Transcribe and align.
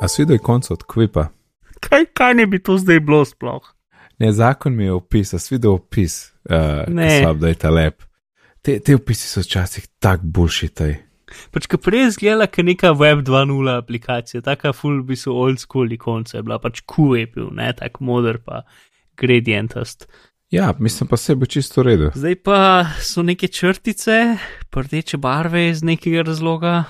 A 0.00 0.08
si 0.08 0.22
videl 0.22 0.38
konec 0.38 0.70
od 0.70 0.82
kvipa? 0.86 1.28
Kaj, 1.80 2.06
kaj 2.14 2.34
ne 2.34 2.46
bi 2.46 2.58
to 2.62 2.78
zdaj 2.78 3.00
bilo 3.00 3.24
sploh? 3.26 3.64
Ne, 4.18 4.32
zakon 4.32 4.74
mi 4.74 4.84
je 4.84 4.92
opis, 4.92 5.34
a 5.34 5.38
si 5.38 5.54
videl 5.54 5.76
opis, 5.78 6.32
uh, 6.50 6.86
Ne. 6.88 7.22
da 7.34 7.48
je 7.48 7.54
ta 7.54 7.70
lep. 7.70 8.02
Te, 8.62 8.78
te 8.80 8.94
opisi 8.94 9.28
so 9.28 9.42
včasih 9.42 9.86
tako 10.02 10.26
bullshitaj. 10.34 10.96
Pač, 11.52 11.66
ki 11.70 11.78
prej 11.78 12.08
zgleda, 12.16 12.46
kot 12.50 12.66
neka 12.66 12.92
web 12.98 13.20
2.0 13.26 13.74
aplikacija, 13.78 14.42
taka 14.42 14.72
full 14.72 15.02
bi 15.06 15.16
so 15.16 15.36
old 15.36 15.60
school 15.60 15.92
ikonce, 15.92 16.40
bila 16.42 16.58
pač 16.58 16.80
Q 16.88 17.12
je 17.18 17.26
bil, 17.34 17.50
ne, 17.54 17.68
tak 17.76 18.00
moder 18.00 18.40
pa 18.42 18.62
gradientast. 19.18 20.08
Ja, 20.50 20.72
mislim 20.78 21.08
pa 21.08 21.16
se 21.20 21.34
bo 21.36 21.46
čisto 21.46 21.82
v 21.82 21.86
redu. 21.90 22.10
Zdaj 22.16 22.36
pa 22.42 22.58
so 23.04 23.22
neke 23.22 23.48
črtice, 23.52 24.38
rdeče 24.74 25.18
barve 25.20 25.68
iz 25.68 25.82
nekega 25.84 26.22
razloga. 26.24 26.84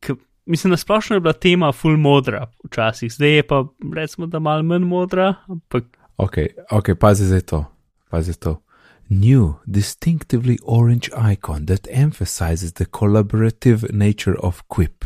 K, 0.00 0.16
mislim, 0.46 0.70
na 0.70 0.76
splošno 0.76 1.16
je 1.16 1.20
bila 1.20 1.32
tema 1.32 1.72
full 1.72 1.96
modra 1.96 2.46
včasih, 2.64 3.12
zdaj 3.12 3.30
je 3.30 3.42
pa 3.42 3.64
recimo, 3.94 4.26
da 4.26 4.38
malo 4.38 4.62
manj 4.62 4.84
modra, 4.84 5.34
ampak 5.48 5.84
Ok, 6.16 6.34
ok, 6.70 6.86
pazi 7.00 7.24
zdaj 7.24 7.40
to. 7.40 7.64
Pazi 8.08 8.34
to. 8.34 8.62
New, 9.08 9.52
distinctively 9.66 10.56
orange 10.64 11.08
icon 11.32 11.66
that 11.66 11.88
emphasizes 11.90 12.72
the 12.72 12.84
collaborative 12.90 13.92
nature 13.92 14.34
of 14.38 14.62
Quip. 14.68 15.04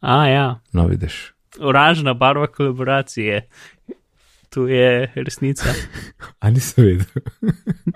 a 0.00 0.26
ja, 0.26 0.60
No, 0.72 0.86
vidiš. 0.86 1.32
oranžna 1.60 2.14
barva 2.14 2.46
kolaboracije. 2.46 3.48
To 4.48 4.68
je 4.68 5.12
resnica. 5.14 5.64
A 6.40 6.50
nisem 6.50 6.84
vedel. 6.84 7.22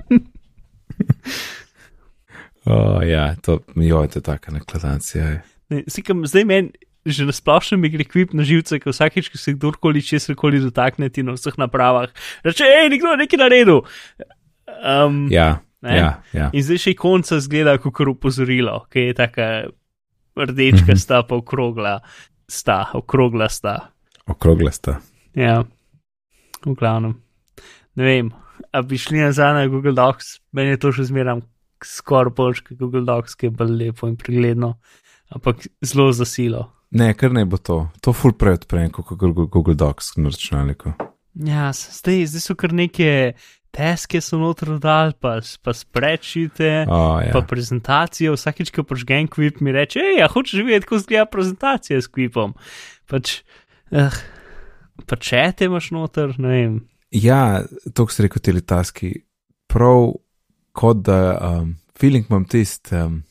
o, 2.64 3.02
ja, 3.02 3.34
to, 3.36 3.58
jo, 3.76 4.06
to 4.06 4.18
je 4.18 4.22
taka 4.22 4.52
nakladancija. 4.52 5.40
Ne, 5.68 5.82
Sikam, 5.88 6.26
zdaj 6.26 6.44
meni 6.44 6.70
že 7.06 7.26
na 7.28 7.32
splošno 7.32 7.76
mi 7.78 7.88
gre 7.92 8.04
kvip 8.04 8.32
na 8.32 8.42
živce, 8.42 8.78
ko 8.80 8.90
vsakeč, 8.90 9.28
ko 9.28 9.38
se 9.38 9.52
kdorkoli 9.52 10.00
česar 10.02 10.34
koli 10.34 10.60
dotakne 10.60 11.10
ti 11.12 11.22
na 11.22 11.32
vseh 11.36 11.54
napravah, 11.60 12.08
reče, 12.44 12.64
hej, 12.64 12.88
nekdo 12.88 13.12
je 13.12 13.16
nekaj 13.16 13.38
naredil. 13.38 13.82
Um, 14.84 15.28
Ja, 15.30 15.60
Ne? 15.84 15.96
ja, 16.00 16.22
ja. 16.32 16.46
In 16.56 16.62
zdaj 16.64 16.78
še 16.80 16.94
konca 16.96 17.36
zgleda 17.44 17.76
kot 17.76 18.00
upozorilo, 18.08 18.86
ki 18.88 19.10
je 19.10 19.14
taka 19.14 19.48
rdečka 20.32 20.94
Mhm. 20.94 20.96
sta 20.96 21.22
pa 21.22 21.36
okrogla, 21.36 22.00
sta, 22.48 22.88
okrogla 22.96 23.48
sta. 23.52 23.90
Okrogle 24.26 24.72
sta. 24.72 25.00
Ja, 25.36 25.64
v 26.64 26.72
glavnem. 26.74 27.20
Ne 27.96 28.04
vem, 28.04 28.32
a 28.72 28.80
bi 28.80 28.96
šli 28.96 29.20
nazaj 29.20 29.52
na 29.52 29.66
Google 29.68 29.92
Docs, 29.92 30.40
meni 30.52 30.70
je 30.72 30.80
to 30.80 30.92
še 30.92 31.04
zmeram 31.04 31.42
skoraj 31.84 32.32
boljš 32.32 32.64
kot 32.64 32.78
Google 32.80 33.04
Docs, 33.04 33.36
ki 33.36 33.46
je 33.46 33.50
bolj 33.50 33.76
lepo 33.76 34.08
in 34.08 34.16
pregledno, 34.16 34.78
ampak 35.28 35.68
zelo 35.84 36.08
za 36.12 36.24
silo. 36.24 36.72
Ne, 36.94 37.10
kar 37.18 37.32
ne 37.34 37.42
bo 37.44 37.58
to. 37.58 37.88
To 38.06 38.14
ful 38.14 38.36
prej 38.38 38.60
odprem, 38.60 38.92
kot 38.94 39.10
Google, 39.18 39.48
Google 39.50 39.74
Docs 39.74 40.14
na 40.16 40.30
računalniku. 40.30 40.94
Ja, 41.34 41.72
zdaj, 41.74 42.26
zdaj 42.30 42.44
so 42.44 42.54
kar 42.54 42.72
neke 42.72 43.34
teske 43.74 44.20
so 44.22 44.38
noter 44.38 44.76
dodali, 44.76 45.16
pa, 45.18 45.40
pa 45.42 45.74
spreadsheete. 45.74 46.84
O, 46.86 47.00
ja. 47.24 47.32
Pa 47.34 47.42
prezentacijo, 47.50 48.36
vsakeč, 48.38 48.70
ko 48.74 48.86
požgem 48.86 49.26
kvip, 49.30 49.58
mi 49.58 49.74
reče, 49.74 50.02
hej, 50.04 50.20
ja, 50.22 50.30
hočeš 50.30 50.62
videti, 50.62 50.86
kako 50.86 51.02
izgleda 51.02 51.26
prezentacija 51.30 51.98
s 51.98 52.10
kvipom. 52.14 52.54
Pač, 53.10 53.40
eh, 53.90 54.22
pa 55.10 55.18
če 55.18 55.42
te 55.58 55.66
imaš 55.70 55.90
noter, 55.96 56.36
ne 56.38 56.54
vem. 56.54 56.78
Ja, 57.14 57.64
to, 57.94 58.06
si 58.10 58.26
rekel, 58.26 58.42
te 58.42 58.54
letaski, 58.54 59.12
prav 59.70 60.12
kot 60.74 61.02
da 61.06 61.18
um, 61.34 61.74
feeling 61.98 62.26
imam 62.30 62.46
tist, 62.50 62.90
um, 62.94 63.22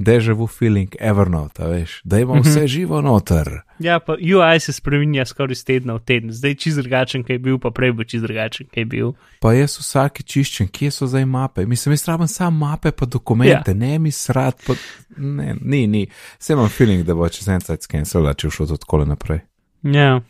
deja 0.00 0.32
vu 0.32 0.46
feeling 0.48 0.88
ever 0.98 1.28
not, 1.28 1.60
a 1.60 1.66
veš, 1.66 2.00
da 2.04 2.18
imam 2.18 2.38
Mhm. 2.38 2.48
vse 2.48 2.66
živo 2.66 3.00
noter. 3.00 3.60
Ja, 3.78 3.98
pa 3.98 4.12
UI 4.14 4.60
se 4.60 4.72
spremenja 4.72 5.24
skoraj 5.24 5.52
iz 5.52 5.64
tedna 5.64 5.94
v 5.94 6.00
teden, 6.00 6.32
zdaj 6.32 6.54
čist 6.54 6.76
drugačen, 6.76 7.22
kaj 7.22 7.34
je 7.34 7.38
bil, 7.38 7.58
pa 7.58 7.70
prej 7.70 7.92
bo 7.92 8.04
čist 8.04 8.24
drugačen, 8.24 8.66
kaj 8.66 8.80
je 8.80 8.86
bil. 8.86 9.12
Pa 9.40 9.52
jaz 9.52 9.76
vsake 9.78 10.22
čiščem, 10.22 10.68
kje 10.68 10.90
so 10.90 11.06
zdaj 11.06 11.24
mape. 11.24 11.66
Mislim, 11.66 11.92
jaz 11.92 12.08
rabim 12.08 12.28
samo 12.28 12.66
mape, 12.66 12.90
pa 12.90 13.06
dokumente, 13.06 13.70
ja. 13.70 13.76
ne 13.76 13.98
mi 13.98 14.10
srad, 14.10 14.56
pa 14.66 14.74
ne, 15.16 15.54
ni, 15.60 15.86
ni. 15.86 16.06
Vse 16.38 16.52
imam 16.52 16.68
feeling, 16.68 17.04
da 17.04 17.14
bo 17.14 17.28
čez 17.28 17.48
en 17.48 17.60
cajt 17.60 17.82
skenirala, 17.82 18.34
če 18.34 18.48
to 18.48 18.76
tako 18.76 19.04
naprej. 19.04 19.40
Ja. 19.82 20.20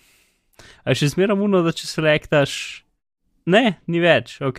A 0.84 0.94
še 0.94 1.08
zmeraj 1.08 1.36
muno, 1.36 1.62
da 1.62 1.72
če 1.72 1.86
selektaš, 1.86 2.82
ne, 3.46 3.78
ni 3.86 4.00
več, 4.00 4.38
ok, 4.40 4.58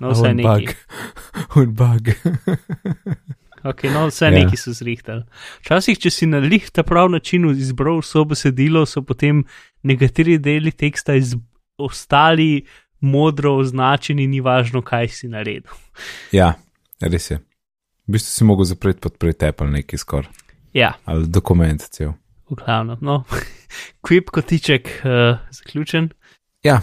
no 0.00 0.12
Un 0.16 0.36
neki. 0.36 0.48
bug. 0.48 0.74
Un 1.56 1.74
bug. 1.74 2.12
Ok, 3.64 3.82
no, 3.84 4.06
vse 4.08 4.24
Ja. 4.26 4.30
yeah. 4.30 4.44
neki 4.44 4.56
so 4.56 4.72
zrihtali. 4.72 5.22
Včasih, 5.62 5.98
če 5.98 6.10
si 6.10 6.26
na 6.26 6.38
lih 6.38 6.70
ta 6.70 6.82
prav 6.82 7.10
način 7.10 7.50
izbral 7.50 8.00
vso 8.02 8.24
besedilo, 8.24 8.86
so 8.86 9.02
potem 9.02 9.44
nekateri 9.82 10.38
deli 10.38 10.72
teksta 10.72 11.14
iz, 11.14 11.34
ostali 11.78 12.64
modro 13.00 13.56
označeni, 13.58 14.26
ni 14.26 14.40
važno, 14.40 14.82
kaj 14.82 15.08
si 15.08 15.28
naredil. 15.28 15.70
ja, 16.32 16.54
res 17.00 17.30
je. 17.30 17.38
V 18.06 18.12
bistvu 18.12 18.30
si 18.30 18.44
mogel 18.44 18.64
zapreti 18.64 19.00
podpreti 19.00 19.46
Apple 19.46 19.70
neki 19.70 19.98
skoraj. 19.98 20.30
Ja, 20.74 20.94
Ali 21.04 21.26
dokument 21.28 21.82
cel. 21.90 22.12
v 22.50 22.54
glavnem. 22.54 22.98
No, 23.00 23.24
kvip 24.06 24.30
kotiček 24.30 24.88
uh, 25.04 25.38
zaključen. 25.50 26.10
Ja, 26.64 26.82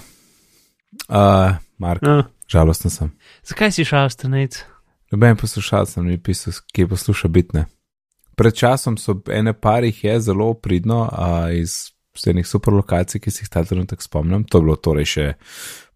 uh, 1.10 1.56
Mark, 1.78 2.04
Uh, 2.04 2.26
žalosten 2.48 2.92
sem. 2.92 3.12
zakaj 3.44 3.72
si 3.72 3.86
šel, 3.86 4.10
stanec? 4.10 4.64
Noben 5.12 5.38
poslušalec 5.38 5.96
nam 5.96 6.06
ni 6.06 6.18
pisal, 6.22 6.54
ki 6.74 6.88
posluša 6.88 7.28
bitne. 7.28 7.66
Pred 8.36 8.56
časom 8.56 8.98
so 8.98 9.18
ene 9.32 9.54
parih 9.54 10.04
je 10.04 10.20
zelo 10.20 10.54
pridno 10.54 11.10
a, 11.12 11.52
iz 11.52 11.92
enih 12.26 12.48
super 12.48 12.74
lokacij, 12.74 13.22
ki 13.22 13.32
si 13.32 13.44
jih 13.44 13.50
ta 13.50 13.64
trenutek 13.64 14.02
spomnim. 14.02 14.44
To 14.44 14.58
je 14.58 14.64
bilo 14.64 14.76
torej 14.76 15.06
še 15.06 15.34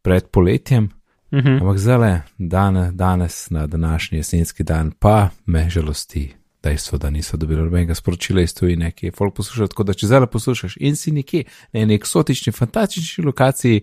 pred 0.01 0.29
poletjem, 0.31 0.89
Uh 1.33 1.39
-huh. 1.39 1.61
ampak 1.61 1.77
zdaj, 1.77 2.21
dan, 2.37 2.97
danes, 2.97 3.49
na 3.49 3.67
današnji 3.67 4.17
jesenski 4.17 4.63
dan, 4.63 4.91
pa 4.91 5.29
me 5.45 5.69
žalosti. 5.69 6.35
Dejstvo, 6.63 6.97
da 6.97 7.09
niso 7.09 7.37
dobili 7.37 7.61
nobenega 7.61 7.95
sporočila 7.95 8.41
iz 8.41 8.53
tujine, 8.53 8.91
ki 8.91 9.05
je 9.05 9.11
folk 9.11 9.35
poslušal. 9.35 9.67
Tako 9.67 9.83
da, 9.83 9.93
če 9.93 10.07
zdaj 10.07 10.25
poslušaš 10.25 10.77
in 10.79 10.95
si 10.95 11.11
nekje 11.11 11.43
na 11.73 11.79
eni 11.79 11.95
eksotični, 11.95 12.53
fantastični 12.53 13.23
lokaciji, 13.23 13.81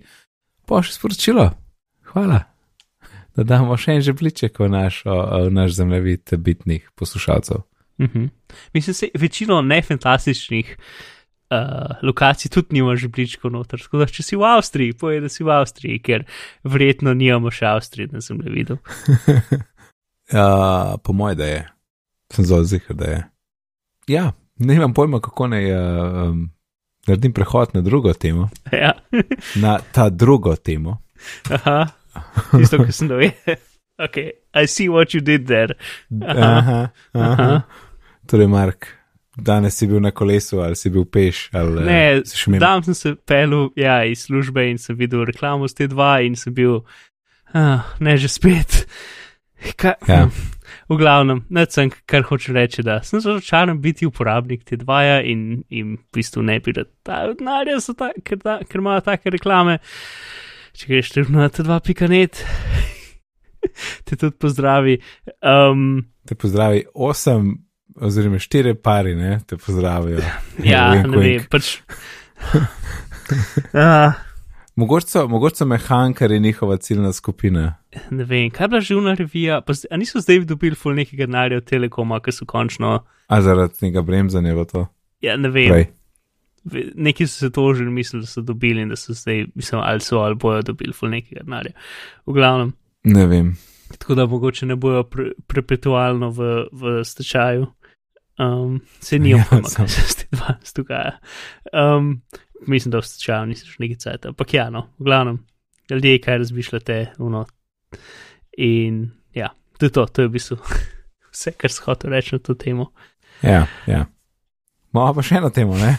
pošlji 0.67 0.95
sporočilo. 0.95 1.51
Hvala 2.03 2.50
da 3.37 3.45
damo 3.45 3.77
še 3.77 3.99
en 3.99 4.05
žebliček 4.05 4.59
v 4.61 4.69
naš, 4.73 5.03
o, 5.07 5.17
v 5.47 5.53
naš 5.55 5.79
zemljevid 5.79 6.35
bitnih 6.39 6.91
poslušalcev. 6.95 7.63
Uh 8.01 8.07
-huh. 8.07 8.29
Mislim, 8.73 8.95
da 9.01 9.21
večino 9.21 9.63
nefantastičnih 9.63 10.77
uh, 11.51 11.97
lokacij 12.03 12.51
tudi 12.51 12.67
nima 12.71 12.97
žebličkov 12.97 13.51
noter. 13.51 13.81
Tako 13.83 13.99
da, 13.99 14.07
če 14.07 14.23
si 14.23 14.37
v 14.37 14.47
Avstriji, 14.47 14.93
povej, 14.93 15.21
da 15.21 15.29
si 15.29 15.45
v 15.45 15.51
Avstriji, 15.51 15.99
ker 16.03 16.25
verjetno 16.65 17.15
nimamo 17.15 17.51
še 17.51 17.67
Avstrije, 17.67 18.09
le 18.13 18.51
videl. 18.51 18.77
Uh, 20.31 20.95
po 21.03 21.13
mojem, 21.13 21.39
da 21.39 21.47
je. 21.47 21.69
Sem 22.33 22.45
zelo 22.45 22.65
zihar, 22.65 22.97
da 22.97 23.05
je. 23.05 23.23
Ja, 24.07 24.33
ne 24.59 24.75
imam 24.75 24.95
pojma, 24.95 25.21
kako 25.21 25.49
naj 25.51 25.73
uh, 25.73 26.29
um, 26.29 26.51
naredim 27.07 27.33
prehod 27.33 27.75
na 27.75 27.81
drugo 27.81 28.13
temo. 28.13 28.49
ja. 28.83 28.93
Na 29.57 29.79
ta 29.93 30.09
drugo 30.11 30.57
temo. 30.57 31.03
Aha, 31.51 31.89
tisto, 32.59 32.81
kar 32.83 32.93
sem 32.93 33.11
dovedel. 33.11 33.61
Ok, 34.01 34.17
I 34.57 34.65
see 34.65 34.89
what 34.89 35.13
you 35.13 35.21
did 35.21 35.45
there. 35.45 35.75
Aha, 36.25 36.53
aha. 36.57 36.79
Aha. 37.13 37.49
Torej, 38.25 38.49
Mark, 38.49 38.87
danes 39.37 39.77
si 39.77 39.85
bil 39.91 40.01
na 40.01 40.09
kolesu 40.11 40.63
ali 40.65 40.77
si 40.77 40.89
bil 40.89 41.05
peš 41.05 41.51
ali 41.53 41.85
Ne, 41.85 41.99
eh, 42.15 42.23
si 42.25 42.39
še 42.41 42.49
imel. 42.49 42.63
Dan 42.65 42.87
sem 42.87 42.97
se 42.97 43.13
pelil 43.29 43.69
ja, 43.77 43.99
iz 44.09 44.25
službe 44.25 44.65
in 44.71 44.81
sem 44.81 44.97
videl 44.97 45.27
reklamo 45.29 45.69
z 45.69 45.83
T2 45.83 46.09
in 46.31 46.39
sem 46.41 46.57
bil, 46.57 46.81
ah, 47.53 47.93
ne 48.01 48.17
že 48.17 48.33
spet. 48.33 48.87
Ka, 49.77 49.99
Ja. 50.09 50.31
V 50.91 50.97
glavnem, 50.99 51.45
ne 51.51 51.67
sem, 51.71 51.91
kar 52.09 52.25
hoče 52.27 52.55
reči, 52.55 52.83
da 52.87 52.99
sem 53.07 53.21
razočaran 53.21 53.79
biti 53.83 54.07
uporabnik 54.09 54.65
T2 54.67 54.97
in 55.29 55.43
jim 55.71 55.97
v 55.99 56.17
bistvu 56.17 56.43
ne 56.47 56.57
bi 56.63 56.73
rad 56.75 56.89
dal 57.07 57.37
denarja, 57.39 57.79
za 57.85 57.95
ta, 57.95 58.11
ker, 58.25 58.41
da, 58.43 58.59
ker 58.67 58.83
imajo 58.83 59.05
take 59.07 59.31
reklame. 59.31 59.79
Če 60.81 60.87
greš 60.89 61.11
na 61.29 61.51
T2.net, 61.53 62.39
te 64.09 64.17
tudi 64.17 64.33
pozdravi. 64.41 64.95
Um, 65.45 66.07
Te 66.25 66.35
pozdravi 66.35 66.87
osem, 66.95 67.51
oziroma 68.01 68.39
štiri 68.41 68.73
pari, 68.75 69.13
ne, 69.15 69.41
te 69.47 69.59
pozdravijo. 69.61 70.23
ja, 70.65 70.87
Wink, 70.95 71.11
ne 71.13 71.21
vem, 71.21 71.45
pač. 71.53 71.77
Ah, 73.77 74.17
Mogoče 74.75 75.07
so, 75.07 75.29
mogoče 75.29 75.57
so 75.57 75.67
mehankari 75.69 76.41
njihova 76.41 76.77
ciljna 76.77 77.13
skupina. 77.13 77.75
ne 78.11 78.25
vem, 78.25 78.49
kaj 78.51 78.65
je 78.65 78.69
bila 78.69 78.81
živna 78.81 79.15
revija, 79.15 79.61
pa 79.61 79.73
a 79.91 79.97
niso 79.97 80.21
zdaj 80.21 80.41
dobili 80.41 80.75
ful 80.75 80.95
nekega 80.95 81.27
denarja 81.27 81.59
od 81.59 81.65
Telekoma, 81.65 82.21
ki 82.21 82.33
so 82.33 82.47
končno, 82.47 83.05
A 83.29 83.41
zaradi 83.43 83.77
tega 83.79 84.03
bremzanja 84.03 84.55
v 84.55 84.65
to. 84.65 84.87
ja 85.21 85.37
ne 85.37 85.49
vem, 85.49 85.69
Prej. 85.69 85.87
Neki 86.95 87.27
so 87.27 87.39
se 87.39 87.51
tožili, 87.51 87.91
mislili, 87.91 88.23
da 88.23 88.27
so 88.27 88.41
dobili 88.41 88.83
in 88.83 88.89
da 88.89 88.97
so 88.97 89.13
zdaj, 89.13 89.47
mislim, 89.55 89.81
ali 89.81 90.01
so 90.01 90.19
ali 90.19 90.35
bojo 90.35 90.63
dobili 90.63 90.93
ful 90.93 91.09
nekega 91.11 91.43
denarja. 91.43 91.73
V 92.27 92.33
glavnem, 92.33 92.73
Ne 93.05 93.27
vem. 93.27 93.55
tako 93.99 94.15
da 94.15 94.27
mogoče 94.27 94.67
ne 94.67 94.77
bojo 94.77 95.03
pre, 95.05 95.31
perpetualno 95.47 96.31
v, 96.31 96.41
v 96.73 97.05
stečaju. 97.05 97.67
Um, 98.39 98.81
se 99.01 99.19
ni 99.19 99.31
Ja, 99.31 99.45
opama, 99.47 99.69
sam. 99.69 99.85
kaj 99.85 99.89
se 99.89 100.03
s 100.03 100.17
tem 100.17 100.39
danes 100.39 100.73
dogaja. 100.73 101.19
Um, 101.73 102.23
mislim, 102.67 102.93
da 102.93 102.99
v 102.99 103.07
stečaju 103.07 103.47
nisi 103.47 103.67
še 103.67 103.77
nekaj 103.79 103.97
cajt, 103.97 104.27
ampak 104.27 104.55
ja, 104.55 104.71
no, 104.71 104.87
v 104.99 105.05
glavnem, 105.05 105.39
ljudje, 105.91 106.19
kaj 106.19 106.39
razmišljate, 106.39 106.97
uno. 107.19 107.47
In 108.59 109.11
ja, 109.35 109.49
to 109.79 109.87
je 109.87 109.93
to, 109.93 110.07
to 110.07 110.23
je 110.23 110.29
v 110.29 110.33
bistvu 110.33 110.57
vse, 111.33 111.53
kar 111.53 111.71
sem 111.71 111.85
hotel 111.87 112.11
reči 112.11 112.35
na 112.35 112.39
to 112.39 112.55
temo. 112.55 112.91
Ja, 113.43 113.67
ja. 113.87 114.07
Imamo 114.95 115.15
pa 115.15 115.23
še 115.23 115.37
eno 115.37 115.51
temo, 115.51 115.77
ne? 115.79 115.97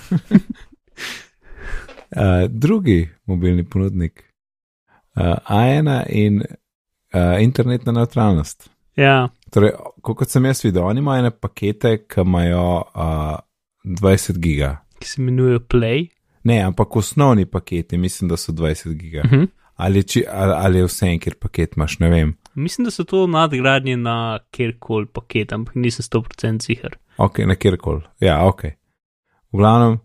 uh, 2.15 2.47
drugi 2.63 3.09
mobilni 3.25 3.63
ponudnik, 3.63 4.23
uh, 5.15 5.23
A1 5.49 6.03
in 6.09 6.41
uh, 6.41 7.41
internetna 7.41 7.91
neutralnost. 7.91 8.69
Ja, 8.95 9.29
Torej, 9.51 9.71
ko- 10.01 10.15
kot 10.15 10.29
sem 10.29 10.45
jaz 10.45 10.61
videl, 10.63 10.83
oni 10.83 10.99
imajo 10.99 11.19
ene 11.19 11.31
pakete, 11.31 11.97
ki 12.07 12.21
imajo 12.21 12.65
uh, 12.95 13.39
20 13.85 14.37
giga. 14.39 14.77
ki 14.99 15.07
se 15.07 15.21
imenujejo 15.21 15.59
Play. 15.59 16.07
Ne, 16.43 16.59
ampak 16.61 16.95
osnovni 16.95 17.45
paketi, 17.45 17.97
mislim, 17.97 18.29
da 18.29 18.37
so 18.37 18.51
20 18.51 18.93
giga. 18.93 19.23
Mhm. 19.25 19.43
Ali, 19.75 20.03
či, 20.03 20.23
ali, 20.29 20.53
ali 20.55 20.77
je 20.77 20.85
vse 20.85 21.07
en, 21.07 21.19
kjer 21.19 21.35
paket 21.35 21.75
imaš, 21.75 21.99
ne 21.99 22.09
vem. 22.09 22.35
Mislim, 22.55 22.85
da 22.85 22.91
so 22.91 23.03
to 23.03 23.27
nadgradnje 23.27 23.95
na 23.97 24.15
kjerkoli 24.51 25.05
paket, 25.07 25.53
ampak 25.53 25.75
nisem 25.75 26.03
100% 26.03 26.61
ziger. 26.61 26.95
Ok, 27.17 27.39
na 27.39 27.55
kjerkoli. 27.55 28.01
Ja, 28.19 28.45
ok. 28.45 28.61
V 29.51 29.57
glavnem, 29.57 29.99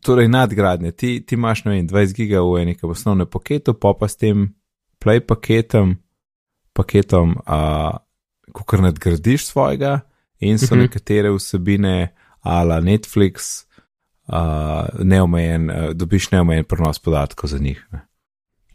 torej 0.00 0.28
nadgradnje. 0.28 0.92
Ti, 0.92 1.20
ti 1.26 1.34
imaš, 1.34 1.64
ne 1.64 1.72
vem, 1.72 1.88
20 1.88 2.14
giga 2.16 2.40
v 2.42 2.62
enem 2.62 2.76
osnovnem 2.82 3.26
paketu, 3.26 3.74
pa 3.74 3.92
pa 3.94 4.08
s 4.08 4.16
tem 4.16 4.54
play 4.98 5.20
paketom, 5.20 5.96
paketom, 6.72 7.36
uh, 7.46 7.98
ko 8.52 8.64
kar 8.64 8.80
nadgradiš 8.80 9.46
svojega 9.46 10.00
in 10.40 10.58
so 10.58 10.74
Mhm. 10.74 10.82
nekatere 10.82 11.30
vsebine, 11.30 12.14
ala 12.40 12.80
Netflix, 12.80 13.64
uh, 14.28 14.86
neomejen, 15.04 15.70
uh, 15.70 15.76
dobiš 15.92 16.30
neomejen 16.30 16.64
prenos 16.64 16.98
podatkov 16.98 17.50
za 17.50 17.58
njih. 17.58 17.86
Ne. 17.92 18.00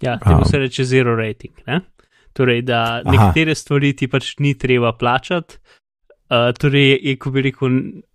Ja, 0.01 0.19
temu 0.19 0.37
Um. 0.37 0.45
se 0.45 0.57
reče 0.57 0.83
zero 0.83 1.15
rating. 1.15 1.53
Ne? 1.67 1.81
Torej, 2.33 2.61
da 2.61 3.01
Aha. 3.05 3.11
nekatere 3.11 3.55
stvari 3.55 3.95
ti 3.95 4.07
pač 4.07 4.35
ni 4.39 4.57
treba 4.57 4.93
plačati. 4.93 5.57
Uh, 6.33 6.49
torej, 6.57 6.97
je, 7.03 7.13
ko 7.21 7.29
bi 7.31 7.41
rekel, 7.45 7.69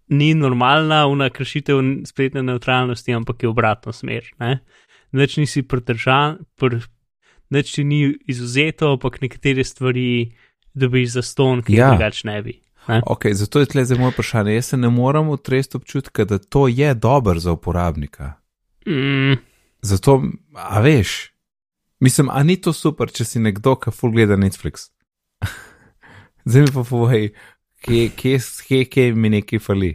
ni 0.08 0.32
normalna 0.34 1.04
una 1.06 1.28
kršitev 1.30 1.78
spletne 2.08 2.42
neutralnosti, 2.42 3.14
ampak 3.14 3.42
je 3.42 3.48
obratno 3.48 3.92
smer. 3.92 4.24
Ne? 4.40 4.58
Nič 5.12 5.36
nisi 5.36 5.62
pridržan, 5.62 6.38
pr, 6.56 6.80
nič 7.50 7.72
ti 7.72 7.84
ni 7.84 8.00
izuzeto, 8.26 8.90
ampak 8.92 9.20
nekatere 9.20 9.64
stvari 9.64 10.32
dobiš 10.74 11.10
za 11.10 11.22
ston, 11.22 11.62
ki 11.62 11.76
Ja. 11.76 11.90
drugače 11.90 12.26
ne 12.26 12.42
bi. 12.42 12.56
Ne? 12.88 13.02
Ok, 13.06 13.26
zato 13.32 13.60
je 13.60 13.66
tle 13.66 13.84
zdaj 13.84 13.98
moje 13.98 14.12
vprašanje. 14.12 14.54
Jaz 14.54 14.66
se 14.66 14.76
ne 14.76 14.88
morem 14.88 15.28
utresti 15.28 15.76
občutka, 15.76 16.24
da 16.24 16.38
to 16.38 16.68
je 16.68 16.94
dobro 16.94 17.38
za 17.38 17.52
uporabnika. 17.52 18.32
Mm, 18.88 19.36
Zato, 19.80 20.22
a 20.54 20.80
veš, 20.80 21.30
mislim, 22.00 22.30
a 22.30 22.42
ni 22.42 22.56
to 22.56 22.72
super, 22.72 23.10
če 23.10 23.24
si 23.24 23.38
nekdo, 23.38 23.76
ki 23.76 23.92
full 23.92 24.10
gleda 24.12 24.34
Netflix. 24.36 24.88
Zdaj 26.48 26.62
mi 26.62 26.72
pa 26.74 26.82
povej, 26.82 27.30
kje, 27.84 28.10
kje, 28.16 28.38
kje, 28.66 28.84
kje 28.84 29.08
mi 29.14 29.32
nekaj 29.36 29.62
fali. 29.62 29.92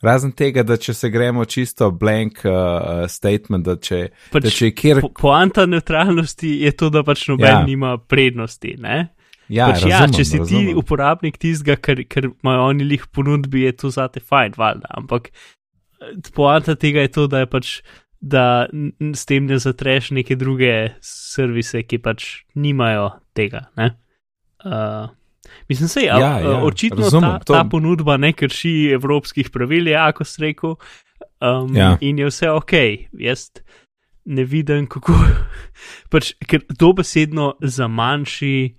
Razen 0.00 0.32
tega, 0.32 0.62
da 0.64 0.78
če 0.80 0.94
se 0.96 1.10
gremo 1.12 1.44
čisto 1.44 1.90
blank 1.92 2.40
uh, 2.48 3.04
statement, 3.12 3.66
da 3.66 3.76
če, 3.76 3.98
pač, 4.32 4.44
da 4.46 4.52
če 4.56 4.70
je 4.70 4.74
kjer. 4.76 5.00
po, 5.04 5.10
poanta 5.18 5.66
neutralnosti 5.68 6.54
je 6.64 6.72
to, 6.72 6.88
da 6.92 7.02
pač 7.04 7.26
noben 7.28 7.50
Ja. 7.50 7.58
ja. 7.58 7.66
nima 7.68 7.98
prednosti. 7.98 8.76
Ne? 8.80 9.10
Ja, 9.52 9.68
pač 9.68 9.84
ja, 9.84 10.00
razumem, 10.00 10.16
če 10.16 10.24
si 10.24 10.40
razumem. 10.40 10.70
ti 10.70 10.78
uporabnik 10.80 11.36
tistega, 11.42 11.76
kar, 11.76 12.00
kar 12.08 12.30
imajo 12.30 12.68
oni 12.70 12.86
lih 12.94 13.04
ponudbi, 13.12 13.66
je 13.66 13.74
to 13.76 13.92
zate 13.92 14.24
fajn, 14.24 14.56
valjda. 14.56 14.88
Ampak 15.02 15.28
eh, 15.34 16.14
poanta 16.32 16.78
tega 16.80 17.04
je 17.04 17.12
to, 17.18 17.28
da 17.28 17.44
je 17.44 17.50
pač. 17.50 17.80
Da 18.20 18.68
s 19.16 19.22
tem 19.24 19.46
ne 19.48 19.56
zatreš 19.56 20.10
neke 20.12 20.36
druge 20.36 20.90
servise, 21.00 21.80
ki 21.88 22.02
pač 22.04 22.26
nimajo 22.52 23.06
tega. 23.32 23.62
Ne? 23.80 23.94
Uh, 24.60 25.08
mislim, 25.68 25.88
se 25.88 26.00
je, 26.00 26.06
Ja, 26.06 26.38
ja, 26.38 26.60
očitno 26.62 27.02
razumem, 27.02 27.30
ta, 27.30 27.38
to- 27.38 27.54
ta 27.54 27.64
ponudba 27.64 28.16
ne 28.16 28.32
krši 28.32 28.90
evropskih 28.92 29.50
pravil, 29.50 29.88
je, 29.88 29.96
ako 29.96 30.24
si 30.24 30.42
rekel, 30.42 30.74
um, 31.40 31.76
Ja. 31.76 31.96
in 32.00 32.18
je 32.18 32.26
vse 32.26 32.50
ok. 32.50 32.72
Jaz 33.12 33.50
ne 34.24 34.44
vidim, 34.44 34.86
kako. 34.86 35.12
pač, 36.12 36.32
ker 36.46 36.60
dobesedno 36.68 37.54
za 37.60 37.88
manjši. 37.88 38.74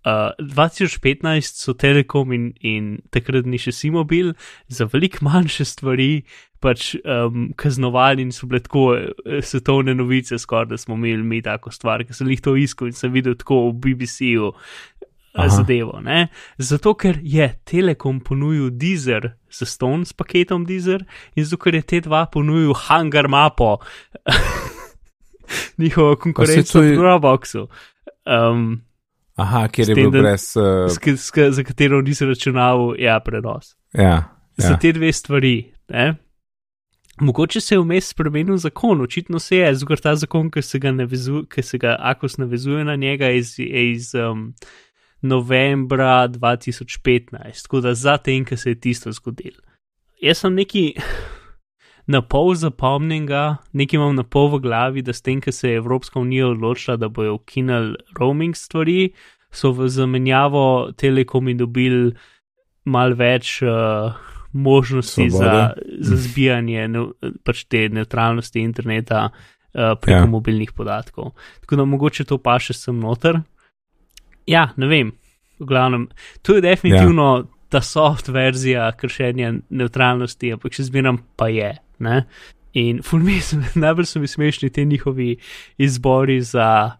Uh, 0.00 0.32
2015 0.40 1.60
so 1.60 1.74
Telekom 1.76 2.32
in, 2.32 2.54
in 2.64 3.02
takrat 3.12 3.44
ni 3.44 3.58
še 3.60 3.68
Simobil 3.68 4.30
za 4.66 4.86
veliko 4.88 5.20
manjše 5.26 5.66
stvari 5.68 6.22
pač 6.58 6.94
um, 7.04 7.50
kaznovali 7.52 8.24
in 8.24 8.32
so 8.32 8.48
bile 8.48 8.62
tako 8.64 8.94
eh, 8.96 9.10
svetovne 9.44 9.92
novice, 9.94 10.38
skoraj 10.40 10.70
da 10.72 10.78
smo 10.80 10.96
imeli 10.96 11.20
mi 11.22 11.42
tako 11.44 11.68
stvar, 11.70 12.00
ki 12.04 12.16
sem 12.16 12.32
jih 12.32 12.40
to 12.40 12.56
iskal 12.56 12.88
in 12.88 12.96
sem 12.96 13.12
videl 13.12 13.36
tako 13.36 13.66
v 13.68 13.76
BBC-ju 13.76 14.48
Aha. 15.34 15.46
eh, 15.46 15.50
zadevo. 15.50 16.00
Ne? 16.00 16.28
Zato, 16.58 16.94
ker 16.94 17.18
je 17.22 17.48
Telekom 17.64 18.20
ponudil 18.20 18.70
Deezer 18.70 19.30
za 19.50 19.66
ston 19.66 20.04
s 20.04 20.12
paketom 20.12 20.64
Deezer 20.64 21.04
in 21.36 21.44
zato, 21.44 21.56
ker 21.56 21.74
je 21.74 21.82
T2 21.82 22.26
ponudil 22.32 22.74
Hangar 22.74 23.28
Mapo, 23.28 23.76
njihovo 25.78 26.16
konkurenco 26.16 26.72
to 26.72 26.82
je- 26.82 26.92
v 26.92 26.96
Dropboxu. 26.96 27.66
Um, 28.26 28.80
Aha, 29.36 29.68
kjer 29.68 29.88
je 29.88 29.94
bil 29.94 30.10
brez. 30.10 30.56
Uh, 30.56 30.90
s, 30.90 30.98
s, 31.00 31.30
za 31.50 31.62
katero 31.62 32.02
nisem 32.02 32.28
računal, 32.28 32.94
ja, 32.98 33.20
prenos. 33.20 33.76
ja, 33.92 34.24
Za 34.56 34.68
ja. 34.68 34.78
te 34.78 34.92
dve 34.92 35.12
stvari. 35.12 35.72
Ne? 35.88 36.14
Mogoče 37.20 37.60
se 37.60 37.74
je 37.74 37.80
vmes 37.80 38.08
spremenil 38.08 38.56
zakon, 38.56 39.00
očitno 39.00 39.38
se 39.38 39.56
je, 39.56 39.74
zgor 39.74 39.98
ta 39.98 40.14
zakon, 40.16 40.50
ki 40.50 40.62
se 40.62 40.78
ga, 40.78 40.92
navezu, 40.92 41.44
ki 41.46 41.62
se 41.62 41.78
ga 41.78 41.96
Akos 42.00 42.36
navezuje 42.38 42.84
na 42.84 42.96
njega, 42.96 43.26
je 43.26 43.38
iz, 43.38 43.54
iz 43.58 44.14
um, 44.14 44.54
novembra 45.22 46.28
2015, 46.28 47.62
tako 47.62 47.80
da 47.80 47.94
zatem, 47.94 48.44
ki 48.44 48.56
se 48.56 48.70
je 48.70 48.80
tisto 48.80 49.12
zgodilo. 49.12 49.60
Jaz 50.22 50.38
sem 50.38 50.54
neki 50.54 50.94
na 52.12 52.22
pol 52.22 52.54
zapomnjenega, 52.54 53.56
nekaj 53.72 53.98
imam 53.98 54.16
na 54.16 54.24
pol 54.24 54.50
v 54.56 54.62
glavi, 54.64 55.02
da 55.02 55.12
s 55.12 55.22
tem, 55.22 55.40
ki 55.40 55.52
se 55.52 55.70
je 55.70 55.82
Evropska 55.82 56.20
unija 56.20 56.48
odločila, 56.48 56.96
da 56.96 57.08
bojo 57.08 57.34
ukinili 57.34 57.96
roaming 58.18 58.56
stvari, 58.56 59.12
so 59.52 59.72
v 59.72 59.88
zamenjavo 59.88 60.92
telekomi 60.96 61.54
dobili 61.54 62.12
mal 62.84 63.14
več 63.18 63.60
uh, 63.62 64.14
možnosti 64.52 65.30
za, 65.30 65.38
Svobode. 65.38 65.96
za 66.00 66.16
zbijanje 66.16 66.88
ne, 66.88 67.06
pač 67.44 67.64
te 67.64 67.88
neutralnosti 67.88 68.62
interneta 68.62 69.28
uh, 69.30 69.94
preko 70.00 70.24
ja. 70.24 70.26
mobilnih 70.26 70.72
podatkov. 70.72 71.34
Tako 71.60 71.76
da 71.76 71.84
mogoče 71.84 72.24
to 72.24 72.38
pa 72.38 72.58
še 72.62 72.74
sem 72.78 72.98
noter. 72.98 73.42
Ja, 74.46 74.70
ne 74.76 74.86
vem. 74.86 75.12
V 75.60 75.66
glavnem, 75.68 76.08
to 76.42 76.56
je 76.56 76.64
definitivno 76.64 77.36
ja. 77.36 77.44
ta 77.68 77.80
soft 77.84 78.28
verzija 78.28 78.88
kršenja 78.96 79.52
neutralnosti, 79.68 80.54
ampak 80.54 80.72
še 80.72 80.88
zmeraj 80.88 81.20
pa 81.36 81.50
je. 81.52 81.74
Ne? 82.00 82.24
In 82.80 83.02
fulmi, 83.04 83.40
najbolj 83.84 84.08
so 84.08 84.22
mi 84.22 84.30
smešni 84.30 84.70
ti 84.70 84.86
njihovi 84.86 85.36
izbori 85.78 86.40
za, 86.40 86.96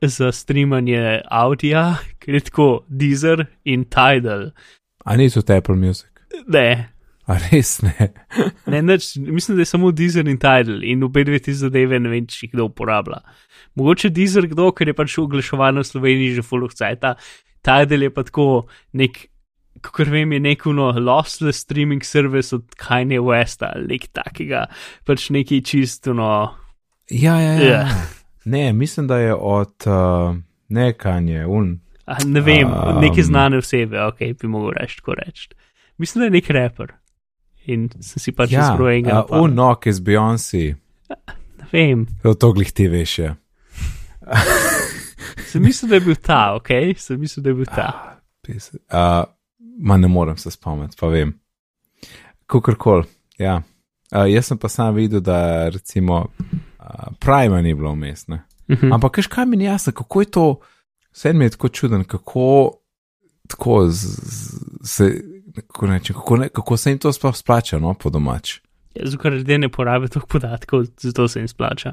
za 0.00 0.32
streamanje 0.32 1.20
audija, 1.30 1.94
ker 2.18 2.34
je 2.34 2.46
tako 2.50 2.70
Deezer 2.88 3.46
in 3.64 3.84
Tidal. 3.84 4.50
A 5.04 5.16
ni 5.16 5.30
to 5.30 5.42
Apple 5.54 5.76
Music? 5.76 6.10
Ne, 6.48 6.91
A 7.30 7.38
res 7.38 7.76
ne. 7.84 8.10
ne 8.72 8.82
nič, 8.82 9.16
mislim, 9.16 9.56
da 9.56 9.62
je 9.62 9.70
samo 9.70 9.92
Deezer 9.94 10.28
in 10.28 10.40
Tidal 10.42 10.82
in 10.82 11.04
obe 11.06 11.24
dve 11.24 11.38
te 11.38 11.54
zadeve 11.54 12.00
ne 12.02 12.10
vem, 12.10 12.26
če 12.26 12.46
jih 12.46 12.54
kdo 12.56 12.68
uporablja. 12.70 13.20
Mogoče 13.78 14.10
Deezer 14.14 14.48
kdo, 14.50 14.70
ker 14.74 14.90
je 14.90 14.96
pač 14.98 15.18
oglaševan 15.22 15.78
v 15.78 15.86
Sloveniji 15.86 16.38
že 16.40 16.46
full 16.46 16.66
of 16.66 16.74
cajta, 16.78 17.14
Tidal 17.62 18.08
je 18.08 18.14
pa 18.14 18.26
tako 18.26 18.48
nek. 18.98 19.28
Kot 19.82 20.06
vem, 20.12 20.30
je 20.36 20.38
neko 20.38 20.70
lossless 21.00 21.64
streaming 21.64 22.04
service 22.06 22.54
od 22.54 22.76
Kanye 22.78 23.18
Westa 23.18 23.72
ali 23.74 23.96
nekaj 23.96 24.10
takega, 24.14 24.60
pač 25.08 25.30
nekaj 25.34 25.62
čisto. 25.66 26.12
No, 26.14 26.28
Ja, 27.10 27.40
ja, 27.40 27.52
ja. 27.52 27.62
Ja. 27.62 27.70
ja. 27.70 27.88
Ne, 28.44 28.72
mislim, 28.72 29.06
da 29.06 29.18
je 29.18 29.34
od 29.34 29.74
uh, 29.86 30.36
nekanje, 30.68 31.46
un. 31.46 31.80
a, 32.04 32.16
ne 32.24 32.40
vem, 32.40 32.66
um, 32.66 33.00
neke 33.00 33.22
znane 33.22 33.58
osebe, 33.58 34.02
ok, 34.02 34.18
bi 34.40 34.48
mogel 34.48 34.72
reči 34.76 34.96
tako 34.96 35.14
reči. 35.14 35.48
Mislim, 35.98 36.20
da 36.20 36.24
je 36.26 36.30
nek 36.30 36.50
raper 36.50 36.92
in 37.66 37.88
sem 38.00 38.18
si 38.18 38.32
pač 38.32 38.52
Ja, 38.52 38.72
izbral 38.72 38.88
enega. 38.96 39.08
uh, 39.12 39.14
napada. 39.22 39.42
un 39.42 39.54
nok 39.54 39.86
iz 39.86 40.00
Beyoncé. 40.00 40.74
Ne 41.58 41.66
vem, 41.72 42.06
To 42.22 42.34
to 42.34 42.52
glih 42.52 42.72
ti 42.72 42.88
veš. 42.88 43.18
Ja. 43.18 43.34
sem 45.46 45.62
mislil, 45.62 45.88
da 45.88 45.94
je 45.96 46.00
bil 46.00 46.16
ta, 46.16 46.54
ok, 46.54 46.68
sem 46.96 47.20
mislil, 47.20 47.42
da 47.44 47.50
je 47.50 47.54
bil 47.54 47.66
ta. 47.66 47.88
Uh, 48.48 49.24
ma 49.78 49.96
ne 49.96 50.08
morem 50.08 50.36
se 50.36 50.50
spomniti, 50.50 50.96
pa 51.00 51.06
vem. 51.06 51.34
Kakorkoli, 52.46 53.04
ja. 53.38 53.62
Uh, 54.10 54.26
jaz 54.28 54.46
sem 54.46 54.58
pa 54.58 54.68
sam 54.68 54.94
videl, 54.94 55.20
da 55.20 55.38
recimo 55.68 56.26
uh, 56.26 56.86
Prima 57.18 57.62
ni 57.62 57.74
bilo 57.74 57.92
umestne. 57.92 58.42
Mhm. 58.70 58.92
Ampak, 58.92 59.16
veš, 59.16 59.26
kaj 59.26 59.46
mi 59.46 59.56
ni 59.56 59.64
jasno, 59.64 59.92
kako 59.92 60.20
je 60.20 60.30
to, 60.30 60.46
vse 61.12 61.32
mi 61.32 61.44
je 61.44 61.50
tako 61.50 61.68
čuden, 61.68 62.04
kako, 62.04 62.72
tako 63.48 63.88
z, 63.88 64.06
z, 64.22 64.58
se, 64.84 65.08
kako, 65.54 65.86
rečem, 65.86 66.14
kako, 66.16 66.36
ne, 66.36 66.48
kako 66.48 66.76
se 66.76 66.90
jim 66.90 66.98
to 66.98 67.12
sploh 67.12 67.36
splača, 67.36 67.78
no, 67.78 67.94
po 67.94 68.10
domač. 68.10 68.58
Ja, 68.94 69.06
zato, 69.06 69.22
ker 69.22 69.32
ljudje 69.32 69.58
ne 69.58 69.68
porabijo 69.68 70.08
toliko 70.08 70.26
podatkov, 70.28 70.84
zato 71.00 71.28
se 71.28 71.40
jim 71.40 71.48
splača. 71.48 71.92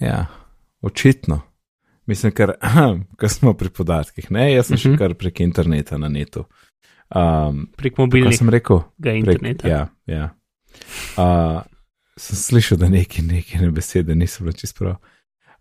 Ja, 0.00 0.26
očitno. 0.82 1.40
Mislim, 2.06 2.32
ker, 2.32 2.52
ker 3.20 3.28
smo 3.28 3.54
pri 3.54 3.68
podatkih, 3.68 4.30
ne, 4.30 4.52
jaz 4.52 4.66
sem 4.66 4.74
uh 4.74 4.78
-huh. 4.78 4.82
še 4.82 4.88
Mhm. 4.88 4.98
kar 4.98 5.14
prek 5.14 5.40
interneta 5.40 5.98
na 5.98 6.08
netu. 6.08 6.44
Um, 7.14 7.68
Prek 7.76 7.94
Kaj 7.96 8.02
mobilnega 8.02 8.36
sem 8.36 8.48
rekel? 8.48 8.80
interneta. 9.04 9.68
ja, 9.68 9.88
ja. 10.06 10.30
Uh, 11.16 11.62
sem 12.16 12.36
slišal, 12.36 12.78
da 12.78 12.88
neki, 12.88 13.22
neki 13.22 13.58
ne 13.58 13.70
besede 13.70 14.14
niso 14.14 14.44
bile 14.44 14.52
čisto 14.52 14.84
prav. 14.84 14.96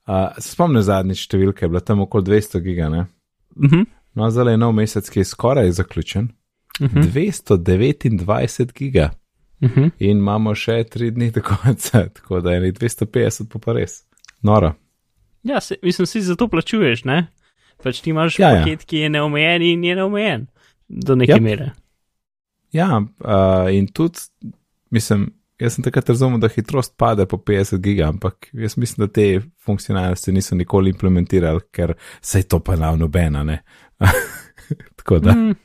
Uh, 0.08 0.36
se 0.40 0.50
spomnim 0.52 0.82
zadnjič 0.82 1.28
številke, 1.28 1.66
je 1.66 1.70
bila 1.70 1.80
tam 1.80 2.02
okoli 2.02 2.24
200 2.24 2.60
giga, 2.62 2.90
ne? 2.90 3.06
Uh 3.56 3.70
-huh. 3.70 3.86
No, 4.16 4.30
zdaj 4.32 4.54
je 4.54 4.58
nov 4.58 4.74
mesec, 4.74 5.10
ki 5.10 5.20
je 5.20 5.26
skoraj 5.26 5.72
zaključen. 5.72 6.28
Uh 6.80 6.88
-huh. 6.88 7.04
229 7.04 8.74
giga 8.74 9.10
Uh 9.62 9.70
-huh. 9.70 9.92
in 10.00 10.18
imamo 10.18 10.56
še 10.56 10.72
3 10.84 11.12
dni 11.12 11.32
do 11.32 11.42
konca, 11.42 12.08
tako 12.16 12.42
da 12.42 12.52
je 12.52 12.60
nekaj 12.60 12.88
250 12.88 13.48
pa 13.50 13.60
pa 13.60 13.74
res. 13.74 14.04
Noro. 14.42 14.74
Ja, 15.44 15.62
se, 15.62 15.76
mislim, 15.84 16.06
si 16.06 16.22
za 16.22 16.36
to 16.36 16.48
plačuješ, 16.48 17.04
ne? 17.04 17.28
Pač 17.84 18.02
ti 18.02 18.10
imaš 18.10 18.40
Ja, 18.40 18.50
ja, 18.50 18.56
ja. 18.56 18.64
paket, 18.64 18.84
ki 18.86 18.98
je 18.98 19.10
neomejen 19.10 19.62
in 19.62 19.84
je 19.84 19.96
neomejen 19.96 20.48
do 20.88 21.16
neke 21.16 21.34
Yep. 21.34 21.42
mere. 21.42 21.72
Ja, 22.72 23.02
uh, 23.20 23.74
in 23.76 23.88
tudi, 23.88 24.20
mislim, 24.90 25.34
jaz 25.60 25.74
sem 25.74 25.84
takrat 25.84 26.10
razumel, 26.10 26.40
da 26.40 26.48
hitrost 26.48 26.94
pade 26.98 27.26
po 27.26 27.38
50 27.38 27.78
giga, 27.78 28.08
ampak 28.08 28.50
jaz 28.54 28.78
mislim, 28.78 29.08
da 29.08 29.14
te 29.14 29.42
funkcionalnosti 29.66 30.32
niso 30.32 30.56
nikoli 30.56 30.90
implementirali, 30.90 31.60
ker 31.72 31.94
se 32.22 32.40
je 32.40 32.44
to 32.44 32.60
pa 32.60 32.76
nav 32.76 32.98
nobena, 32.98 33.44
ne. 33.44 33.64
Tako 34.96 35.20
da, 35.20 35.32
Mm. 35.32 35.56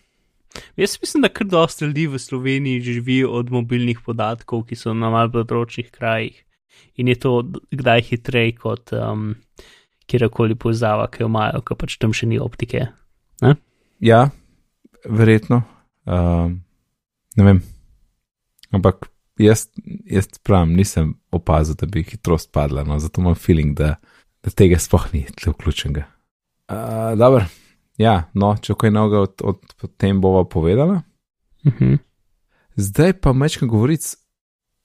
Jaz 0.77 0.99
mislim, 1.03 1.23
da 1.25 1.31
kar 1.33 1.47
dosta 1.47 1.87
ljudi 1.87 2.07
v 2.07 2.19
Sloveniji 2.19 2.85
živi 2.85 3.23
od 3.25 3.51
mobilnih 3.51 4.01
podatkov, 4.05 4.67
ki 4.69 4.79
so 4.79 4.95
na 4.95 5.11
malce 5.13 5.37
področjih 5.39 5.91
krajih. 5.95 6.37
In 6.99 7.09
je 7.09 7.19
to 7.19 7.33
kdaj 7.75 8.05
hitreje 8.11 8.55
kot 8.59 8.93
um, 8.95 9.33
kjerkoli 10.09 10.57
povezava, 10.59 11.09
ki 11.11 11.25
jo 11.25 11.31
imajo, 11.31 11.63
ker 11.67 11.79
pač 11.79 11.99
tam 11.99 12.15
še 12.15 12.31
ni 12.31 12.39
optike. 12.43 12.89
ja, 14.01 14.29
verjetno, 15.05 15.63
um, 16.07 16.59
ne 17.39 17.47
vem. 17.47 17.63
Ampak 18.75 19.09
jaz, 19.41 19.69
jaz 20.11 20.29
pravim, 20.45 20.75
nisem 20.77 21.15
opazil, 21.35 21.79
da 21.79 21.89
bi 21.91 22.05
hitrost 22.07 22.53
padla, 22.53 22.85
no, 22.85 22.99
zato 23.03 23.23
imam 23.23 23.39
feeling, 23.39 23.77
da, 23.79 23.97
da 24.45 24.53
tega 24.55 24.81
sploh 24.81 25.09
ni 25.15 25.25
tle 25.35 25.55
vključenega. 25.55 26.05
Uh, 26.69 27.15
Dobro, 27.19 27.47
ja, 27.99 28.31
no, 28.35 28.55
če 28.57 28.77
kaj 28.79 28.93
novega 28.95 29.25
od, 29.27 29.43
od, 29.45 29.75
od 29.83 29.97
tem 29.97 30.21
bova 30.21 30.45
povedala. 30.45 31.03
Uh 31.67 31.73
-huh. 31.73 31.99
Zdaj 32.77 33.13
pa 33.21 33.33
mečkam 33.33 33.69
govoric, 33.69 34.17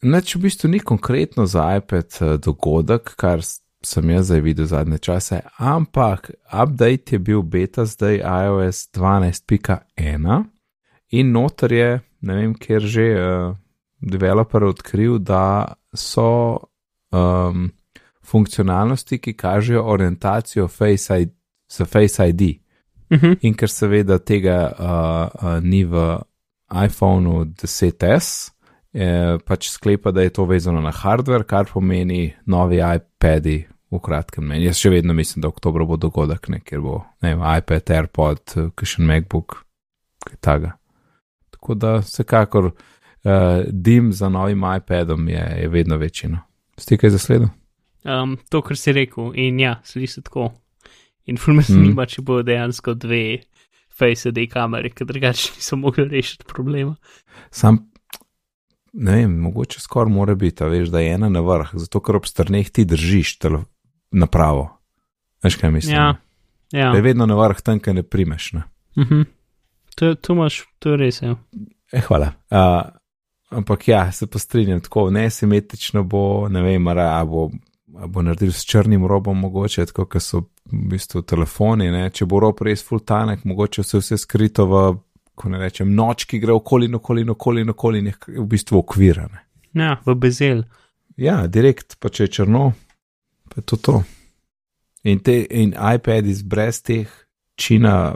neč 0.02 0.36
v 0.36 0.40
bistvu 0.40 0.70
ni 0.70 0.80
konkretno 0.80 1.46
za 1.46 1.76
iPad 1.78 2.18
eh, 2.22 2.38
dogodek, 2.38 3.16
kar 3.16 3.42
sem 3.86 4.10
jaz 4.10 4.26
zdaj 4.26 4.42
videl 4.42 4.66
zadnje 4.66 4.98
čase, 4.98 5.42
ampak 5.58 6.32
update 6.64 7.16
je 7.16 7.20
bil 7.20 7.42
beta 7.42 7.86
zdaj 7.86 8.16
iOS 8.16 8.90
12.1 8.94 10.44
in 11.10 11.32
noter 11.32 11.74
je, 11.74 12.02
ne 12.22 12.36
vem, 12.36 12.54
kjer 12.56 12.82
že 12.82 13.06
uh, 13.14 13.56
developer 14.02 14.64
odkril, 14.64 15.20
da 15.20 15.76
so 15.94 16.58
um, 17.12 17.72
funkcionalnosti, 18.24 19.20
ki 19.20 19.34
kažejo 19.34 19.84
orientacijo 19.84 20.68
Face 20.68 21.22
ID, 21.22 21.32
za 21.70 21.86
Face 21.86 22.30
ID. 22.30 22.63
Uh 23.14 23.20
-huh. 23.20 23.38
In 23.42 23.54
ker 23.54 23.70
seveda 23.70 24.18
tega 24.20 24.74
uh, 24.74 25.46
uh, 25.46 25.60
ni 25.64 25.84
v 25.86 26.20
iPhonu 26.86 27.46
10S, 27.46 28.52
eh, 28.94 29.38
pač 29.46 29.70
sklepa, 29.70 30.12
da 30.12 30.22
je 30.22 30.30
to 30.30 30.46
vezano 30.46 30.82
na 30.82 30.92
hardware, 30.92 31.44
kar 31.44 31.66
pomeni 31.66 32.34
novi 32.46 32.82
iPadi 32.82 33.66
v 33.92 34.00
kratkem. 34.00 34.48
Ne. 34.48 34.62
Jaz 34.64 34.82
še 34.82 34.90
vedno 34.90 35.14
mislim, 35.14 35.42
da 35.42 35.52
oktober 35.52 35.86
bo 35.86 35.98
dogodek, 35.98 36.50
ne, 36.50 36.62
kjer 36.66 36.82
bo 36.82 37.04
ne 37.22 37.36
vem, 37.36 37.44
iPad, 37.58 37.92
AirPod, 37.98 38.56
kakšen 38.76 39.06
MacBook, 39.06 39.60
kaj 40.26 40.40
takega. 40.42 40.74
Tako 41.54 41.78
da 41.80 41.98
vsekakor 42.02 42.72
uh, 42.72 43.62
dim 43.70 44.12
za 44.14 44.30
novim 44.30 44.66
iPadom 44.78 45.30
je, 45.30 45.44
je 45.62 45.70
vedno 45.70 45.98
večino. 45.98 46.42
Stikaj 46.78 47.14
za 47.14 47.22
sledo? 47.22 47.52
Um, 48.04 48.38
to, 48.50 48.64
kar 48.66 48.78
si 48.78 48.92
rekel, 48.92 49.32
in 49.40 49.62
ja, 49.62 49.78
sliši 49.86 50.14
se 50.14 50.26
tako. 50.26 50.50
In 51.26 51.38
ful 51.38 51.54
me 51.54 51.62
Mm. 51.62 51.74
zanima, 51.74 52.06
če 52.06 52.22
bo 52.22 52.42
dejansko 52.44 52.94
dve 52.94 53.44
Face 53.94 54.30
ID 54.30 54.48
kamere, 54.50 54.90
ker 54.90 55.06
drugače 55.08 55.52
niso 55.56 55.78
mogli 55.78 56.08
rešiti 56.10 56.46
problema. 56.50 56.96
Sam, 57.52 57.78
ne 58.94 59.16
vem, 59.16 59.36
mogoče 59.40 59.80
skoraj 59.80 60.14
mora 60.14 60.36
biti, 60.36 60.64
veš, 60.64 60.90
da 60.90 61.00
je 61.00 61.14
ena 61.14 61.30
na 61.30 61.44
vrh, 61.46 61.76
zato 61.78 62.02
ker 62.02 62.18
ob 62.18 62.26
strneh 62.26 62.70
ti 62.74 62.86
držiš 62.90 63.38
tele, 63.38 63.64
napravo. 64.12 64.66
Veš 65.44 65.60
kaj 65.62 65.72
mislim? 65.72 65.96
Ja, 65.96 66.16
ja. 66.72 66.90
Da 66.90 66.98
je 66.98 67.06
vedno 67.06 67.26
na 67.30 67.38
vrh 67.38 67.62
tam, 67.62 67.80
kaj 67.80 67.94
ne 67.94 68.04
primeš. 68.04 68.52
Ne? 68.54 68.64
Uh 68.96 69.04
-huh. 69.04 69.26
to, 69.96 70.16
to, 70.16 70.34
imaš, 70.34 70.64
to 70.80 70.90
je 70.90 70.98
res. 70.98 71.22
Ja. 71.22 71.36
E, 71.92 72.02
hvala. 72.02 72.34
Uh, 72.50 72.90
ampak 73.50 73.88
ja, 73.88 74.12
se 74.12 74.28
pa 74.28 74.40
strinjam, 74.40 74.82
tako 74.82 75.10
nesimetrično 75.10 76.04
bo, 76.04 76.50
ne 76.50 76.62
vem, 76.62 76.88
a, 76.88 77.20
a 77.20 77.26
bo. 77.26 77.50
Bo 77.94 78.22
naredil 78.26 78.52
s 78.52 78.66
črnim 78.66 79.06
robom, 79.06 79.38
mogoče 79.40 79.86
tako, 79.86 80.08
kot 80.10 80.24
so 80.24 80.40
v 80.72 80.80
bistvu 80.94 81.22
telefoni. 81.30 81.92
Ne? 81.94 82.08
Če 82.10 82.26
bo 82.30 82.40
rob 82.42 82.62
res 82.66 82.82
full 82.86 83.04
tanek, 83.06 83.44
mogoče 83.46 83.84
se 83.86 84.02
vse 84.02 84.18
skrito 84.18 84.66
v, 84.70 84.84
ko 85.38 85.52
ne 85.54 85.62
rečem, 85.62 85.92
noč, 85.94 86.26
ki 86.30 86.40
gre 86.42 86.56
okoli 86.56 86.90
in 86.90 86.98
okoli 86.98 87.22
in 87.22 87.34
okoli 87.36 87.62
in 87.62 87.74
okoli 87.76 88.02
in 88.02 88.10
je 88.10 88.16
v 88.40 88.48
bistvu 88.50 88.82
okvirane. 88.82 89.46
ja, 89.74 89.98
v 90.06 90.16
bezel. 90.16 90.66
Ja, 91.18 91.44
direkt, 91.48 92.00
pa 92.02 92.10
če 92.10 92.26
je 92.26 92.34
črno, 92.40 92.72
pa 93.50 93.62
je 93.62 93.66
to 93.70 93.78
to. 93.78 93.98
In, 95.04 95.20
te, 95.20 95.44
in 95.46 95.76
iPad 95.76 96.26
iz 96.26 96.42
brez 96.48 96.82
teh 96.82 97.10
čina, 97.60 98.16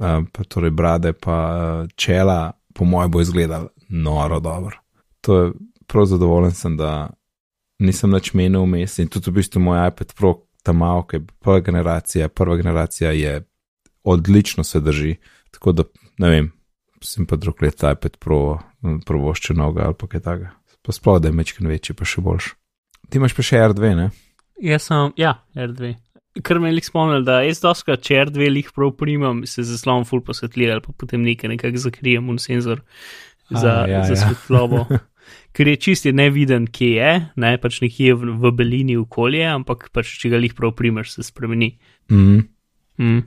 pa 0.00 0.44
torej 0.48 0.72
brade, 0.74 1.12
pa 1.12 1.86
čela, 1.94 2.50
po 2.74 2.84
mojem, 2.88 3.10
bo 3.10 3.20
izgledal 3.20 3.68
noro 3.88 4.40
dobro. 4.40 4.80
To 5.20 5.36
je 5.36 5.52
prav 5.86 6.06
zadovoljen 6.06 6.54
sem, 6.54 6.76
da 6.76 7.10
nisem 7.80 8.12
več 8.14 8.32
menil 8.36 8.64
vmes 8.66 8.98
in 9.02 9.10
tudi 9.12 9.30
v 9.30 9.40
bistvu 9.40 9.62
moj 9.64 9.82
iPad 9.88 10.14
Pro, 10.18 10.34
ta 10.64 10.74
malo, 10.76 11.06
ki 11.08 11.18
je 11.18 11.26
prva 11.40 11.60
generacija, 11.64 12.28
prva 12.28 12.56
generacija 12.60 13.12
je 13.16 13.40
odlično 14.04 14.64
se 14.64 14.80
drži. 14.80 15.16
Tako 15.50 15.72
da 15.72 15.84
ne 16.18 16.30
vem, 16.30 16.50
sem 17.04 17.26
pa 17.26 17.36
drug 17.40 17.62
let 17.62 17.82
iPad 17.82 18.18
Pro, 18.20 18.58
provošče 19.06 19.56
noga 19.56 19.88
ali 19.88 19.98
pa 19.98 20.08
kaj 20.10 20.24
takega. 20.26 20.52
Pa 20.82 20.92
sploh 20.96 21.20
da 21.20 21.28
je 21.28 21.36
mečken 21.36 21.68
večji, 21.68 21.96
pa 21.96 22.08
še 22.08 22.22
boljš. 22.24 22.54
Ti 23.10 23.18
imaš 23.20 23.34
pa 23.36 23.44
še 23.44 23.58
R2, 23.70 23.90
ne? 23.98 24.06
Jaz 24.64 24.86
sem, 24.88 25.12
ja, 25.20 25.34
R2. 25.56 25.94
Ker 26.46 26.60
me 26.62 26.70
je 26.70 26.76
lik 26.76 26.86
spomnil, 26.86 27.24
da 27.26 27.40
jaz 27.42 27.60
doska, 27.60 27.96
če 28.00 28.22
R2 28.28 28.48
lih 28.54 28.70
prav 28.76 28.94
primam, 28.96 29.42
se 29.48 29.64
zaslon 29.66 30.06
full 30.08 30.22
posvetli 30.24 30.70
ali 30.70 30.84
pa 30.84 30.94
potem 30.96 31.24
nekaj 31.26 31.52
nekako 31.52 31.82
zakrijem 31.82 32.28
un 32.30 32.38
senzor 32.40 32.84
za, 33.50 33.82
A, 33.82 33.88
ja, 33.90 34.04
za 34.06 34.14
ja. 34.14 34.20
svetlobo. 34.22 34.86
Ker 35.52 35.68
je 35.68 35.76
čisti 35.76 36.12
neviden, 36.12 36.66
kje 36.66 36.90
je, 36.94 37.12
ne 37.36 37.52
pač 37.58 37.80
nekje 37.82 38.14
v, 38.14 38.36
v 38.38 38.52
belini 38.54 38.96
okolje, 39.00 39.44
ampak 39.50 39.90
pač 39.92 40.14
če 40.20 40.30
ga 40.32 40.40
lih 40.40 40.54
prav 40.54 40.74
primaš, 40.78 41.16
se 41.16 41.26
spremeni. 41.26 41.74
Mm. 42.10 42.46
Mm. 43.00 43.22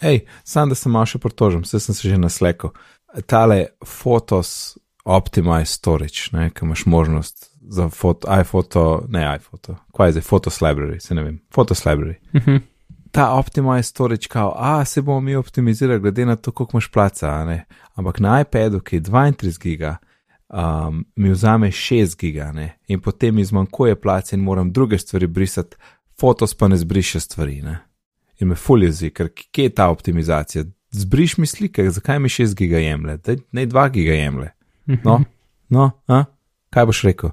Ej, 0.00 0.20
sam 0.44 0.68
da 0.68 0.78
se 0.78 0.88
malo 0.88 1.08
še 1.08 1.18
pritožim, 1.22 1.64
vse 1.66 1.80
sem 1.80 1.96
se 1.96 2.08
že 2.08 2.18
naslekal. 2.20 2.74
Tale 3.26 3.66
Photos 3.82 4.76
Optimize 5.06 5.72
Storage, 5.72 6.30
ne, 6.32 6.50
ki 6.50 6.66
imaš 6.66 6.86
možnost 6.86 7.50
za 7.68 7.88
foto, 7.88 8.28
iPhoto, 8.40 9.06
ne 9.08 9.22
iPhoto, 9.36 9.76
kaj 9.96 10.08
je 10.08 10.16
zdaj, 10.16 10.22
Photos 10.22 10.60
Library, 10.60 11.00
se 11.00 11.14
ne 11.14 11.22
vem, 11.22 11.38
Photos 11.54 11.84
Library. 11.86 12.16
Uh 12.34 12.42
-huh. 12.42 12.60
Ta 13.10 13.32
Optimize 13.32 13.82
Storage, 13.82 14.28
kao, 14.28 14.52
a 14.56 14.84
se 14.84 15.02
bomo 15.02 15.20
mi 15.20 15.34
optimizirali, 15.34 16.00
glede 16.00 16.26
na 16.26 16.36
to, 16.36 16.52
koliko 16.52 16.76
imaš 16.76 16.90
placa, 16.90 17.44
ne. 17.44 17.64
Ampak 17.94 18.20
na 18.20 18.40
iPadu, 18.40 18.80
ki 18.80 18.96
je 18.96 19.02
32 19.02 19.60
giga, 19.62 19.96
um, 20.48 21.04
mi 21.16 21.30
vzame 21.30 21.70
6 21.70 22.16
giga, 22.18 22.52
ne, 22.52 22.78
in 22.88 23.00
potem 23.00 23.34
mi 23.34 23.44
zmanjkuje 23.44 23.96
place 24.00 24.36
in 24.36 24.42
moram 24.42 24.72
druge 24.72 24.98
stvari 24.98 25.26
brisati, 25.26 25.76
fotos 26.20 26.54
pa 26.54 26.68
ne 26.68 26.76
zbriše 26.76 27.20
stvari, 27.20 27.62
ne. 27.62 27.78
In 28.40 28.48
me 28.48 28.54
ful 28.54 28.82
jezi, 28.82 29.10
ker 29.10 29.28
kje 29.28 29.62
je 29.64 29.74
ta 29.74 29.88
optimizacija? 29.88 30.64
Zbriš 30.90 31.36
mi 31.38 31.46
slike, 31.46 31.90
zakaj 31.90 32.18
mi 32.18 32.28
6 32.28 32.54
giga 32.54 32.78
jemlje, 32.78 33.18
naj 33.52 33.66
2 33.66 33.90
giga 33.90 34.12
jemlje. 34.12 34.50
No, 35.04 35.24
no, 35.68 35.90
a? 36.06 36.24
kaj 36.70 36.86
boš 36.86 37.02
rekel? 37.02 37.30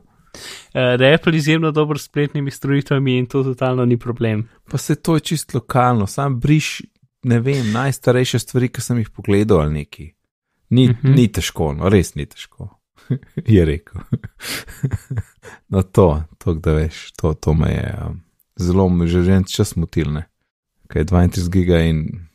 Da 0.74 1.06
je 1.06 1.14
Apple 1.14 1.38
izjemno 1.38 1.72
dober 1.72 2.00
s 2.00 2.04
spletnimi 2.04 2.52
storitvami 2.52 3.18
in 3.18 3.26
to 3.26 3.44
totalno 3.44 3.86
ni 3.86 3.98
problem. 4.00 4.48
Pa 4.72 4.78
se 4.78 4.96
to 4.96 5.14
je 5.16 5.20
čist 5.20 5.54
lokalno, 5.54 6.08
sam 6.08 6.40
briš, 6.40 6.82
ne 7.24 7.40
vem, 7.40 7.72
najstarejše 7.72 8.40
stvari, 8.40 8.70
ki 8.70 8.82
sem 8.82 8.98
jih 8.98 9.10
pogledal 9.10 9.62
ali 9.62 9.74
neki. 9.74 10.14
Ni, 10.70 10.90
uh 10.90 10.96
Mhm. 10.98 11.08
-huh. 11.08 11.16
ni 11.16 11.28
težko, 11.32 11.74
no 11.74 11.90
res 11.90 12.16
ni 12.16 12.26
težko. 12.26 12.80
je 13.56 13.66
rekel. 13.66 14.02
no 15.74 15.84
to, 15.84 16.24
to 16.38 16.54
da 16.54 16.74
veš, 16.78 17.12
to, 17.20 17.34
to 17.34 17.54
me 17.54 17.72
je 17.72 17.96
um, 18.06 18.22
zelo, 18.60 18.90
že 19.06 19.24
že 19.24 19.32
en 19.32 19.44
čas 19.44 19.76
motilne. 19.76 20.28
Kaj 20.88 21.02
je 21.02 21.06
32 21.06 21.50
giga 21.50 21.80
in 21.80 22.30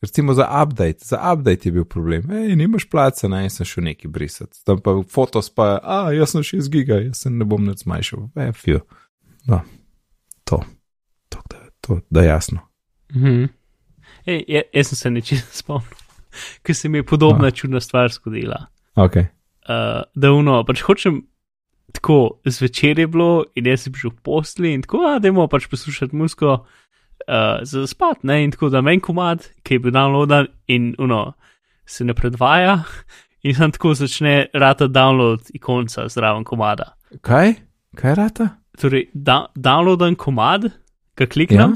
Recimo 0.00 0.34
za 0.34 0.62
update, 0.62 0.98
za 0.98 1.32
update 1.32 1.68
je 1.68 1.72
bil 1.72 1.84
problem. 1.84 2.30
Ej, 2.30 2.56
nimaš 2.56 2.88
placa, 2.90 3.28
naj 3.28 3.50
sem 3.50 3.66
šel 3.66 3.84
neki 3.84 4.08
brisati. 4.08 4.64
Tam 4.64 4.80
pa 4.80 5.02
fotos 5.08 5.50
pa, 5.54 5.78
a, 5.82 6.12
jaz 6.12 6.32
sem 6.32 6.42
6 6.42 6.70
giga, 6.72 6.94
jaz 6.94 7.20
se 7.20 7.30
ne 7.30 7.44
bom 7.44 7.66
več 7.68 7.84
zmanjšal. 7.84 8.30
E, 8.36 8.52
fio. 8.56 8.80
No, 9.44 9.60
to, 10.44 10.62
to, 11.28 11.42
da, 11.50 11.60
to, 11.80 12.00
da 12.10 12.24
jasno. 12.24 12.64
Mhm. 13.12 13.44
Ej, 14.26 14.44
ja, 14.48 14.62
jaz 14.72 14.88
sem 14.88 14.96
se 14.96 15.10
nečesa 15.10 15.52
spomnil, 15.52 16.00
ker 16.64 16.76
se 16.76 16.88
mi 16.88 16.98
je 16.98 17.06
podobna 17.06 17.52
A. 17.52 17.56
čudna 17.56 17.80
stvar 17.80 18.08
zgodila. 18.12 18.66
Ok, 18.96 19.20
Uh, 19.68 20.02
da 20.14 20.32
uno, 20.32 20.62
pač 20.64 20.80
hočem 20.82 21.20
tako 21.92 22.40
zvečer 22.44 22.98
je 22.98 23.06
bilo 23.06 23.44
in 23.54 23.66
jaz 23.66 23.84
sem 23.84 23.92
prišel 23.92 24.14
v 24.14 24.22
posli 24.24 24.72
in 24.74 24.82
tako, 24.82 25.02
da 25.20 25.28
imamo 25.28 25.48
pač 25.50 25.66
poslušati 25.70 26.16
muziko 26.16 26.52
uh, 26.54 27.60
za 27.62 27.86
spat, 27.86 28.22
ne, 28.22 28.44
in 28.44 28.54
tako 28.54 28.70
da 28.70 28.80
meni 28.80 29.00
komad, 29.00 29.44
ki 29.62 29.74
je 29.74 29.82
bil 29.84 29.94
downloadan 29.94 30.48
in 30.66 30.94
uno, 30.98 31.32
se 31.86 32.04
ne 32.04 32.14
predvaja 32.14 32.82
in 33.46 33.54
sem 33.54 33.72
tako 33.74 33.94
začne 33.94 34.46
rata 34.54 34.88
download 34.88 35.50
ikonca 35.54 36.08
zraven 36.08 36.44
komada. 36.44 36.94
kaj? 37.20 37.54
Kaj 37.96 38.14
rata? 38.14 38.48
Torej, 38.80 39.08
da, 39.14 39.46
downloadan 39.54 40.14
komad, 40.14 40.70
ga 41.16 41.26
kliknem. 41.26 41.74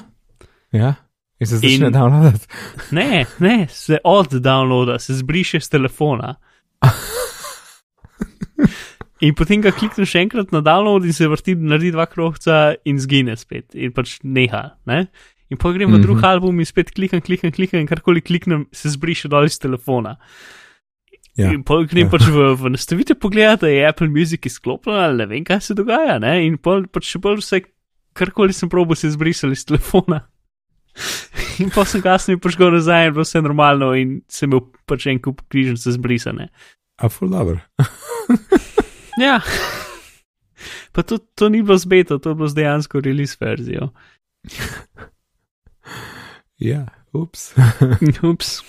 Ja, 0.72 0.78
ja. 0.80 0.94
in 1.38 1.46
se 1.46 1.58
začne 1.58 1.90
In- 1.90 1.92
downloadati. 1.92 2.46
Ne, 2.90 3.26
ne, 3.38 3.66
se 3.70 3.98
od 4.04 4.32
downloada, 4.32 4.98
se 4.98 5.14
zbriše 5.14 5.60
z 5.60 5.68
telefona. 5.68 6.34
In 9.24 9.32
potem 9.38 9.62
ga 9.62 9.70
klikneš 9.72 10.10
še 10.10 10.24
enkrat 10.26 10.50
na 10.52 10.60
download 10.60 11.06
in 11.06 11.14
se 11.16 11.28
vrti, 11.30 11.54
naredi 11.56 11.92
dva 11.94 12.04
krogca 12.10 12.74
in 12.84 12.98
zgine 13.00 13.36
spet, 13.38 13.72
in 13.74 13.92
pač 13.94 14.18
neha. 14.22 14.74
Ne? 14.90 15.06
In 15.52 15.56
pa 15.60 15.70
grem 15.72 15.90
v 15.92 15.98
Mhm. 15.98 16.02
drug 16.02 16.24
album 16.24 16.58
in 16.60 16.66
spet 16.66 16.90
klikam, 16.92 17.20
klikam, 17.22 17.52
klikam 17.52 17.80
in 17.80 17.86
karkoli 17.86 18.20
kliknem, 18.20 18.66
se 18.72 18.88
zbriše 18.90 19.28
dol 19.28 19.44
iz 19.46 19.58
telefona. 19.58 20.16
Ja. 21.36 21.50
In 21.52 21.62
pa 21.64 21.82
grem 21.84 22.06
Ja. 22.06 22.10
pač 22.10 22.26
v, 22.30 22.54
v 22.54 22.70
nastavitev 22.74 23.18
pogledati, 23.18 23.60
da 23.66 23.68
je 23.68 23.86
Apple 23.88 24.08
Music 24.08 24.46
izklopljen 24.46 24.96
ali 24.98 25.16
ne 25.16 25.26
vem, 25.26 25.44
kaj 25.44 25.60
se 25.60 25.74
dogaja. 25.74 26.18
Ne? 26.20 26.46
In 26.46 26.58
pol 26.58 26.86
pač 26.86 27.04
še 27.14 27.18
bolj 27.20 27.40
vse, 27.42 27.62
karkoli 28.14 28.52
sem 28.52 28.68
probil, 28.68 28.94
se 28.96 29.06
je 29.08 29.14
zbrisal 29.16 29.50
iz 29.52 29.64
telefona. 29.64 30.26
In 31.62 31.70
pa 31.70 31.84
sem 31.84 32.02
kasneje 32.02 32.38
prišel 32.38 32.70
nazaj 32.74 33.06
in 33.08 33.12
bilo 33.14 33.22
vse 33.24 33.40
normalno 33.42 33.92
in 33.94 34.22
sem 34.28 34.50
imel 34.50 34.60
pač 34.86 35.06
en 35.06 35.18
kup 35.22 35.42
križnice 35.50 35.90
zbrisane. 35.94 36.48
A 36.96 37.08
full 37.08 37.30
dobro. 37.30 37.58
Ja. 39.14 39.40
Pa 40.92 41.02
to, 41.02 41.18
to 41.18 41.48
ni 41.48 41.62
bilo 41.62 41.78
z 41.78 41.86
beta, 41.86 42.18
to 42.18 42.28
je 42.28 42.34
bilo 42.34 42.48
z 42.48 42.54
dejansko 42.54 43.00
release 43.00 43.36
verzijo. 43.40 43.88
Ja, 46.58 46.86
ups. 47.12 47.54
Ups. 48.32 48.62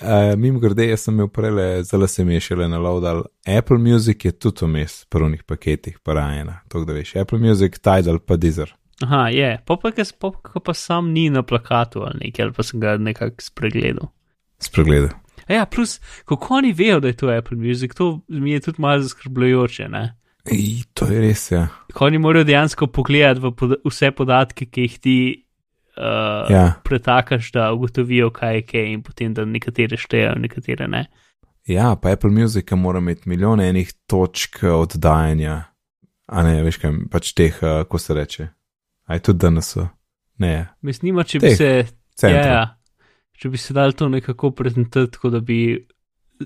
Uh, 0.00 0.38
Mimo 0.38 0.58
grede, 0.58 0.86
jaz 0.88 1.00
sem 1.00 1.14
imel 1.14 1.28
prej, 1.28 1.82
zelo 1.82 2.06
se 2.06 2.24
mi 2.24 2.34
je 2.34 2.40
šele 2.40 2.68
naloadal. 2.68 3.24
Apple 3.58 3.78
Music 3.78 4.24
je 4.24 4.32
tudi 4.32 4.64
vmes, 4.64 5.04
prvnih 5.04 5.42
paketih, 5.42 5.98
parajena. 5.98 6.60
To, 6.68 6.84
da 6.84 6.92
veš, 6.92 7.16
Apple 7.16 7.38
Music, 7.38 7.78
Tidal, 7.78 8.18
pa 8.18 8.36
Deezer. 8.36 8.74
Aha, 9.02 9.28
je. 9.28 9.58
Pa, 9.66 9.76
pa, 9.76 10.60
pa 10.64 10.74
sam 10.74 11.10
ni 11.12 11.30
na 11.30 11.42
plakatu 11.42 12.02
ali 12.06 12.18
nekaj, 12.24 12.44
ali 12.44 12.52
pa 12.52 12.62
sem 12.62 12.80
ga 12.80 12.96
nekako 12.96 13.42
spregledal. 13.42 14.08
Spregledal. 14.58 15.10
Ja, 15.48 15.66
plus, 15.66 16.00
kako 16.24 16.54
oni 16.54 16.72
vejo, 16.72 17.00
da 17.00 17.08
je 17.08 17.16
to 17.16 17.28
Apple 17.28 17.56
Music, 17.56 17.94
to 17.94 18.20
mi 18.28 18.52
je 18.52 18.60
tudi 18.60 18.82
malo 18.82 19.02
zaskrbljujoče, 19.02 19.88
ne? 19.88 20.16
Ej, 20.44 20.84
To 20.94 21.08
je 21.08 21.20
res, 21.20 21.50
ja. 21.50 21.66
Ko 21.94 22.06
oni 22.06 22.18
morajo 22.18 22.44
dejansko 22.44 22.86
pogledati 22.86 23.40
pod 23.56 23.78
vse 23.84 24.10
podatke, 24.10 24.66
ki 24.66 24.80
jih 24.80 24.98
ti 25.00 25.16
uh, 25.96 26.50
ja. 26.52 26.72
pretakaš, 26.84 27.52
da 27.52 27.72
ugotovijo, 27.72 28.30
kaj 28.30 28.54
je 28.54 28.62
kaj, 28.62 28.88
in 28.92 29.02
potem 29.02 29.34
da 29.34 29.44
nekatere 29.44 29.96
štejejo, 29.96 30.34
nekatere 30.38 30.88
ne. 30.88 31.06
Ja, 31.66 31.94
pa 31.96 32.12
Apple 32.12 32.30
Music 32.30 32.72
mora 32.76 33.00
imeti 33.00 33.28
milijone 33.28 33.68
enih 33.68 33.92
točk 34.06 34.62
eh, 34.62 34.68
oddajanja, 34.68 35.62
a 36.26 36.42
ne, 36.44 36.58
veš 36.62 36.76
kaj, 36.82 36.92
pač 37.10 37.32
teh, 37.32 37.60
uh, 37.62 37.86
ko 37.88 37.98
se 37.98 38.14
reče. 38.14 38.48
Aj 39.08 39.20
tudi 39.20 39.38
danes 39.38 39.72
so. 39.74 39.88
Ne, 40.40 40.66
Mislim, 40.82 41.20
če 41.24 41.38
bi 41.38 41.52
Teh 41.52 41.56
se. 41.56 41.70
centra. 42.16 42.40
Ja, 42.40 42.52
ja. 42.52 42.64
Če 43.34 43.50
bi 43.50 43.58
se 43.58 43.74
dal 43.74 43.92
to 43.92 44.08
nekako 44.08 44.52
prezentirati, 44.54 45.16
tako 45.16 45.30
da 45.34 45.40
bi 45.40 45.58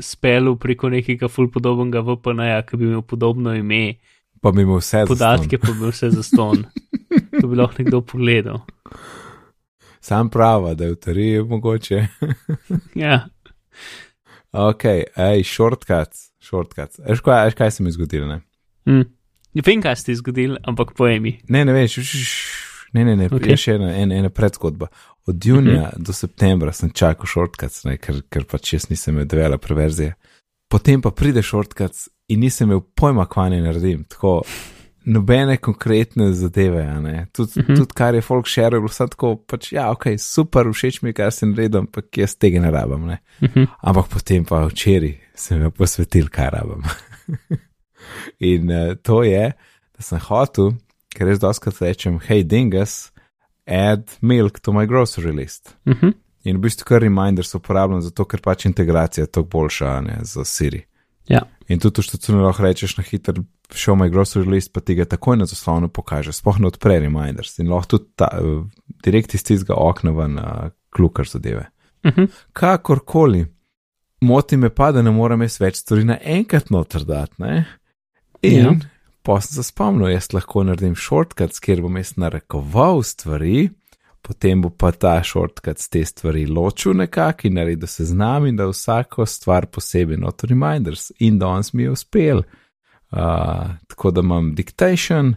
spelil 0.01 0.57
preko 0.61 0.89
nekega 0.93 1.29
ful 1.29 1.51
podobnega 1.53 2.01
VPN-ja, 2.05 2.63
ki 2.67 2.77
bi 2.81 2.89
imel 2.89 3.03
podobno 3.03 3.55
ime, 3.57 3.99
Pa 4.41 4.53
bi 4.53 4.63
imel 4.63 4.79
vse 4.79 5.05
podatke 5.09 5.59
pa 5.59 5.73
bi 5.73 5.79
imel 5.79 5.91
vse 5.91 6.11
za 6.11 6.23
ston. 6.23 6.65
To 7.41 7.49
bi 7.49 7.57
lahko 7.57 7.83
nekdo 7.83 8.01
pogledal. 8.07 8.61
Sam 10.01 10.31
prava, 10.31 10.75
da 10.75 10.85
je 10.85 10.95
v 10.95 11.01
teoriji 11.03 11.43
mogoče. 11.43 12.07
Ja, 13.05 13.27
ok, 14.53 14.85
ej, 15.17 15.43
shortcuts, 15.45 16.31
shortcuts. 16.41 17.01
Veš 17.05 17.21
kaj, 17.25 17.45
veš, 17.49 17.57
kaj 17.59 17.71
se 17.71 17.83
mi 17.83 17.89
je 17.89 17.99
zgodilo, 17.99 18.27
ne? 18.27 18.41
hm. 18.89 19.05
ne 19.55 19.63
vem, 19.67 19.83
kaj 19.83 19.97
ste 19.97 20.17
zgodili, 20.17 20.57
ampak 20.65 20.95
povej 20.97 21.21
mi. 21.21 21.35
Ne, 21.49 21.65
ne 21.65 21.75
veš, 21.77 21.99
ne, 22.93 23.05
ne, 23.05 23.17
ne, 23.17 23.27
Ok. 23.27 23.41
okay. 23.41 23.55
je 23.55 23.61
še 23.65 23.77
ena, 23.77 23.93
ena, 23.97 24.23
ena 24.23 24.31
predzgodba. 24.31 24.89
Od 25.29 25.47
junija 25.47 25.83
uh 25.83 25.89
-huh. 25.89 26.07
do 26.07 26.13
septembra 26.13 26.73
sem 26.73 26.91
čakal 26.91 27.27
shortcuts, 27.27 27.85
ne, 27.85 27.97
ker, 27.97 28.23
ker 28.31 28.45
pač 28.45 28.73
jaz 28.73 28.89
nisem 28.91 29.15
imel 29.15 29.27
developer 29.27 29.75
verzije. 29.77 30.15
Potem 30.69 31.03
pa 31.03 31.11
pride 31.11 31.43
shortcuts 31.43 32.09
in 32.29 32.41
nisem 32.41 32.69
imel 32.69 32.81
pojma, 32.95 33.27
kaj 33.27 33.51
naj 33.51 33.61
naredim. 33.63 34.05
Tako, 34.05 34.43
nobene 35.05 35.57
konkretne 35.57 36.33
zadeve, 36.33 36.85
ne. 37.01 37.27
Tudi, 37.33 37.53
uh 37.57 37.63
Mhm. 37.65 37.73
-huh. 37.73 37.77
tudi 37.77 37.95
kar 37.95 38.15
je 38.15 38.21
folk 38.21 38.49
share, 38.49 38.77
je 38.77 38.81
bilo 38.81 38.89
vse 38.89 39.07
tako, 39.07 39.37
pač 39.37 39.73
ja, 39.73 39.91
ok, 39.91 40.05
super, 40.19 40.67
všeč 40.73 41.03
mi 41.03 41.09
je, 41.09 41.13
kar 41.13 41.33
sem 41.33 41.51
naredil, 41.51 41.79
ampak 41.81 42.19
jaz 42.19 42.35
tega 42.37 42.61
ne 42.61 42.71
rabim, 42.71 43.07
ne. 43.07 43.19
Mhm. 43.43 43.65
Ampak 43.83 44.09
potem 44.09 44.45
pa 44.45 44.67
včeraj 44.67 45.19
sem 45.35 45.63
jo 45.63 45.71
posvetil, 45.71 46.29
kaj 46.29 46.51
rabim. 46.51 46.83
In 48.41 48.71
uh, 48.71 48.95
to 49.03 49.23
je, 49.23 49.53
da 49.97 50.03
sem 50.03 50.19
hotel, 50.19 50.73
ker 51.15 51.27
res 51.27 51.39
doskrat 51.39 51.81
rečem, 51.81 52.19
hej, 52.29 52.45
dingus, 52.45 53.11
add 53.69 54.17
milk 54.21 54.61
to 54.61 54.73
my 54.73 54.87
grocery 54.87 55.33
list. 55.33 55.77
Mhm. 55.87 56.15
In 56.45 56.57
v 56.57 56.61
bistvu 56.69 56.87
kar 56.87 57.03
reminders 57.03 57.55
uporabljam, 57.55 58.01
zato 58.01 58.25
ker 58.25 58.41
pač 58.41 58.65
integracija 58.67 59.27
je 59.27 59.31
tako 59.31 59.49
boljša 59.53 59.89
a 59.91 60.01
ne, 60.01 60.19
za 60.23 60.45
Siri. 60.45 60.85
Ja. 61.29 61.43
In 61.69 61.81
tudi 61.83 62.01
v 62.01 62.07
štacunu 62.07 62.41
lahko 62.47 62.65
rečeš 62.65 62.97
na 62.97 63.05
hiter, 63.05 63.43
show 63.75 63.99
my 63.99 64.09
grocery 64.09 64.49
list, 64.49 64.73
pa 64.73 64.81
ti 64.81 64.97
ga 64.97 65.05
takoj 65.05 65.37
na 65.37 65.49
zaslonu 65.51 65.91
pokaže, 65.93 66.33
spoh 66.33 66.57
ne 66.63 66.71
odpre 66.71 66.97
reminders 67.03 67.59
in 67.61 67.69
lahko 67.69 67.99
tudi 67.99 68.09
ta, 68.17 68.31
uh, 68.41 68.65
direkt 69.05 69.35
iz 69.37 69.45
tistega 69.45 69.77
okna 69.77 70.15
ven 70.17 70.39
uh, 70.41 70.71
klukar 70.95 71.29
zadeve. 71.29 71.67
Mhm. 72.07 72.31
Kakorkoli, 72.57 73.45
moti 74.25 74.57
me 74.57 74.71
pa, 74.71 74.93
da 74.93 75.03
ne 75.03 75.13
morem 75.13 75.45
jaz 75.45 75.59
več 75.61 75.83
stvari 75.83 76.07
naenkrat 76.09 76.71
noter 76.73 77.05
dati. 77.05 77.43
Ne? 77.43 77.67
In 78.43 78.65
Ja. 78.65 78.73
Ja. 79.29 79.35
pa 79.35 79.41
sem 79.45 79.59
se 79.59 79.69
spomnil, 79.69 80.09
jaz 80.13 80.33
lahko 80.33 80.65
naredim 80.65 80.97
shortcut, 80.97 81.59
kjer 81.61 81.83
bom 81.85 81.97
jaz 82.01 82.15
narekoval 82.17 83.03
stvari, 83.05 83.69
potem 84.25 84.63
bo 84.65 84.71
pa 84.71 84.93
ta 84.93 85.19
shortcut 85.25 85.85
te 85.93 86.05
stvari 86.05 86.47
ločil 86.47 86.97
nekako 86.97 87.49
in 87.49 87.59
naredil 87.61 87.89
se 87.89 88.05
z 88.09 88.17
nami, 88.17 88.53
da 88.57 88.69
vsako 88.69 89.27
stvar 89.27 89.67
posebej 89.67 90.21
noter 90.21 90.51
reminders. 90.53 91.11
In 91.19 91.39
danes 91.39 91.73
mi 91.73 91.83
je 91.83 91.91
uspel. 91.91 92.43
Uh, 93.11 93.77
tako 93.89 94.11
da 94.11 94.21
imam 94.21 94.55
dictation. 94.55 95.37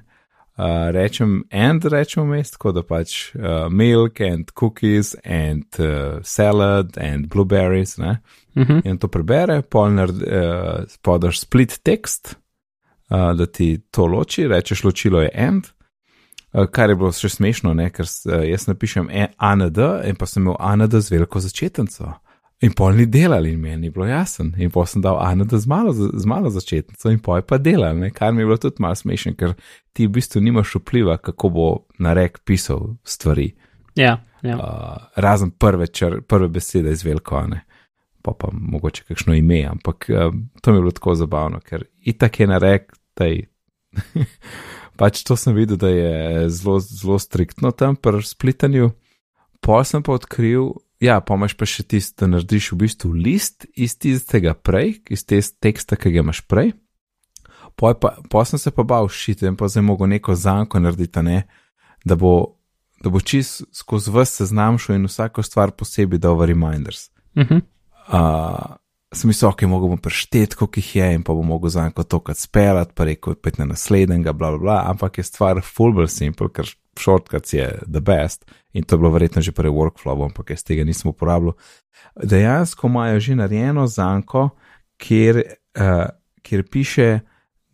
Uh, 0.57 0.91
rečem, 0.91 1.43
and 1.51 1.85
rečemo 1.85 2.25
mest, 2.25 2.53
tako 2.53 2.71
da 2.75 2.83
pač 2.83 3.31
uh, 3.35 3.69
milk 3.71 4.19
and 4.21 4.51
cookies 4.51 5.15
and 5.23 5.63
uh, 5.79 6.19
salad 6.23 6.97
and 6.97 7.29
blueberries. 7.29 7.97
Ne? 7.97 8.19
Mhm. 8.55 8.81
In 8.83 8.97
to 8.97 9.07
prebere, 9.07 9.61
polnar 9.61 10.09
uh, 10.09 10.83
podaš 11.01 11.39
split 11.39 11.79
tekst, 11.83 12.35
uh, 12.35 12.40
da 13.11 13.45
ti 13.45 13.77
to 13.91 14.05
loči, 14.07 14.47
rečeš 14.47 14.83
ločilo 14.83 15.21
je 15.21 15.29
end. 15.33 15.67
Kar 16.51 16.89
je 16.89 16.95
bilo 16.95 17.11
še 17.15 17.29
smešno, 17.31 17.73
ne? 17.75 17.89
ker 17.95 18.07
jaz 18.47 18.67
napišem 18.67 19.07
e- 19.11 19.29
AND 19.37 19.77
in 20.07 20.17
pa 20.19 20.27
sem 20.27 20.43
imel 20.43 20.57
AND 20.59 20.95
z 20.99 21.13
veliko 21.13 21.39
začetnico. 21.39 22.11
In 22.61 22.75
pol 22.77 22.93
ni 22.93 23.07
delal 23.09 23.47
in 23.49 23.61
meni 23.61 23.87
je 23.87 23.93
bilo 23.95 24.05
jasen. 24.05 24.51
In 24.61 24.69
pol 24.71 24.85
sem 24.85 25.01
dal 25.01 25.17
AND 25.17 25.49
z 25.49 25.67
malo, 25.67 25.93
z 25.95 26.25
malo 26.29 26.51
začetnico 26.53 27.09
in 27.09 27.21
pol 27.23 27.39
je 27.39 27.45
pa 27.47 27.57
delal, 27.57 27.97
ne? 27.97 28.11
kar 28.13 28.35
mi 28.35 28.43
je 28.43 28.49
bilo 28.51 28.59
tudi 28.61 28.83
malo 28.83 28.99
smešno, 28.99 29.33
ker 29.39 29.55
ti 29.95 30.07
v 30.07 30.13
bistvu 30.19 30.43
nimaš 30.43 30.75
vpliva, 30.81 31.17
kako 31.17 31.49
bo 31.55 31.67
narek 31.99 32.43
pisal 32.45 32.97
stvari. 33.07 33.53
Ja, 33.95 34.19
ja. 34.43 34.55
Uh, 34.57 35.07
razen 35.15 35.51
prve, 35.51 35.87
čr, 35.87 36.21
prve 36.27 36.47
besede 36.51 36.91
iz 36.91 37.03
velikone, 37.05 37.63
pa 38.21 38.35
pa 38.37 38.51
mogoče 38.53 39.03
kakšno 39.07 39.33
ime, 39.35 39.63
ampak 39.71 40.07
uh, 40.09 40.29
to 40.61 40.71
mi 40.71 40.77
je 40.77 40.81
bilo 40.81 40.91
tako 40.91 41.15
zabavno, 41.15 41.59
ker 41.59 41.83
itak 42.01 42.39
je 42.39 42.47
narek, 42.47 42.93
je. 43.19 43.47
pač 45.01 45.23
to 45.25 45.35
sem 45.39 45.55
videl, 45.57 45.79
da 45.81 45.89
je 45.89 46.49
zelo, 46.49 46.79
zelo 46.79 47.17
striktno 47.19 47.71
tam 47.71 47.95
pri 47.95 48.21
splitanju. 48.23 48.91
Pol 49.61 49.83
sem 49.85 50.03
pa 50.05 50.13
odkril, 50.17 50.71
ja, 51.01 51.19
pa 51.21 51.37
imaš 51.37 51.55
pa 51.57 51.67
še 51.69 51.85
tisto, 51.85 52.23
da 52.23 52.35
narediš 52.35 52.71
v 52.73 52.79
bistvu 52.85 53.11
list 53.13 53.67
iz 53.73 53.97
tistega 53.97 54.53
prej, 54.53 55.01
iz 55.09 55.25
tega 55.25 55.45
teksta, 55.61 55.97
ki 55.97 56.13
ga 56.13 56.23
imaš 56.23 56.41
prej. 56.49 56.73
Pol, 57.77 57.93
pa, 57.97 58.17
pol 58.29 58.45
sem 58.45 58.61
se 58.61 58.73
pa 58.73 58.85
bal 58.85 59.09
šiti 59.09 59.47
in 59.49 59.57
pa 59.57 59.69
zdaj 59.71 59.85
mogo 59.85 60.09
neko 60.09 60.35
zanko 60.37 60.81
narediti, 60.81 61.21
ne, 61.25 61.45
da 62.05 62.17
bo 62.17 62.61
da 63.01 63.09
bo 63.09 63.19
čist 63.19 63.63
skozi 63.73 64.11
vse 64.13 64.43
seznam 64.43 64.77
šel 64.77 64.95
in 64.95 65.07
vsako 65.09 65.43
stvar 65.43 65.71
posebej 65.73 66.19
dal 66.21 66.35
v 66.37 66.51
reminders. 66.51 67.09
Uh 67.33 67.43
-huh. 67.43 67.61
Uh, 68.11 68.75
sem 69.15 69.27
mislil, 69.27 69.49
ok, 69.49 69.65
mogo 69.67 69.89
bom 69.91 69.99
prešteti, 69.99 70.55
koliko 70.55 70.79
jih 70.79 70.95
je 70.95 71.07
in 71.17 71.23
pa 71.27 71.33
bom 71.35 71.47
mogel 71.47 71.69
za 71.73 71.85
enko 71.85 72.03
to 72.03 72.19
kad 72.23 72.37
spelat, 72.37 72.93
pa 72.95 73.05
rekel, 73.09 73.35
pet 73.35 73.57
na 73.59 73.67
naslednjega, 73.67 74.33
bla, 74.33 74.53
bla, 74.55 74.59
bla, 74.59 74.77
ampak 74.91 75.19
je 75.19 75.27
stvar 75.27 75.61
full 75.65 76.07
simple, 76.07 76.47
ker 76.49 76.69
shortcuts 76.99 77.53
je 77.53 77.67
the 77.87 77.99
best 77.99 78.45
in 78.73 78.83
to 78.83 78.95
je 78.95 78.99
bilo 78.99 79.11
verjetno 79.11 79.41
že 79.41 79.51
prej 79.51 79.71
workflow, 79.71 80.25
ampak 80.25 80.49
jaz 80.55 80.63
tega 80.63 80.83
nisem 80.87 81.11
uporabljal. 81.11 81.57
Dejansko 82.23 82.87
imajo 82.87 83.19
že 83.19 83.35
narejeno 83.35 83.87
zanko, 83.87 84.49
kjer, 84.97 85.43
uh, 85.79 86.07
kjer 86.41 86.63
piše, 86.71 87.19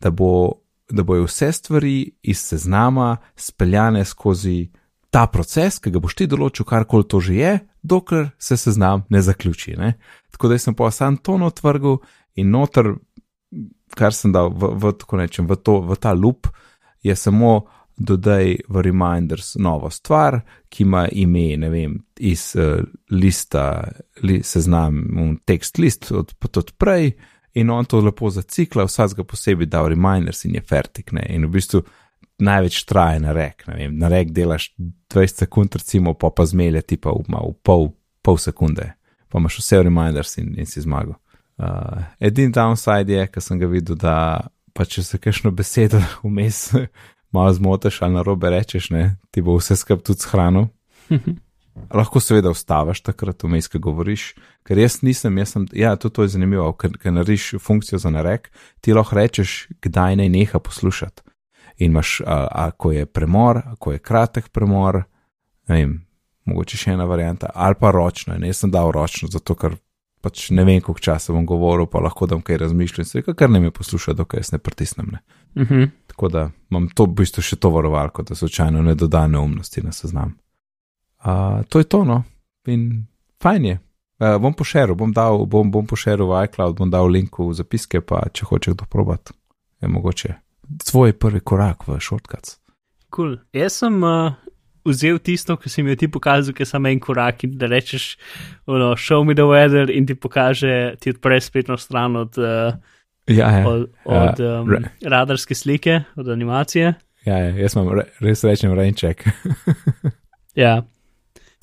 da 0.01 0.11
bo 0.11 0.63
da 0.89 1.03
bojo 1.03 1.23
vse 1.23 1.51
stvari 1.51 2.11
iz 2.21 2.39
seznama 2.39 3.17
speljane 3.35 4.05
skozi 4.05 4.69
ta 5.09 5.27
proces, 5.31 5.79
ki 5.79 5.91
ga 5.93 6.01
boš 6.03 6.17
ti 6.19 6.27
določil, 6.29 6.67
karkoli 6.67 7.07
to 7.07 7.21
že 7.23 7.37
je, 7.37 7.53
dokler 7.83 8.29
se 8.39 8.57
seznam 8.57 9.05
ne 9.09 9.21
zaključi. 9.23 9.77
Ne? 9.79 9.95
Tako 10.35 10.51
da 10.51 10.59
sem 10.59 10.75
pa 10.75 10.91
sam 10.91 11.17
to 11.17 11.37
notvrgal 11.39 12.01
in 12.35 12.51
noter, 12.51 12.93
kar 13.95 14.13
sem 14.13 14.33
dal 14.35 14.51
v, 14.51 14.75
v, 14.75 14.93
nečem, 15.21 15.47
v, 15.47 15.57
to, 15.63 15.79
v 15.87 15.97
ta 16.01 16.13
loop, 16.13 16.51
je 17.03 17.15
samo 17.15 17.67
dodaj 17.97 18.57
v 18.69 18.81
reminders 18.85 19.55
novo 19.55 19.89
stvar, 19.89 20.41
ki 20.69 20.83
ima 20.83 21.07
ime, 21.09 21.47
ne 21.57 21.69
vem, 21.73 21.95
iz 22.19 22.51
uh, 22.59 22.83
lista, 23.09 23.87
li, 24.21 24.43
seznam, 24.45 25.01
tekst 25.45 25.81
list 25.81 26.11
od, 26.11 26.35
od 26.37 26.71
prej 26.77 27.15
in 27.57 27.71
on 27.73 27.87
to 27.89 28.03
lepo 28.05 28.29
zacikla, 28.29 28.85
vsak 28.85 29.17
ga 29.17 29.25
posebej 29.25 29.69
dal 29.71 29.89
reminders 29.89 30.45
in 30.45 30.59
je 30.59 30.61
fertik. 30.61 31.11
Ne? 31.17 31.25
In 31.33 31.47
v 31.47 31.55
bistvu 31.57 31.81
največ 32.39 32.83
traje 32.85 33.19
na 33.19 33.33
rek. 33.33 33.65
Na 33.91 34.07
rek 34.07 34.31
delaš 34.31 34.71
20 35.13 35.43
sekund, 35.45 35.75
recimo, 35.75 36.13
pa 36.13 36.29
pa 36.29 36.45
zmelje 36.45 36.81
ti 36.81 36.97
pa 36.97 37.11
v, 37.11 37.25
v 37.25 37.53
pol, 37.63 37.89
pol 38.21 38.37
sekunde, 38.37 38.93
pa 39.29 39.39
imaš 39.39 39.59
vse 39.61 39.81
reminders 39.83 40.37
in, 40.37 40.53
in 40.57 40.69
si 40.69 40.81
zmagal. 40.81 41.17
Uh, 41.57 42.03
edini 42.21 42.53
downside 42.53 43.09
je, 43.09 43.27
ker 43.33 43.41
sem 43.41 43.57
ga 43.59 43.69
videl, 43.69 43.97
da 43.97 44.45
pa 44.77 44.85
če 44.85 45.01
se 45.03 45.17
kakšno 45.17 45.51
besedo 45.57 46.01
vmes 46.25 46.69
malo 47.33 47.53
zmoteš 47.53 48.01
ali 48.05 48.13
na 48.13 48.21
robe 48.21 48.49
rečeš, 48.53 48.91
ne, 48.93 49.17
ti 49.31 49.41
bo 49.41 49.57
vse 49.57 49.75
skup 49.75 50.05
tudi 50.05 50.21
shranil. 50.21 50.69
Lahko 51.93 52.19
seveda 52.21 52.49
ustaviš 52.49 53.03
takrat, 53.05 53.43
vmes, 53.45 53.67
ko 53.69 53.79
govoriš, 53.81 54.31
ker 54.65 54.79
jaz 54.81 55.01
nisem, 55.05 55.35
jaz 55.37 55.53
sem, 55.53 55.67
ja, 55.77 55.95
tudi 55.95 56.15
to 56.15 56.25
je 56.25 56.33
zanimivo, 56.33 56.71
ker, 56.73 56.95
ker 56.97 57.13
narediš 57.13 57.59
funkcijo 57.61 57.99
za 58.01 58.09
narek, 58.13 58.49
ti 58.81 58.95
lahko 58.97 59.17
rečeš, 59.17 59.67
kdaj 59.85 60.17
naj 60.17 60.31
neha 60.33 60.61
poslušati. 60.61 61.26
In 61.77 61.91
imaš, 61.91 62.21
ako 62.25 62.91
je 62.91 63.05
premor, 63.05 63.61
ako 63.65 63.91
je 63.91 63.99
kratek 63.99 64.49
premor, 64.49 65.03
ne 65.67 65.75
vem, 65.75 65.91
mogoče 66.45 66.77
še 66.77 66.95
ena 66.95 67.05
varianta, 67.05 67.51
ali 67.53 67.77
pa 67.79 67.91
ročno. 67.91 68.35
In 68.35 68.47
jaz 68.47 68.63
sem 68.63 68.71
dal 68.73 68.91
ročno, 68.95 69.29
zato 69.31 69.55
ker 69.55 69.75
pač 70.21 70.49
ne 70.51 70.65
vem, 70.65 70.79
koliko 70.81 71.03
časa 71.03 71.33
bom 71.35 71.45
govoril, 71.45 71.85
pa 71.91 72.01
lahko 72.03 72.27
da 72.27 72.35
bom 72.35 72.43
kaj 72.45 72.63
razmišljal 72.63 73.03
in 73.03 73.09
se 73.09 73.23
kar 73.27 73.51
ne 73.53 73.61
mi 73.61 73.71
posluša, 73.71 74.15
dokaj 74.17 74.41
jaz 74.41 74.51
ne 74.55 74.59
pritisnem. 74.59 75.11
Ne. 75.11 75.19
Uh 75.55 75.69
-huh. 75.69 75.89
Tako 76.07 76.29
da 76.29 76.49
imam 76.71 76.89
to 76.89 77.05
v 77.05 77.13
bistvu 77.21 77.41
še 77.41 77.55
to 77.55 77.69
varovalko, 77.69 78.23
da 78.23 78.35
slučajno 78.35 78.81
ne 78.81 78.95
dodane 78.95 79.27
neumnosti 79.27 79.81
na 79.81 79.91
seznam. 79.91 80.37
Uh, 81.25 81.63
to 81.69 81.79
je 81.79 81.83
to, 81.83 82.03
no, 82.05 82.23
in 82.65 83.05
fajn 83.41 83.65
je. 83.65 83.79
Uh, 84.19 84.41
bom 84.41 84.53
pošeril, 84.53 84.95
bom, 84.95 85.13
bom, 85.47 85.71
bom 85.71 85.87
pošeril 85.87 86.25
v 86.25 86.43
iCloud, 86.45 86.77
bom 86.77 86.89
dal 86.89 87.07
link 87.07 87.39
v 87.39 87.53
zapiske, 87.53 88.01
pa 88.01 88.23
če 88.33 88.45
hoče 88.45 88.71
kdo 88.71 88.85
probat, 88.89 89.31
je 89.81 89.87
mogoče 89.87 90.35
tvoj 90.85 91.15
prvi 91.19 91.39
korak 91.39 91.87
v 91.87 91.99
shortcuts. 92.01 92.57
Cool. 93.13 93.37
Jaz 93.55 93.79
sem 93.81 93.95
uh, 94.03 94.35
vzel 94.87 95.19
tisto, 95.23 95.57
ki 95.59 95.71
si 95.71 95.83
mi 95.83 95.93
jo 95.93 95.99
ti 95.99 96.09
pokazal, 96.11 96.55
ki 96.55 96.67
samo 96.67 96.91
en 96.91 96.99
korak 97.03 97.45
in 97.47 97.55
da 97.59 97.69
rečeš, 97.71 98.15
ono, 98.67 98.93
show 98.99 99.23
me 99.25 99.35
the 99.35 99.47
weather 99.47 99.91
in 99.93 100.07
ti 100.07 100.15
pokaže, 100.15 100.97
ti 101.01 101.15
odpre 101.15 101.39
spletno 101.43 101.77
stran 101.79 102.15
od, 102.19 102.37
uh, 102.37 102.75
ja, 103.27 103.51
ja. 103.59 103.63
od, 103.67 103.87
od 104.05 104.43
ja, 104.43 104.59
um, 104.61 104.75
radarske 105.03 105.55
slike, 105.55 106.01
od 106.15 106.29
animacije. 106.29 106.93
Ja, 107.25 107.39
ja 107.43 107.55
jaz 107.55 107.75
imam 107.75 107.91
re, 107.99 108.07
res 108.23 108.43
rečem 108.47 108.75
raincheck. 108.75 109.27
ja, 110.63 110.81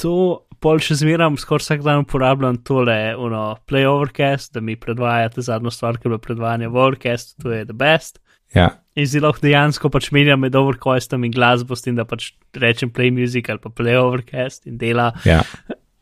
to 0.01 0.45
pol 0.65 0.81
še 0.81 0.97
zmeram, 0.97 1.37
skoraj 1.41 1.65
vsak 1.65 1.85
dan 1.85 2.05
uporabljam 2.05 2.59
tole, 2.65 2.99
ono, 3.21 3.47
play 3.69 3.85
overcast, 3.89 4.55
da 4.57 4.63
mi 4.65 4.79
predvajate 4.81 5.45
zadnjo 5.45 5.73
stvar, 5.73 5.99
ki 5.99 6.09
je 6.09 6.13
bilo 6.13 6.21
predvajanje 6.25 6.71
v 6.73 6.81
overcast, 6.81 7.37
to 7.43 7.53
je 7.53 7.67
the 7.69 7.77
best. 7.77 8.21
Ja. 8.55 8.71
In 8.95 9.09
zelo 9.11 9.33
dejansko 9.43 9.91
pač 9.91 10.13
menjam 10.15 10.45
med 10.45 10.55
overcastom 10.55 11.27
in 11.27 11.33
glasbo, 11.35 11.75
s 11.75 11.83
tem, 11.83 11.97
da 11.99 12.07
pač 12.07 12.31
rečem 12.55 12.93
play 12.95 13.11
music 13.11 13.51
ali 13.51 13.63
pa 13.63 13.73
play 13.75 13.99
overcast 13.99 14.69
in 14.71 14.79
dela. 14.79 15.11
Ja. 15.27 15.43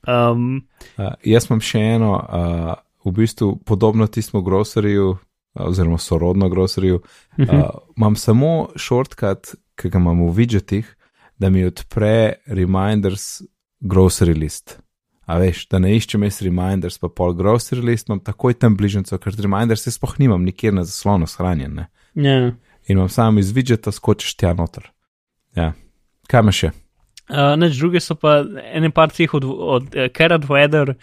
Um, 0.03 0.65
uh, 0.99 1.15
jaz 1.25 1.47
imam 1.49 1.63
še 1.65 1.81
eno, 1.95 2.17
uh, 2.19 2.75
v 3.07 3.15
bistvu 3.17 3.55
podobno 3.65 4.09
tistemu 4.11 4.43
grocerju, 4.45 5.15
oziroma 5.63 5.99
sorodno 6.03 6.51
grocerju. 6.53 7.01
Uh, 7.39 7.47
uh, 7.47 7.71
imam 7.97 8.19
samo 8.21 8.53
shortcut, 8.77 9.55
ki 9.79 9.89
ga 9.89 10.03
imam 10.03 10.27
v 10.27 10.37
widgetih, 10.43 10.91
da 11.41 11.49
mi 11.51 11.65
odpre 11.65 12.43
reminders 12.47 13.41
grocery 13.81 14.37
list. 14.37 14.77
A 15.25 15.39
veš, 15.41 15.65
da 15.71 15.79
ne 15.81 15.95
iščem 15.97 16.27
jaz 16.27 16.43
reminders, 16.45 16.99
pa 17.01 17.09
pol 17.09 17.33
grocery 17.39 17.81
list, 17.93 18.11
imam 18.11 18.21
takoj 18.21 18.59
tam 18.61 18.77
bližnjico, 18.77 19.17
ker 19.23 19.39
reminders 19.41 19.87
jaz 19.89 19.97
spoh 19.97 20.19
nimam 20.21 20.45
nikjer 20.45 20.75
na 20.77 20.85
zaslonu 20.85 21.31
shranjen. 21.31 21.87
Ja. 22.15 22.53
In 22.89 22.99
vam 22.99 23.09
sam 23.09 23.39
iz 23.39 23.53
vidžeta 23.53 23.93
skočiš 23.93 24.35
tja 24.37 24.53
noter. 24.55 24.91
Ja. 25.57 25.73
Kaj 26.29 26.45
imaš 26.45 26.63
še? 26.63 26.71
Uh, 27.33 27.55
neč 27.57 27.79
druge 27.79 28.01
so 28.03 28.17
pa 28.19 28.43
ene 28.75 28.91
par 28.93 29.13
teh 29.15 29.31
od, 29.35 29.45
od 29.47 29.95
uh, 29.95 30.09
Carrot 30.17 30.49
Weather, 30.51 30.95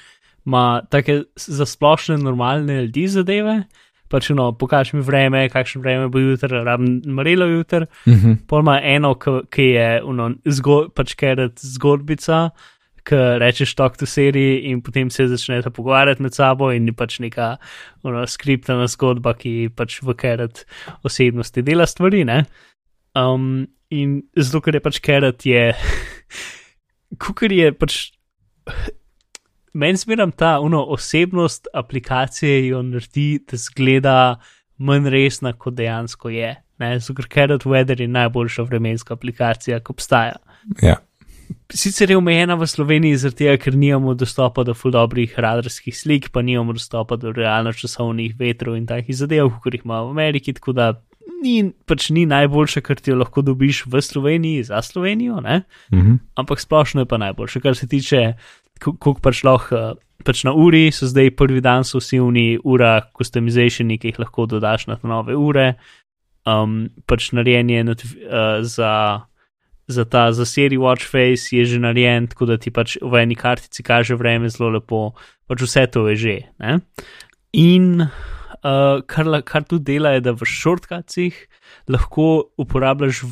ima 0.46 0.82
take 0.92 1.24
za 1.36 1.66
splošne 1.66 2.18
normalne 2.22 2.82
ljudi 2.84 3.08
zadeve. 3.08 3.62
Pač 4.10 4.32
no, 4.34 4.50
pokaži 4.58 4.98
mi 4.98 5.04
vreme, 5.06 5.44
kakšno 5.54 5.84
vreme 5.84 6.08
bo 6.10 6.22
jutri, 6.22 6.64
rabim 6.66 7.02
marelo 7.06 7.46
jutri. 7.46 7.86
Uh 8.06 8.14
-huh. 8.14 8.38
Pol 8.48 8.60
ima 8.66 8.80
eno, 8.84 9.14
ki 9.50 9.64
je 9.64 10.04
uno, 10.04 10.32
zgo, 10.46 10.90
pač 10.90 11.16
Carrot 11.16 11.60
zgodbica, 11.60 12.50
ki 13.10 13.18
rečeš 13.42 13.74
tok 13.78 13.98
to 13.98 14.06
seriji 14.06 14.70
in 14.70 14.82
potem 14.86 15.10
se 15.10 15.26
začnete 15.28 15.72
pogovarjati 15.74 16.22
med 16.22 16.36
sabo 16.36 16.70
in 16.72 16.86
ni 16.86 16.94
pač 16.94 17.18
neka 17.24 17.56
ono, 18.06 18.26
skriptana 18.30 18.88
zgodba, 18.92 19.34
ki 19.34 19.72
pač 19.76 20.00
v 20.06 20.16
kerat 20.20 20.64
osebnosti 21.08 21.66
dela 21.66 21.88
stvari. 21.90 22.22
Um, 23.18 23.68
in 23.90 24.22
zato, 24.38 24.62
ker 24.62 24.78
je 24.78 24.84
pač 24.86 25.02
kerat 25.02 25.46
je, 25.46 25.74
kukar 27.24 27.54
je 27.56 27.74
pač. 27.74 28.00
Meni 29.74 30.02
zmeram 30.02 30.32
ta 30.34 30.58
uno, 30.62 30.82
osebnost 30.94 31.70
aplikacije 31.78 32.68
jo 32.68 32.82
naredi, 32.84 33.40
da 33.46 33.58
zgleda 33.58 34.16
manj 34.82 35.10
resna, 35.14 35.54
kot 35.54 35.78
dejansko 35.78 36.34
je. 36.34 36.56
Zato, 36.80 37.14
ker 37.18 37.28
Carrot 37.30 37.68
Weather 37.70 38.02
je 38.02 38.08
najboljša 38.10 38.66
vremenska 38.66 39.14
aplikacija, 39.14 39.82
ki 39.84 39.94
obstaja. 39.94 40.40
Ja 40.82 40.98
sicer 41.74 42.10
je 42.10 42.18
omejena 42.18 42.56
v 42.56 42.68
Sloveniji, 42.68 43.18
zaradi 43.22 43.46
tega, 43.46 43.58
ker 43.62 43.76
nimamo 43.78 44.16
dostopa 44.18 44.64
do 44.66 44.74
ful 44.74 44.92
dobrih 44.92 45.36
radarskih 45.38 45.96
slik, 45.96 46.32
pa 46.34 46.42
nimamo 46.42 46.74
dostopa 46.74 47.18
do 47.18 47.32
realno 47.36 47.74
časovnih 47.74 48.36
vetrov 48.40 48.78
in 48.78 48.88
takih 48.90 49.16
zadev, 49.16 49.52
kot 49.64 49.74
jih 49.74 49.86
ima 49.86 50.02
v 50.04 50.16
Ameriki, 50.16 50.54
tako 50.58 50.74
da 50.74 50.92
ni, 51.44 51.72
pač 51.86 52.10
ni 52.16 52.26
najboljše, 52.30 52.82
kar 52.86 53.00
ti 53.00 53.14
jo 53.14 53.20
lahko 53.20 53.44
dobiš 53.46 53.86
v 53.88 54.02
Sloveniji 54.02 54.64
za 54.64 54.82
Slovenijo, 54.82 55.42
mm 55.42 55.64
-hmm. 55.92 56.18
ampak 56.36 56.60
splošno 56.60 57.02
je 57.02 57.06
pa 57.06 57.18
najboljše, 57.18 57.60
kar 57.60 57.76
se 57.76 57.88
tiče, 57.88 58.34
koliko 58.80 59.22
pač 59.22 59.44
lahko. 59.44 59.96
Pač 60.20 60.44
na 60.44 60.52
uri 60.52 60.92
so 60.92 61.08
zdaj 61.08 61.32
prvi 61.36 61.62
dan, 61.62 61.84
so 61.84 61.98
vsi 61.98 62.20
oni 62.20 62.60
ura 62.64 63.02
customizationi, 63.18 63.98
ki 63.98 64.08
jih 64.08 64.20
lahko 64.20 64.46
dodaš 64.46 64.88
na 64.88 64.98
nove 65.04 65.36
ure. 65.36 65.74
Um, 66.46 66.90
pač 67.06 67.32
narejen 67.32 67.70
je 67.70 67.84
uh, 67.84 67.96
za 68.62 69.22
za 69.90 70.06
ta 70.06 70.32
za 70.32 70.46
serijo 70.46 70.82
Watch 70.86 71.10
Face 71.10 71.56
je 71.56 71.66
že 71.66 71.80
narejen, 71.80 72.28
tako 72.28 72.46
da 72.46 72.58
ti 72.58 72.72
pač 72.72 72.98
v 73.02 73.24
eni 73.24 73.36
kartici 73.36 73.84
kaže 73.84 74.16
vreme 74.16 74.50
zelo 74.50 74.70
lepo, 74.78 75.14
pač 75.50 75.66
vse 75.66 75.88
to 75.90 76.08
je 76.14 76.16
že. 76.16 76.38
Ne? 76.62 76.80
In 77.58 78.06
uh, 78.06 79.02
kar, 79.10 79.26
kar 79.42 79.64
tu 79.66 79.80
dela, 79.80 80.14
je, 80.14 80.22
da 80.22 80.36
v 80.38 80.46
shortcutsih 80.46 81.34
lahko 81.90 82.54
uporabljaš 82.62 83.24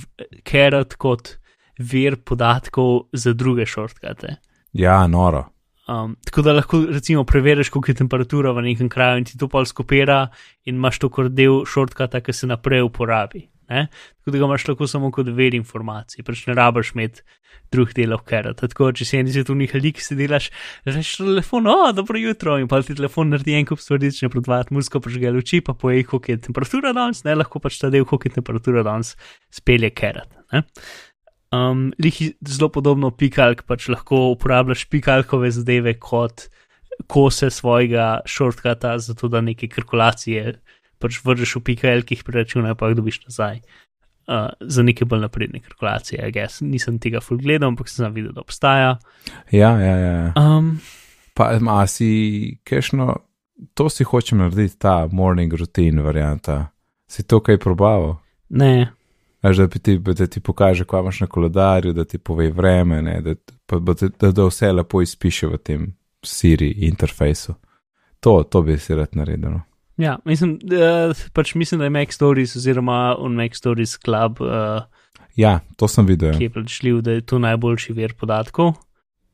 kerat 0.43 0.97
kot 0.97 1.37
vir 1.77 2.17
podatkov 2.25 3.13
za 3.13 3.33
druge 3.37 3.69
shortcute. 3.69 4.39
Ja, 4.73 5.05
noro. 5.07 5.45
Um, 5.87 6.17
tako 6.25 6.41
da 6.41 6.57
lahko 6.57 6.81
recimo 6.89 7.23
preveriš, 7.23 7.69
koliko 7.69 7.91
je 7.91 8.01
temperatura 8.01 8.51
v 8.51 8.65
nekem 8.65 8.89
kraju 8.89 9.21
in 9.21 9.25
ti 9.29 9.37
to 9.37 9.47
pol 9.47 9.65
skopira 9.65 10.27
in 10.65 10.75
imaš 10.75 10.99
to 10.99 11.09
kot 11.13 11.31
del 11.31 11.63
shortcuta, 11.69 12.19
ki 12.19 12.33
se 12.33 12.49
naprej 12.49 12.81
uporabi. 12.89 13.45
Ne? 13.69 13.87
Tako 14.19 14.31
da 14.31 14.39
ga 14.39 14.45
imaš 14.45 14.67
lahko 14.67 14.87
samo 14.87 15.11
kot 15.11 15.27
ver 15.35 15.55
informacij, 15.57 16.23
pač 16.27 16.45
ne 16.47 16.55
rabiš 16.57 16.93
imeti 16.95 17.25
drugih 17.73 17.95
delov, 17.97 18.21
ker 18.27 18.47
tako, 18.55 18.91
če 18.95 19.05
si 19.07 19.17
en 19.19 19.27
ljudi, 19.27 19.91
ki 19.95 20.03
si 20.03 20.15
delaš, 20.15 20.49
rečeš 20.87 21.17
telefon, 21.19 21.67
o, 21.67 21.91
dobro 21.95 22.19
jutro, 22.21 22.55
in 22.61 22.69
pa 22.71 22.79
ti 22.85 22.95
telefon 22.95 23.33
naredi 23.33 23.57
en 23.57 23.67
kup 23.67 23.81
stvari, 23.83 24.11
če 24.13 24.27
ne 24.27 24.31
predvajati 24.31 24.77
muziko, 24.77 25.01
pa 25.03 25.11
že 25.11 25.19
ga 25.23 25.33
luči, 25.35 25.59
pa 25.65 25.75
poje, 25.75 26.05
koliko 26.07 26.31
je 26.31 26.39
temperatura 26.47 26.93
danes, 26.95 27.25
ne 27.27 27.35
lahko 27.35 27.59
pač 27.63 27.81
ta 27.81 27.91
del, 27.93 28.07
koliko 28.07 28.29
je 28.29 28.37
temperatura 28.37 28.85
danes, 28.87 29.15
spelje 29.51 29.91
kerat. 29.97 30.31
Um, 31.55 31.89
lih 32.03 32.21
zelo 32.47 32.71
podobno 32.71 33.11
pikalk, 33.15 33.65
pač 33.67 33.89
lahko 33.91 34.29
uporabljaš 34.35 34.87
pikalkove 34.91 35.51
zadeve 35.55 35.95
kot 35.99 36.47
kose 37.11 37.51
svojega 37.53 38.21
shortcuta, 38.27 38.97
zato 38.99 39.29
da 39.31 39.43
neke 39.43 39.69
kalkulacije 39.69 40.57
pač 41.01 41.19
vržeš 41.25 41.57
v 41.59 41.65
pikalkih, 41.71 42.23
preračunaj 42.27 42.75
pa 42.77 42.91
jih 42.91 42.99
dobiš 42.99 43.21
nazaj. 43.27 43.61
Uh, 44.27 44.51
za 44.59 44.83
neke 44.83 45.05
bolj 45.07 45.21
napredne 45.23 45.61
kalkulacije, 45.63 46.19
jaz 46.35 46.59
nisem 46.59 46.97
tega 46.99 47.21
full 47.23 47.39
gledal, 47.39 47.71
ampak 47.71 47.87
sem 47.87 48.11
videl, 48.11 48.33
da 48.35 48.43
obstaja. 48.43 48.97
Ja, 49.55 49.71
ja, 49.79 49.95
ja. 50.03 50.15
Um, 50.35 50.81
Pa 51.37 51.53
a 51.53 51.87
si 51.87 52.57
kešno, 52.65 53.15
to 53.73 53.89
si 53.89 54.03
hočem 54.03 54.41
narediti, 54.41 54.79
ta 54.79 55.07
morning 55.11 55.53
routine 55.53 56.01
varianta. 56.01 56.67
Si 57.07 57.23
to 57.23 57.39
kaj 57.39 57.57
probaval? 57.57 58.17
ne, 58.49 58.91
Až 59.41 59.57
da, 59.57 59.67
ti, 59.67 59.97
da 59.97 60.27
ti 60.27 60.39
pokaže, 60.39 60.85
kaj 60.85 60.99
imaš 60.99 61.19
na 61.19 61.27
koledarju, 61.27 61.93
da 61.93 62.05
ti 62.05 62.17
pove 62.17 62.49
vreme, 62.51 63.01
ne, 63.01 63.21
da, 63.21 63.35
pa, 63.65 63.79
da, 63.79 63.93
da, 64.19 64.31
da 64.31 64.45
vse 64.45 64.71
lepo 64.71 65.01
izpiše 65.01 65.47
v 65.47 65.57
tem 65.57 65.93
Siri 66.25 66.71
interfejsu. 66.71 67.53
To, 68.19 68.43
to 68.43 68.61
bi 68.61 68.77
si 68.77 68.95
rad 68.95 69.13
naredil. 69.13 69.59
Ja, 69.97 70.17
mislim, 70.25 70.59
uh, 70.63 71.17
pač 71.33 71.55
mislim, 71.55 71.79
da 71.79 71.89
je 71.89 71.95
Mac 71.95 72.13
Stories 72.13 72.55
oziroma 72.55 73.15
on 73.19 73.35
Mac 73.35 73.57
Stories 73.57 73.97
Club, 73.97 74.41
uh, 74.41 74.85
Ja, 75.37 75.59
to 75.77 75.85
sem 75.87 76.05
videl. 76.09 76.33
ki 76.33 76.47
je 76.47 76.49
plačljiv, 76.49 77.01
da 77.05 77.11
je 77.11 77.21
to 77.21 77.37
najboljši 77.39 77.93
vir 77.93 78.15
podatkov. 78.17 78.73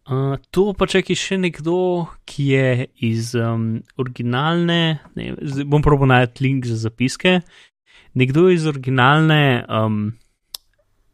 Uh, 0.04 0.36
to 0.52 0.73
pa 0.76 0.84
če 0.84 0.99
je 1.08 1.15
še 1.15 1.38
nekdo, 1.39 2.08
ki 2.28 2.47
je 2.52 2.88
iz 3.08 3.32
um, 3.39 3.80
originalne, 3.95 4.99
ne, 5.15 5.28
bom 5.63 5.80
probil 5.80 6.12
najti 6.12 6.43
link 6.43 6.67
za 6.67 6.76
zapiske. 6.76 7.39
Nekdo 8.19 8.49
iz 8.52 8.67
originalne 8.67 9.63
um, 9.63 10.12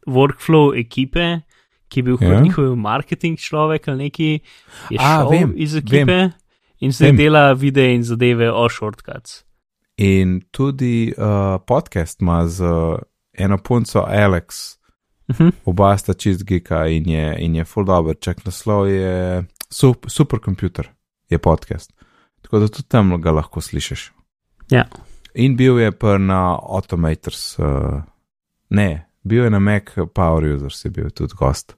workflow 0.10 0.74
ekipe, 0.74 1.46
ki 1.90 2.02
je 2.02 2.08
bil 2.10 2.18
Ja. 2.18 2.34
ja. 2.34 2.42
njihov 2.42 2.74
marketing 2.76 3.38
človek 3.38 3.88
ali 3.94 4.10
neki, 4.10 4.42
je 4.90 4.98
A, 4.98 5.22
šel 5.22 5.30
vem, 5.30 5.54
iz 5.54 5.78
ekipe 5.78 6.18
vem. 6.18 6.34
In 6.80 6.92
zdaj 6.92 7.12
dela 7.12 7.54
videe 7.54 7.94
in 7.96 8.04
zadeve 8.04 8.52
o 8.52 8.70
shortcuts. 8.70 9.44
In 9.98 10.42
tudi 10.52 11.14
uh, 11.18 11.60
podcast 11.68 12.22
ima 12.22 12.48
z 12.48 12.62
uh, 12.64 12.98
eno 13.34 13.58
punco 13.58 14.06
Alex, 14.08 14.80
Uh 15.30 15.36
-huh. 15.36 15.52
oba 15.66 15.98
sta 15.98 16.14
čist 16.14 16.44
gika 16.46 16.88
in 16.88 17.10
je, 17.10 17.36
in 17.40 17.56
je 17.56 17.66
full 17.66 17.86
dobro. 17.86 18.14
Čak 18.14 18.46
naslov 18.46 18.88
je 18.90 19.44
sup, 19.70 20.06
Supercomputer, 20.08 20.90
je 21.30 21.38
podcast. 21.38 21.94
Tako 22.42 22.60
da 22.60 22.68
tudi 22.68 22.88
tam 22.88 23.22
ga 23.22 23.32
lahko 23.32 23.62
slišiš. 23.62 24.12
Ja. 24.70 24.86
In 25.34 25.56
bil 25.56 25.80
je 25.80 25.92
pa 25.92 26.18
na 26.18 26.60
Automators, 26.70 27.60
uh, 27.60 28.02
ne, 28.70 29.10
bil 29.24 29.44
je 29.44 29.50
na 29.50 29.60
Mac 29.60 29.84
Power 30.14 30.56
Users, 30.56 30.86
je 30.86 30.92
bil 30.92 31.10
tudi 31.10 31.34
gost. 31.38 31.76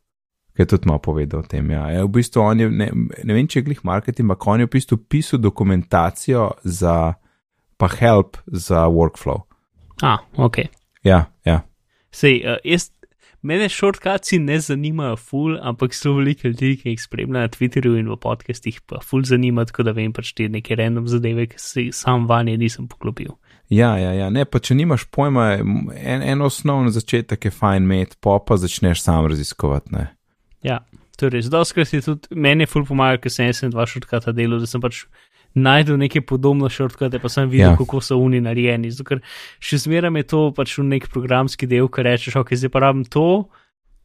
Ki 0.51 0.65
je 0.65 0.71
tudi 0.73 0.89
malo 0.89 0.99
povedal 0.99 1.39
o 1.41 1.47
tem. 1.47 1.69
Ja. 1.71 1.87
Je 1.93 2.03
v 2.03 2.11
bistvu 2.11 2.43
on 2.43 2.59
je, 2.59 2.69
ne, 2.69 2.89
ne 3.23 3.33
vem, 3.33 3.47
če 3.47 3.61
je 3.61 3.67
glih 3.69 3.83
marketing, 3.87 4.27
ampak 4.27 4.47
on 4.51 4.63
je 4.63 4.67
v 4.67 4.73
bistvu 4.75 4.97
pisal 5.09 5.39
dokumentacijo 5.39 6.49
za, 6.63 7.13
pa 7.79 7.87
help 7.87 8.37
za 8.47 8.85
workflow. 8.91 9.45
A, 10.03 10.17
ok. 10.35 10.65
Ja, 11.07 11.31
ja. 11.45 11.61
Sej, 12.11 12.41
uh, 12.43 12.59
jaz, 12.67 12.89
mene 13.41 13.69
shortcuts 13.69 14.35
ne 14.39 14.59
zanimajo 14.59 15.15
ful, 15.17 15.55
ampak 15.61 15.95
so 15.95 16.13
veliko 16.17 16.49
ljudi, 16.49 16.75
ki 16.81 16.93
jih 16.93 17.01
spremljajo 17.01 17.47
na 17.47 17.51
Twitterju 17.53 17.97
in 17.99 18.09
v 18.11 18.17
podcastih, 18.21 18.81
pa 18.85 19.01
ful 19.05 19.23
zanima, 19.25 19.65
tako 19.65 19.87
da 19.87 19.95
vem 19.97 20.13
pač 20.13 20.33
te 20.37 20.49
neke 20.49 20.75
random 20.77 21.07
zadeve, 21.09 21.47
ki 21.53 21.61
si 21.61 21.87
sam 21.95 22.27
vanje 22.29 22.57
nisem 22.59 22.89
poklopil. 22.91 23.33
Ja, 23.71 23.95
ja, 23.97 24.11
ja. 24.11 24.29
Ne, 24.29 24.43
pa 24.45 24.59
če 24.59 24.75
nimaš 24.75 25.07
pojma, 25.15 25.53
en, 25.95 26.25
en 26.27 26.41
osnovni 26.43 26.91
začetek 26.91 27.47
je 27.47 27.53
fajn 27.55 27.87
imeti, 27.87 28.19
pa 28.19 28.35
pa 28.43 28.59
začneš 28.59 29.05
sam 29.05 29.29
raziskovati. 29.31 29.95
Ne. 29.95 30.09
Ja, 30.63 30.79
to 31.17 31.25
je 31.25 31.29
res. 31.29 31.49
Doskrat 31.49 31.93
je 31.93 32.01
tudi 32.01 32.27
meni 32.35 32.65
ful 32.69 32.85
pomagal, 32.85 33.19
ker 33.23 33.31
sem 33.33 33.49
jaz 33.49 33.61
dva 33.71 33.85
shortcuta 33.89 34.33
delal, 34.35 34.59
da 34.59 34.69
sem 34.69 34.81
pač 34.81 35.05
najdel 35.55 35.97
neke 35.99 36.21
podobne 36.23 36.69
shortcute, 36.71 37.19
pa 37.19 37.29
sem 37.29 37.49
videl, 37.49 37.71
Ja. 37.71 37.77
kako 37.77 38.01
so 38.01 38.17
oni 38.19 38.39
narejeni. 38.41 38.91
Zato, 38.91 39.03
ker 39.03 39.21
še 39.59 39.77
zmeraj 39.83 40.13
je 40.21 40.23
to 40.23 40.51
pač 40.55 40.77
v 40.77 40.83
nek 40.83 41.09
programski 41.11 41.67
del, 41.67 41.89
ki 41.91 42.01
rečeš, 42.07 42.35
ok, 42.39 42.55
zdaj 42.55 42.71
pa 42.71 42.79
rabim 42.79 43.03
to, 43.03 43.49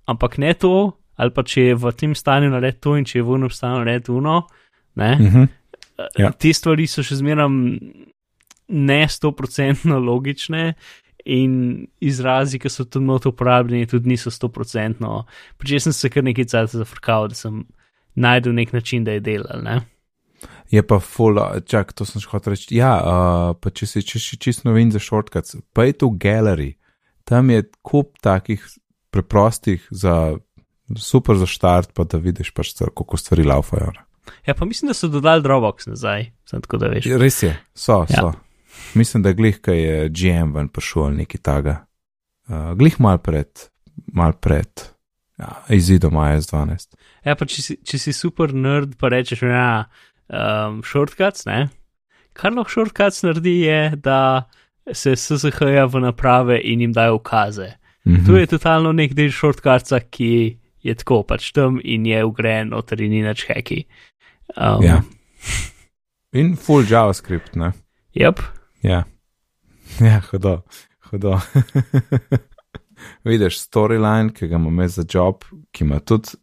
ampak 0.08 0.38
ne 0.38 0.54
to, 0.54 0.96
ali 1.16 1.30
pa 1.30 1.42
če 1.42 1.70
je 1.70 1.74
v 1.74 1.92
tem 1.92 2.14
stanju 2.14 2.50
narediti 2.50 2.80
to 2.82 2.96
in 2.96 3.04
če 3.04 3.18
je 3.18 3.22
v 3.22 3.30
unem 3.38 3.50
stanju 3.50 3.84
narediti 3.84 4.10
uno. 4.12 4.46
Ne? 4.96 5.12
Uh 5.20 5.34
-huh. 5.34 5.48
Ja. 6.18 6.30
Te 6.32 6.52
stvari 6.52 6.86
so 6.86 7.02
še 7.02 7.16
zmeraj 7.16 7.48
ne 8.68 9.08
stoprocentno 9.08 9.98
logične. 9.98 10.74
In 11.26 11.86
izrazi, 11.98 12.60
ki 12.62 12.70
so 12.70 12.84
tudi 12.86 13.06
not 13.08 13.26
uporabljeni, 13.26 13.88
tudi 13.90 14.12
niso 14.12 14.30
stoprocentno. 14.30 15.24
Pač 15.58 15.72
jaz 15.74 15.88
sem 15.88 15.94
se 15.96 16.10
kar 16.14 16.22
nekaj 16.22 16.46
časa 16.52 16.78
zafrkal, 16.84 17.26
da 17.32 17.34
sem 17.34 17.64
najdel 18.14 18.54
nek 18.54 18.70
način, 18.72 19.02
da 19.04 19.16
je 19.16 19.24
delal. 19.26 19.64
Ne? 19.66 19.80
Je 20.70 20.82
pa 20.86 21.00
full, 21.02 21.40
čak, 21.66 21.90
to 21.98 22.06
sem 22.06 22.22
še 22.22 22.30
hotel 22.30 22.54
reči. 22.54 22.70
Ja, 22.78 22.92
uh, 23.02 23.50
pa 23.58 23.74
če 23.74 23.88
si 23.90 24.04
če, 24.06 24.22
če 24.22 24.38
čisto 24.38 24.68
novin 24.68 24.94
za 24.94 25.02
shortcuts, 25.02 25.58
pa 25.74 25.88
je 25.88 25.98
tu 25.98 26.12
gallery. 26.14 26.76
Tam 27.26 27.50
je 27.50 27.64
kup 27.82 28.20
takih 28.22 28.62
preprostih, 29.10 29.82
za, 29.90 30.36
super 30.94 31.38
za 31.42 31.46
štart, 31.50 31.90
pa 31.96 32.06
da 32.06 32.22
vidiš 32.22 32.54
pač, 32.54 32.76
kako 32.78 33.18
stvari 33.18 33.46
laufajo. 33.46 33.90
ne. 33.98 34.02
Ja, 34.46 34.54
pa 34.54 34.64
mislim, 34.64 34.90
da 34.90 34.94
so 34.94 35.08
dodali 35.10 35.42
Dropbox 35.42 35.86
nazaj, 35.90 36.30
sem 36.46 36.62
tako 36.62 36.78
da 36.82 36.94
veš. 36.94 37.10
Res 37.18 37.42
je, 37.42 37.54
so, 37.74 38.04
Ja. 38.10 38.22
so. 38.22 38.32
Mislim, 38.94 39.22
da 39.22 39.32
glih, 39.36 39.60
ki 39.60 39.76
je 39.76 40.08
GM 40.08 40.54
ven 40.56 40.68
prišel 40.68 41.08
ali 41.08 41.22
nekaj 41.22 41.42
taga. 41.42 41.76
Uh, 42.48 42.72
glih 42.78 43.00
mal 43.02 43.18
pred, 43.18 43.68
mal 44.14 44.32
pred 44.32 44.86
ja, 45.38 45.52
izidom 45.68 46.18
AS12. 46.22 46.94
Ja, 47.26 47.34
pa 47.34 47.48
če 47.48 47.62
si, 47.62 47.78
če 47.84 47.98
si 48.00 48.14
super 48.16 48.54
nerd, 48.54 48.94
pa 49.00 49.10
rečeš, 49.12 49.42
ja, 49.48 49.86
um, 50.30 50.80
shortcuts, 50.86 51.46
ne. 51.48 51.66
Kar 52.36 52.54
lahko 52.54 52.72
shortcuts 52.72 53.24
naredi, 53.26 53.58
je, 53.66 53.80
da 54.04 54.46
se 54.92 55.16
SSH-ja 55.16 55.88
v 55.90 56.04
naprave 56.04 56.60
in 56.62 56.84
jim 56.84 56.94
dajo 56.94 57.18
ukaze. 57.18 57.72
Mhm. 58.06 58.26
To 58.26 58.36
je 58.38 58.46
totalno 58.46 58.92
nek 58.94 59.16
del 59.18 59.32
shortcutsa, 59.34 60.00
ki 60.10 60.58
je 60.86 60.94
tako 60.94 61.24
pač 61.26 61.50
tam 61.52 61.80
in 61.82 62.06
je 62.06 62.22
ugrajen 62.24 62.70
noter 62.70 63.02
in 63.02 63.10
ni 63.10 63.22
nič 63.26 63.46
heki. 63.50 63.84
Um, 64.54 64.82
Ja. 64.84 65.02
In 66.32 66.56
full 66.56 66.84
JavaScript, 66.84 67.56
ne. 67.56 67.72
Yep. 68.14 68.40
Ja, 68.86 69.02
ja 70.08 70.20
hudo, 70.30 70.60
hudo. 71.10 71.40
Vidiš, 73.26 73.58
storyline, 73.60 74.32
ki 74.32 74.48
ga 74.48 74.60
imam 74.60 74.78
jaz 74.84 75.00
za 75.00 75.04
job, 75.14 75.44
ki 75.74 75.84
ima 75.84 75.98
tudi 76.00 76.38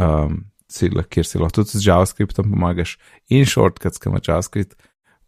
um, 0.00 0.42
cilj, 0.68 1.00
kjer 1.10 1.26
si 1.26 1.38
lahko 1.40 1.62
tudi 1.62 1.78
z 1.78 1.86
JavaScriptom 1.86 2.50
pomagaš, 2.52 2.96
in 3.32 3.46
shortcuts, 3.48 4.02
ki 4.02 4.10
ima 4.10 4.20
JavaScript. 4.20 4.76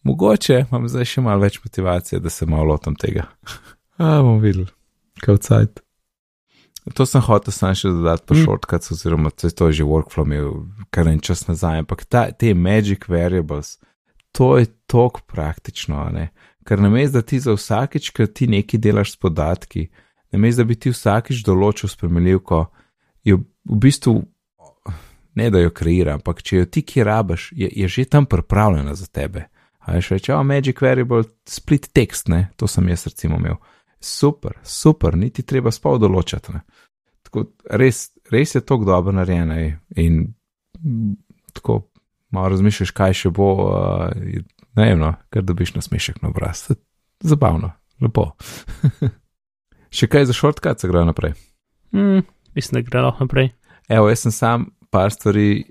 Mogoče 0.06 0.64
imam 0.66 0.88
zdaj 0.90 1.08
še 1.14 1.24
malo 1.24 1.42
več 1.46 1.58
motivacije, 1.64 2.20
da 2.22 2.30
se 2.30 2.46
malo 2.46 2.72
lotam 2.72 2.96
tega. 2.98 3.28
A 4.02 4.18
bom 4.22 4.42
videl, 4.42 4.68
kaj 5.22 5.40
cajt. 5.46 5.82
To 6.94 7.04
sem 7.04 7.20
hotel 7.20 7.52
sam 7.52 7.74
še 7.76 7.90
dodati 7.92 8.24
po 8.24 8.34
Mm. 8.34 8.38
mm. 8.38 8.44
shortcuts, 8.46 8.92
oziroma 8.94 9.30
to 9.30 9.46
je 9.46 9.54
to 9.54 9.72
že 9.72 9.84
workflow 9.84 10.24
imel 10.24 10.66
kar 10.90 11.08
en 11.08 11.20
čas 11.20 11.46
nazaj, 11.48 11.82
ampak 11.84 12.04
ta, 12.04 12.30
te 12.30 12.54
magic 12.54 13.08
variables, 13.08 13.76
to 14.32 14.56
je 14.58 14.66
tok 14.86 15.20
praktično, 15.26 16.08
ne. 16.14 16.30
Ker 16.68 16.82
namesto, 16.84 17.18
da 17.18 17.24
ti 17.24 17.40
za 17.40 17.54
vsakič, 17.56 18.10
ker 18.12 18.28
ti 18.28 18.48
nekaj 18.50 18.80
delaš 18.84 19.14
s 19.14 19.20
podatki, 19.22 19.86
namesto, 20.34 20.62
da 20.62 20.68
bi 20.68 20.76
ti 20.76 20.92
vsakič 20.92 21.40
določil 21.46 21.88
spremljivko, 21.88 22.64
jo 23.24 23.40
v 23.68 23.78
bistvu 23.80 24.18
ne 25.38 25.50
da 25.50 25.62
jo 25.62 25.70
kreira, 25.74 26.16
ampak 26.18 26.42
če 26.42 26.62
jo 26.62 26.66
ti 26.66 26.82
kje 26.82 27.06
rabiš, 27.06 27.48
je, 27.56 27.70
je 27.82 27.88
že 27.88 28.04
tam 28.10 28.26
pripravljena 28.26 28.94
za 28.98 29.06
tebe. 29.06 29.46
A 29.78 29.96
veš, 29.96 30.10
reče, 30.16 30.34
oh, 30.34 30.44
magic 30.44 30.80
variable, 30.84 31.22
split 31.48 31.88
text, 31.96 32.28
ne, 32.28 32.48
to 32.56 32.68
sem 32.68 32.88
jaz 32.90 33.06
recimo 33.08 33.38
imel. 33.40 33.56
Super, 34.00 34.58
super, 34.62 35.16
niti 35.18 35.42
treba 35.42 35.72
spol 35.74 35.98
določati. 36.02 36.54
Ne. 36.54 36.60
Tako, 37.26 37.46
res, 37.80 38.08
res 38.32 38.54
je 38.54 38.62
tako 38.64 38.88
dobro 38.88 39.14
narejeno 39.16 39.56
ej, 39.58 39.72
in 40.02 40.20
tako 41.56 41.80
malo 42.34 42.52
razmišljaš, 42.52 42.92
kaj 42.94 43.16
še 43.22 43.32
bo, 43.34 43.48
uh, 43.64 44.12
ne 44.78 44.90
vem, 44.90 44.98
no, 45.00 45.14
kar 45.34 45.44
dobiš 45.46 45.74
na 45.74 45.82
smešek 45.84 46.22
na 46.22 46.30
obraz. 46.30 46.68
Zabavno, 47.24 47.72
lepo. 48.02 48.30
še 49.96 50.08
kaj 50.10 50.28
za 50.30 50.36
shortcut, 50.36 50.80
se 50.80 50.90
gre 50.90 51.02
naprej. 51.08 51.34
Mm, 51.96 52.22
mislim, 52.54 52.78
da 52.78 52.86
gre 52.86 53.02
lahko 53.08 53.26
naprej. 53.26 53.50
Evo, 53.88 54.10
jaz 54.12 54.26
sem 54.26 54.34
sam 54.34 54.68
par 54.94 55.12
stvari, 55.14 55.66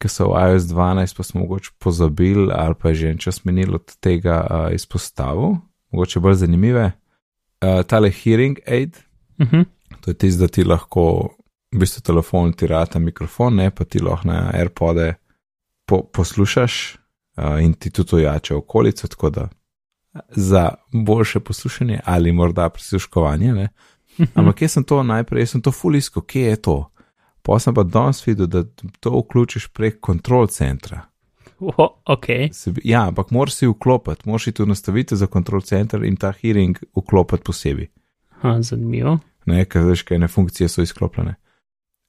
ki 0.00 0.10
so 0.12 0.28
v 0.30 0.42
iOS 0.52 0.68
12, 0.68 1.16
pa 1.16 1.24
smo 1.24 1.42
mogoče 1.42 1.72
pozabili 1.80 2.50
ali 2.52 2.76
pa 2.76 2.92
je 2.92 3.00
že 3.00 3.10
en 3.14 3.18
čas 3.18 3.40
menil 3.48 3.78
od 3.78 3.94
tega 4.04 4.42
uh, 4.44 4.68
izpostavil, 4.76 5.56
mogoče 5.92 6.20
bolj 6.20 6.42
zanimive. 6.44 6.90
Uh, 7.64 7.80
tale 7.88 8.12
hearing 8.12 8.60
aid, 8.68 9.00
Uh 9.38 9.46
-huh. 9.46 9.64
to 10.00 10.10
je 10.10 10.14
tisto, 10.14 10.40
da 10.40 10.48
ti 10.48 10.64
lahko, 10.64 11.28
v 11.72 11.78
bistvu 11.78 12.00
telefon 12.02 12.52
ti 12.52 12.66
rata 12.66 12.98
mikrofon, 12.98 13.54
ne 13.54 13.70
pa 13.70 13.84
ti 13.84 13.98
lahko 13.98 14.28
na 14.28 14.50
AirPode 14.54 15.14
po, 15.86 16.02
poslušaš 16.12 16.96
in 17.62 17.74
ti 17.74 17.90
tudi 17.90 18.16
ojače 18.16 18.54
okolico, 18.54 19.08
tako 19.08 19.30
da 19.30 19.48
za 20.30 20.74
boljše 20.92 21.40
poslušanje 21.40 22.00
ali 22.04 22.32
morda 22.32 22.68
prisluškovanje. 22.68 23.52
Ne? 23.52 23.68
Ampak 24.34 24.54
kje 24.56 24.68
sem 24.68 24.84
to 24.84 25.02
najprej, 25.02 25.42
jaz 25.42 25.50
sem 25.50 25.62
to 25.62 25.72
fulisko, 25.72 26.20
kje 26.20 26.42
je 26.42 26.56
to? 26.56 26.76
Pa 27.42 27.58
sem 27.58 27.74
pa 27.74 27.82
danes 27.82 28.26
videl, 28.26 28.46
da 28.46 28.64
to 29.00 29.10
vključiš 29.20 29.68
prek 29.68 30.00
kontrol 30.00 30.46
centra. 30.46 31.00
Oh, 31.60 31.88
ok. 32.06 32.26
Se, 32.52 32.72
bi- 32.72 32.80
ja, 32.84 33.06
ampak 33.08 33.30
moraš 33.30 33.54
si 33.54 33.66
vklopiti, 33.66 34.28
moraš 34.28 34.46
iti 34.46 34.62
v 34.62 34.66
nastavitev 34.66 35.16
za 35.18 35.26
kontrol 35.26 35.60
center 35.60 36.04
in 36.04 36.16
ta 36.16 36.32
hearing 36.32 36.78
vklopiti 36.96 37.42
posebej. 37.42 37.88
Ha, 38.42 38.62
zanimivo. 38.62 39.18
Ne, 39.46 39.64
ker 39.64 39.84
veš, 39.86 40.02
kaj 40.02 40.16
ene 40.16 40.28
funkcije 40.28 40.68
so 40.68 40.82
izklopljene. 40.82 41.34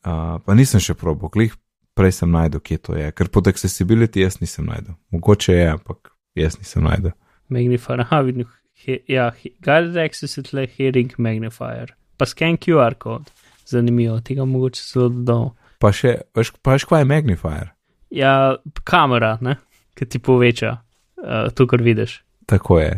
Uh, 0.07 0.39
pa 0.45 0.53
nisem 0.55 0.79
še 0.83 0.93
probo, 0.93 1.29
klih 1.29 1.55
prej 1.97 2.13
sem 2.19 2.31
najdel, 2.31 2.61
kje 2.63 2.77
to 2.85 2.97
je, 2.97 3.09
ker 3.17 3.29
pod 3.33 3.49
accessibility 3.49 4.23
jaz 4.23 4.39
nisem 4.41 4.67
najdel. 4.69 4.95
Mogoče 5.15 5.55
je, 5.55 5.67
ampak 5.73 6.11
jaz 6.37 6.59
nisem 6.61 6.85
najdel. 6.87 7.15
Magnifier, 7.53 8.03
aha, 8.05 8.21
vidim. 8.27 8.49
He, 8.85 8.99
ja, 9.09 9.31
he- 9.39 9.55
guided 9.65 9.97
access 9.97 10.37
je 10.37 10.43
tle 10.45 10.67
hearing 10.69 11.15
magnifier. 11.17 11.95
Pa 12.17 12.27
scan 12.29 12.59
QR 12.61 12.97
kod. 13.01 13.31
Zanimivo, 13.67 14.19
tega 14.23 14.45
mogoče 14.47 14.83
celo 14.85 15.09
dodal. 15.11 15.49
Pa 15.81 15.91
še, 15.93 16.19
veš, 16.37 16.53
pa 16.63 16.77
veš, 16.77 16.85
kaj 16.89 17.03
je 17.03 17.09
magnifier? 17.09 17.71
Ja, 18.13 18.55
kamera, 18.87 19.35
ne, 19.43 19.57
ki 19.97 20.05
ti 20.07 20.21
poveča 20.23 20.77
uh, 20.77 21.49
to, 21.53 21.67
kar 21.67 21.83
vidiš. 21.83 22.21
Tako 22.47 22.79
je. 22.79 22.93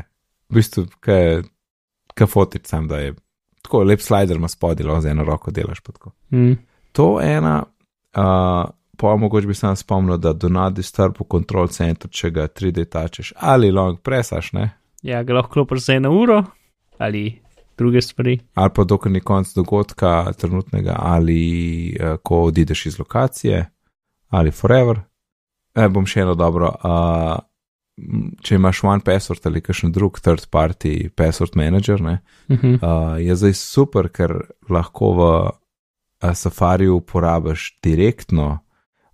V 0.50 0.60
bistvu, 0.60 0.86
kaj 1.02 1.42
kaj 2.20 2.28
fotič 2.28 2.68
sam, 2.68 2.88
da 2.88 2.98
je 3.00 3.14
tako 3.62 3.84
lep 3.84 4.02
slider, 4.02 4.36
ima 4.36 4.48
spodilo, 4.48 5.02
z 5.02 5.14
eno 5.14 5.24
roko 5.24 5.52
delaš 5.52 5.80
pa 5.80 5.92
tako. 5.92 6.12
Mm. 6.32 6.54
To 6.92 7.20
ena, 7.22 7.64
uh, 8.18 8.70
pa 9.00 9.16
mogoče 9.16 9.48
bi 9.48 9.54
sam 9.54 9.76
spomnil, 9.76 10.18
da 10.18 10.34
do 10.34 10.50
not 10.50 10.74
disturb 10.74 11.16
v 11.20 11.26
control 11.32 11.68
center, 11.68 12.12
če 12.12 12.30
ga 12.36 12.48
3D 12.48 12.86
tačeš 12.92 13.34
ali 13.36 13.72
long 13.72 14.00
presaš, 14.04 14.52
ne? 14.54 14.70
Ja, 15.02 15.24
ga 15.24 15.34
lahko 15.34 15.54
klopiš 15.54 15.86
za 15.86 15.94
eno 15.96 16.12
uro 16.12 16.44
ali 16.98 17.42
druge 17.78 18.02
stvari. 18.02 18.40
ali 18.54 18.72
pa 18.76 18.84
dokler 18.84 19.12
ni 19.12 19.20
konc 19.20 19.54
dogodka 19.56 20.34
trenutnega, 20.38 20.96
ali 21.00 21.96
uh, 21.96 22.18
ko 22.24 22.44
odideš 22.44 22.86
iz 22.86 23.00
lokacije, 23.00 23.66
ali 24.30 24.52
forever. 24.52 25.00
E, 25.76 25.88
bom 25.88 26.06
še 26.06 26.22
eno 26.22 26.36
dobro. 26.36 26.74
Uh, 26.84 27.38
če 28.44 28.56
imaš 28.56 28.84
one 28.84 29.04
password 29.06 29.48
ali 29.48 29.62
kakšen 29.62 29.92
drug 29.92 30.20
third 30.20 30.48
party 30.52 31.10
password 31.10 31.56
manager, 31.56 32.02
ne, 32.02 32.20
Uh 32.48 32.58
-huh. 32.58 32.76
uh, 32.84 33.26
je 33.28 33.36
zdaj 33.36 33.54
super, 33.54 34.10
ker 34.10 34.34
lahko 34.70 35.14
v 35.14 35.50
Safariju 36.34 36.96
uporabiš 36.96 37.80
direktno 37.84 38.60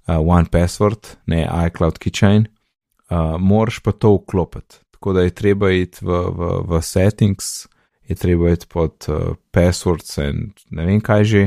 uh, 0.08 0.20
one 0.20 0.46
password, 0.52 1.18
ne 1.26 1.46
iCloud 1.68 2.00
keychain, 2.00 2.48
uh, 3.10 3.36
moraš 3.40 3.80
pa 3.80 3.92
to 3.92 4.16
vklopiti. 4.16 4.82
Tako 4.92 5.14
da 5.14 5.22
je 5.22 5.30
treba 5.30 5.72
iti 5.72 6.06
v, 6.06 6.22
v, 6.38 6.52
v 6.70 6.82
settings, 6.82 7.68
je 8.08 8.16
treba 8.16 8.52
iti 8.52 8.68
pod 8.70 9.06
uh, 9.10 9.36
passwords 9.52 10.18
in 10.18 10.52
ne 10.70 10.86
vem 10.86 11.02
kaj 11.02 11.24
že, 11.24 11.46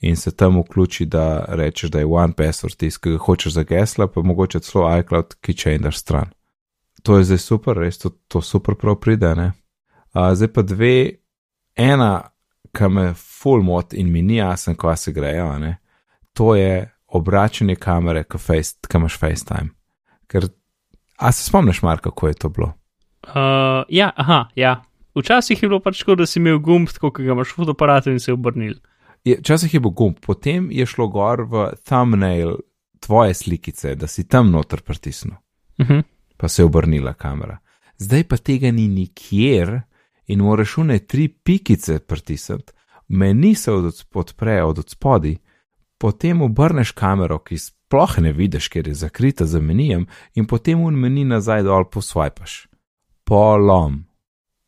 in 0.00 0.16
se 0.16 0.30
tam 0.36 0.60
vključi, 0.60 1.04
da 1.04 1.44
rečeš, 1.48 1.90
da 1.90 1.98
je 1.98 2.06
one 2.06 2.32
password 2.32 2.76
tisti, 2.76 3.02
ki 3.02 3.16
ga 3.16 3.24
hočeš 3.24 3.52
za 3.52 3.62
gesla, 3.62 4.06
pa 4.06 4.22
mogoče 4.22 4.60
celo 4.60 4.88
iCloud 4.98 5.36
keychain 5.44 5.82
daš 5.82 5.98
stran. 5.98 6.30
To 7.02 7.18
je 7.18 7.24
zdaj 7.24 7.38
super, 7.38 7.76
res 7.76 7.98
to, 7.98 8.10
to 8.28 8.42
super 8.42 8.74
prav 8.74 8.96
pride, 9.00 9.34
ne. 9.36 9.52
Uh, 10.14 10.32
zdaj 10.34 10.52
pa 10.52 10.62
dve, 10.62 10.94
ena, 11.76 12.30
ki 12.76 12.88
me 12.88 13.12
full 13.14 13.62
mot 13.62 13.94
in 13.94 14.12
mi 14.12 14.22
ni 14.22 14.36
jasen, 14.38 14.74
ko 14.74 14.96
se 14.96 15.12
grejo, 15.12 15.46
a 15.50 15.58
ne, 15.58 15.76
to 16.34 16.54
je 16.54 16.86
obračanje 17.12 17.74
kamere, 17.76 18.24
ko 18.24 18.38
face, 18.38 18.76
ko 18.88 18.98
imaš 18.98 19.18
FaceTime. 19.18 19.70
Ker, 20.26 20.46
a 21.18 21.32
se 21.32 21.44
spomniš, 21.44 21.82
Marko, 21.82 22.10
kako 22.10 22.28
je 22.28 22.34
to 22.34 22.48
bilo? 22.48 22.72
Uh, 23.28 23.84
ja, 23.88 24.10
aha, 24.16 24.48
ja. 24.54 24.82
Včasih 25.14 25.62
je 25.62 25.68
bilo 25.68 25.80
pač 25.80 25.98
tako, 25.98 26.14
da 26.14 26.26
si 26.26 26.38
imel 26.38 26.58
gumb, 26.58 26.88
tako 26.88 27.10
kot 27.10 27.24
ga 27.24 27.32
imaš 27.32 27.52
v 27.52 27.62
fotoaparatu 27.62 28.10
in 28.10 28.20
se 28.20 28.32
obrnil. 28.32 28.78
Je, 29.24 29.36
včasih 29.40 29.74
je 29.74 29.80
bil 29.80 29.90
gumb, 29.90 30.16
potem 30.22 30.70
je 30.72 30.86
šlo 30.86 31.08
gor 31.12 31.42
v 31.50 31.66
thumbnail 31.84 32.56
tvoje 33.00 33.34
slikice, 33.34 33.94
da 33.94 34.06
si 34.06 34.28
tam 34.28 34.50
noter 34.50 34.82
pritisnil, 34.82 35.36
Uh 35.80 35.86
-huh. 35.86 36.02
pa 36.36 36.48
se 36.48 36.62
je 36.62 36.66
obrnila 36.66 37.12
kamera. 37.12 37.58
Zdaj 37.98 38.24
pa 38.24 38.36
tega 38.36 38.70
ni 38.70 38.88
nikjer 38.88 39.80
in 40.26 40.40
moraš 40.40 40.78
une 40.78 40.98
tri 40.98 41.28
pikice 41.28 41.98
pritisniti, 41.98 42.72
meni 43.08 43.54
se 43.54 43.72
od, 43.72 44.04
odpre 44.14 44.62
od 44.62 44.90
spodaj, 44.90 45.36
potem 46.00 46.42
obrneš 46.42 46.94
kamero, 46.96 47.38
ki 47.44 47.58
sploh 47.60 48.18
ne 48.24 48.32
vidiš, 48.32 48.68
ker 48.72 48.88
je 48.88 48.94
zakrita 48.94 49.44
za 49.46 49.60
menijem, 49.60 50.06
in 50.34 50.46
potem 50.48 50.80
un 50.80 50.96
meni 50.96 51.26
nazaj 51.28 51.66
dol 51.66 51.84
posvajpaš. 51.92 52.66
Polom. 53.28 54.04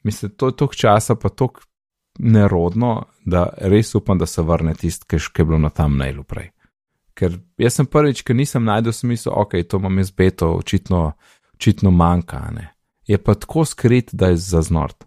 Mislim, 0.05 0.35
to 0.37 0.51
je 0.51 0.57
toliko 0.57 0.75
časa, 0.75 1.15
pa 1.15 1.29
toliko 1.29 1.65
nerodno, 2.19 3.07
da 3.25 3.47
res 3.59 3.95
upam, 3.95 4.19
da 4.19 4.27
se 4.27 4.43
vrne 4.43 4.75
tisti, 4.75 5.07
ki 5.09 5.41
je 5.41 5.45
bilo 5.45 5.59
na 5.59 5.71
tam 5.71 5.97
nailu 5.97 6.25
prej. 6.29 6.51
Ker 7.17 7.39
jaz 7.59 7.79
sem 7.79 7.89
prvič, 7.89 8.23
ki 8.27 8.37
nisem 8.37 8.65
najdel 8.69 8.93
smisla, 8.93 9.33
ok, 9.33 9.57
to 9.69 9.81
imam 9.81 9.99
jaz 10.03 10.11
beto, 10.11 10.51
očitno, 10.59 11.13
očitno 11.55 11.91
manjka, 11.91 12.43
ne. 12.53 12.69
Je 13.09 13.19
pa 13.19 13.35
tako 13.35 13.65
skrit, 13.65 14.13
da 14.13 14.33
je 14.33 14.37
zaznort. 14.37 15.05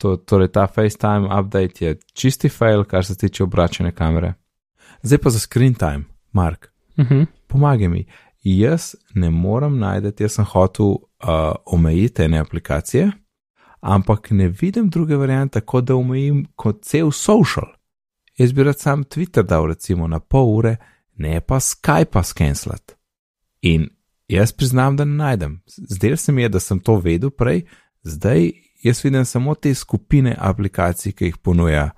To, 0.00 0.16
torej, 0.16 0.48
ta 0.52 0.66
FaceTime 0.66 1.28
update 1.40 1.84
je 1.84 1.98
čisti 2.12 2.48
fail, 2.48 2.84
kar 2.84 3.04
se 3.04 3.16
tiče 3.16 3.44
obračanja 3.44 3.92
kamere. 3.92 4.34
Zdaj 5.02 5.18
pa 5.18 5.30
za 5.30 5.38
screen 5.38 5.74
time, 5.74 6.04
Mark, 6.32 6.72
Uh 6.98 7.04
-huh. 7.04 7.26
pomagaj 7.46 7.88
mi. 7.88 8.06
Jaz 8.42 8.94
ne 9.14 9.30
morem 9.30 9.78
najti, 9.78 10.22
jaz 10.22 10.32
sem 10.32 10.44
hotel 10.44 10.86
uh, 10.86 10.98
omejiti 11.66 12.22
ene 12.22 12.38
aplikacije, 12.38 13.12
ampak 13.80 14.30
ne 14.30 14.48
vidim 14.48 14.88
druge 14.90 15.16
variante, 15.16 15.60
kot 15.60 15.84
da 15.84 15.94
omejim 15.94 16.46
kot 16.56 16.82
cel 16.82 17.10
social. 17.10 17.66
Jaz 18.38 18.52
bi 18.52 18.62
rad 18.62 18.78
sam 18.78 19.04
Twitter 19.04 19.44
dal 19.44 19.66
recimo 19.66 20.08
na 20.08 20.20
pol 20.20 20.56
ure, 20.56 20.76
ne 21.16 21.40
pa 21.40 21.60
Skype 21.60 22.22
skenslati. 22.22 22.94
In 23.60 23.88
jaz 24.28 24.52
priznam, 24.52 24.96
da 24.96 25.04
ne 25.04 25.14
najdem. 25.14 25.62
Zdel 25.66 26.16
se 26.16 26.32
mi 26.32 26.42
je, 26.42 26.48
da 26.48 26.60
sem 26.60 26.80
to 26.80 26.96
vedel 26.96 27.30
prej, 27.30 27.66
zdaj 28.02 28.50
jaz 28.82 29.04
vidim 29.04 29.24
samo 29.24 29.54
te 29.54 29.74
skupine 29.74 30.36
aplikacij, 30.38 31.12
ki 31.12 31.24
jih 31.24 31.36
ponuja 31.36 31.90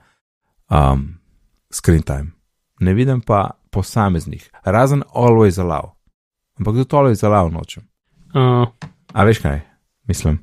um, 0.71 1.19
Screen 1.73 2.03
Time. 2.03 2.38
Ne 2.81 2.95
vidim 2.95 3.21
pa 3.21 3.51
posameznih, 3.71 4.51
razen 4.65 5.03
Always 5.15 5.59
Allow. 5.59 5.95
Ampak 6.59 6.75
do 6.75 6.99
Always 6.99 7.25
Allow 7.25 7.51
nočem. 7.51 7.83
Uh, 8.35 8.69
A 9.13 9.25
veš 9.25 9.39
kaj? 9.43 9.61
Mislim. 10.09 10.39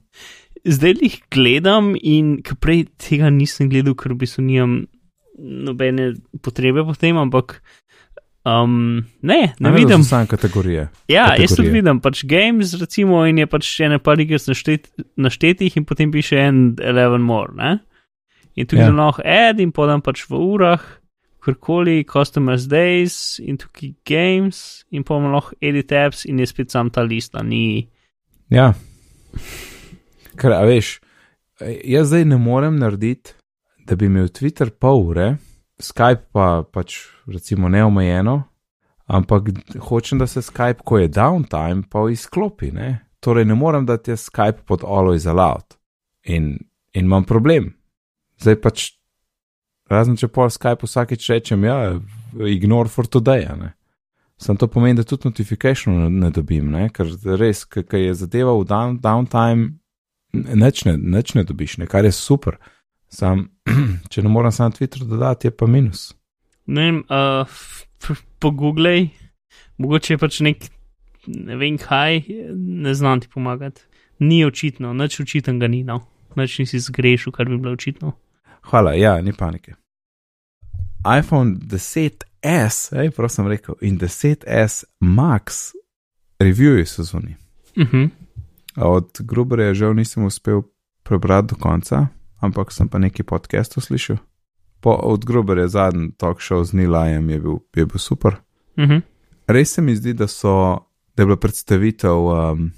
zdaj 0.65 0.93
jih 1.02 1.19
gledam 1.32 1.93
in 2.02 2.39
prej 2.62 2.86
tega 2.98 3.30
nisem 3.30 3.69
gledal, 3.69 3.95
ker 3.98 4.13
v 4.13 4.24
bistvu 4.24 4.43
nimam 4.45 4.76
nobene 5.38 6.13
potrebe 6.41 6.84
po 6.86 6.95
tem, 6.98 7.17
ampak 7.17 7.60
um, 8.45 9.04
ne, 9.21 9.54
ne 9.60 9.69
A 9.69 9.74
vidim. 9.76 10.04
Samo 10.04 10.28
kategorije. 10.28 10.88
Ja, 11.08 11.36
jaz 11.36 11.54
tudi 11.54 11.69
kategorije. 11.69 11.74
vidim, 11.82 12.00
pač 12.02 12.24
games, 12.26 12.74
recimo, 12.82 13.26
in 13.30 13.43
je 13.43 13.48
pač 13.52 13.67
še 13.69 13.89
ene 13.89 14.00
par 14.00 14.21
iger 14.21 14.41
naštet, 14.48 14.89
naštetih, 15.17 15.78
in 15.78 15.86
potem 15.86 16.13
piše 16.13 16.39
en 16.39 16.62
11 16.80 17.21
more, 17.26 17.54
ne? 17.56 17.78
In 18.56 18.65
tukaj 18.65 18.88
Ja. 18.88 18.89
yeah. 18.89 18.98
lahko 18.98 19.26
add 19.26 19.60
in 19.60 19.74
podam 19.76 20.02
pač 20.02 20.24
v 20.30 20.39
urah, 20.39 20.82
karkoli, 21.45 22.03
customers 22.10 22.65
days, 22.67 23.39
in 23.39 23.60
tukaj 23.62 23.93
games, 24.08 24.84
in 24.89 25.05
pa 25.05 25.19
imam 25.19 25.36
lahko 25.36 25.53
edit 25.62 25.93
apps, 25.93 26.25
in 26.25 26.41
je 26.41 26.49
spet 26.49 26.73
sam 26.73 26.89
ta 26.89 27.05
lista, 27.05 27.43
ni. 27.45 27.88
Ja. 28.53 28.71
Ker, 30.39 30.55
a 30.58 30.63
veš, 30.67 30.97
jaz 31.62 32.10
zdaj 32.10 32.25
ne 32.31 32.39
morem 32.41 32.79
narediti, 32.81 33.36
da 33.86 33.95
bi 33.95 34.10
imel 34.10 34.31
Twitter 34.34 34.73
pol 34.73 35.05
ure, 35.12 35.29
Skype 35.81 36.31
pa 36.31 36.63
pač 36.63 37.01
recimo 37.27 37.69
neomejeno, 37.69 38.36
ampak 39.12 39.51
hočem, 39.89 40.19
da 40.19 40.27
se 40.27 40.41
Skype, 40.41 40.86
ko 40.88 41.01
je 41.01 41.12
downtime, 41.12 41.84
pa 41.91 42.08
izklopi, 42.12 42.71
ne. 42.73 42.93
Torej 43.19 43.45
ne 43.45 43.58
morem 43.58 43.86
dati 43.86 44.13
jaz 44.13 44.27
Skype 44.29 44.65
pod 44.65 44.86
always 44.86 45.25
allowed. 45.27 45.77
In, 46.23 46.55
in 46.93 47.05
imam 47.05 47.25
problem. 47.27 47.73
Zdaj 48.41 48.58
pač, 48.62 48.86
razen 49.91 50.17
če 50.19 50.30
pa 50.32 50.50
Skype 50.50 50.88
vsakeč 50.88 51.30
rečem, 51.30 51.65
ja, 51.67 51.98
ignore 52.48 52.89
for 52.89 53.08
today, 53.08 53.48
ne. 53.58 53.74
Sam 54.38 54.58
to 54.60 54.67
pomeni, 54.67 54.98
da 54.98 55.04
tudi 55.08 55.30
notifikation 55.30 55.95
ne, 55.95 56.10
ne 56.10 56.30
dobim, 56.32 56.67
ne? 56.71 56.89
ker 56.91 57.08
res, 57.39 57.63
ker 57.71 58.02
je 58.02 58.15
zadeva 58.19 58.52
v 58.60 58.65
down, 58.67 58.98
downtime, 59.00 59.78
neč 60.34 60.84
ne, 60.88 60.98
neč 60.98 61.36
ne 61.38 61.45
dobiš, 61.47 61.78
ne? 61.80 61.88
kar 61.88 62.03
je 62.03 62.12
super. 62.12 62.59
Sam, 63.07 63.47
če 64.12 64.26
ne 64.26 64.32
moram 64.32 64.51
sam 64.51 64.74
Twitter 64.76 65.05
dodati, 65.07 65.47
je 65.47 65.55
pa 65.55 65.70
minus. 65.72 66.09
Ne 66.68 66.89
vem, 66.89 66.97
uh, 67.07 67.64
pogooglej, 68.43 69.07
mogoče 69.80 70.16
je 70.16 70.20
pač 70.20 70.41
nek, 70.43 70.68
ne 71.32 71.55
vem 71.62 71.80
kaj, 71.80 72.26
ne 72.57 72.97
znam 72.97 73.24
ti 73.24 73.32
pomagati. 73.32 73.88
Ni 74.20 74.43
očitno, 74.47 74.91
nič 74.95 75.20
očitnega 75.24 75.72
ni, 75.72 75.84
no. 75.88 76.01
Nič 76.36 76.59
nisi 76.59 76.82
zgrešil, 76.84 77.32
kar 77.32 77.47
bi 77.47 77.55
bilo 77.55 77.76
očitno. 77.76 78.12
Hvala, 78.68 78.95
ja, 78.99 79.16
ni 79.22 79.32
panike. 79.32 79.78
iPhone 81.06 81.56
10S, 81.56 82.93
ej, 82.97 83.12
prav 83.12 83.30
sem 83.30 83.47
rekel, 83.47 83.76
in 83.82 83.99
10S 83.99 84.84
Max, 84.99 85.72
reviewi 86.39 86.86
so 86.86 87.03
zunaj. 87.03 87.36
Uh 87.78 87.88
-huh. 87.88 88.10
Od 88.76 89.10
Gruberja 89.20 89.74
žal 89.74 89.93
nisem 89.93 90.26
uspel 90.26 90.62
prebrati 91.03 91.47
do 91.47 91.56
konca, 91.56 92.08
ampak 92.39 92.72
sem 92.72 92.88
pa 92.88 92.97
neki 92.97 93.24
podcastov 93.24 93.84
slišal. 93.84 94.18
Po, 94.80 94.89
od 94.89 95.26
Gruberja 95.26 95.68
zadnji 95.68 96.12
talk 96.18 96.41
show 96.41 96.64
z 96.64 96.74
Nilajem 96.74 97.30
je 97.30 97.39
bil, 97.39 97.58
je 97.76 97.86
bil 97.86 97.97
super. 97.97 98.36
Mhm. 98.78 98.97
Res 99.47 99.74
se 99.74 99.82
mi 99.82 99.95
zdi, 99.95 100.14
da, 100.14 100.28
so, 100.28 100.78
da 101.16 101.24
je 101.24 101.26
bila 101.26 101.38
predstavitev, 101.38 102.18
um, 102.18 102.72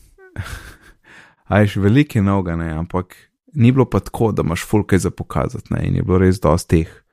ajš 1.58 1.76
velike 1.76 2.22
noge, 2.22 2.56
ne, 2.56 2.72
ampak 2.72 3.16
ni 3.54 3.72
bilo 3.72 3.86
pa 3.86 4.00
tako, 4.00 4.32
da 4.32 4.42
imaš 4.42 4.66
fulke 4.66 4.98
za 4.98 5.12
pokazati, 5.12 5.74
ne, 5.74 5.88
in 5.88 5.96
je 5.96 6.04
bilo 6.04 6.18
res 6.18 6.40
dosti 6.40 6.84
teh, 6.84 7.04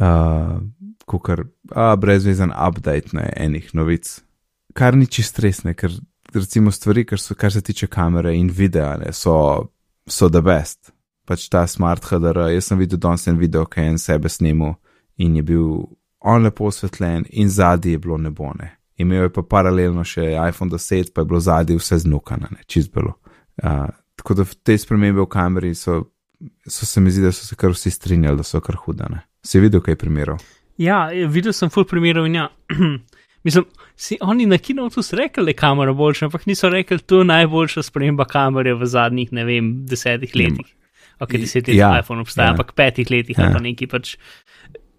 uh, 0.00 0.58
kukar, 1.06 1.44
a, 1.70 1.96
brezvezen 1.96 2.52
update, 2.68 3.14
ne, 3.16 3.28
enih 3.36 3.70
novic. 3.74 4.20
Kar 4.74 4.96
ni 4.96 5.06
čist 5.06 5.38
resne, 5.38 5.74
ker 5.74 5.92
recimo 6.34 6.72
stvari, 6.74 7.04
kar, 7.06 7.20
so, 7.20 7.36
kar 7.38 7.52
se 7.52 7.62
tiče 7.62 7.86
kamere 7.86 8.34
in 8.36 8.50
videa, 8.50 8.96
ne, 9.02 9.12
so, 9.12 9.34
so 10.06 10.28
the 10.28 10.42
best. 10.42 10.92
Pač 11.24 11.46
ta 11.48 11.64
smart 11.70 12.04
HDR, 12.04 12.50
jaz 12.52 12.68
sem 12.68 12.80
videl 12.80 13.00
danes 13.00 13.28
en 13.30 13.38
video, 13.40 13.64
ki 13.66 13.80
je 13.80 13.92
en 13.94 14.00
sebe 14.00 14.28
snimal 14.28 14.74
in 15.16 15.36
je 15.38 15.44
bil 15.46 15.68
on 16.24 16.42
lepo 16.44 16.66
osvetljen 16.68 17.24
in 17.30 17.48
zadnji 17.48 17.94
je 17.94 17.98
bilo 17.98 18.18
nebone. 18.18 18.70
Imel 18.96 19.22
je 19.26 19.32
pa 19.32 19.42
paralelno 19.42 20.04
še 20.04 20.34
iPhone 20.36 20.72
10, 20.72 21.12
pa 21.14 21.22
je 21.22 21.28
bilo 21.30 21.40
zadnji 21.40 21.76
vse 21.78 21.98
znukano, 22.04 22.48
čist 22.66 22.92
bilo. 22.94 23.16
Uh, 23.62 23.88
tako 24.16 24.34
da 24.34 24.44
te 24.62 24.76
spremembe 24.78 25.20
v 25.20 25.28
kameri 25.30 25.74
so, 25.74 26.02
so 26.68 26.86
se 26.86 27.00
mi 27.00 27.10
zdi, 27.10 27.24
da 27.24 27.32
so 27.32 27.46
se 27.46 27.56
kar 27.56 27.74
vsi 27.74 27.90
strinjali, 27.90 28.40
da 28.40 28.46
so 28.46 28.60
kar 28.64 28.78
hudane. 28.84 29.24
Si 29.44 29.60
videl 29.60 29.82
kaj 29.84 29.98
primerov? 30.00 30.42
Ja, 30.80 31.06
videl 31.30 31.54
sem 31.54 31.70
full 31.70 31.86
primerov 31.88 32.26
in 32.26 32.40
ja. 32.40 32.48
Mislim, 33.44 33.66
si 33.96 34.16
oni 34.24 34.46
na 34.48 34.58
kinotu 34.58 35.02
so 35.04 35.16
rekli, 35.16 35.44
da 35.44 35.52
je 35.52 35.58
kamera 35.58 35.92
boljša, 35.92 36.30
ampak 36.30 36.46
niso 36.46 36.70
rekli, 36.72 36.96
da 36.96 37.02
je 37.02 37.06
to 37.12 37.24
najboljša 37.28 37.82
sprememba 37.82 38.24
kamere 38.24 38.72
v 38.74 38.88
zadnjih, 38.88 39.32
ne 39.36 39.44
vem, 39.44 39.74
desetih 39.86 40.32
letih. 40.36 40.72
Ok, 41.20 41.36
deset 41.38 41.68
let 41.68 41.76
ja, 41.76 41.92
iPhone 42.00 42.24
obstaja, 42.24 42.48
ja. 42.48 42.54
ampak 42.56 42.72
petih 42.74 43.10
letih 43.10 43.38
ja. 43.38 43.44
ali 43.44 43.54
pa 43.54 43.60
neki 43.62 43.86
pač 43.86 44.16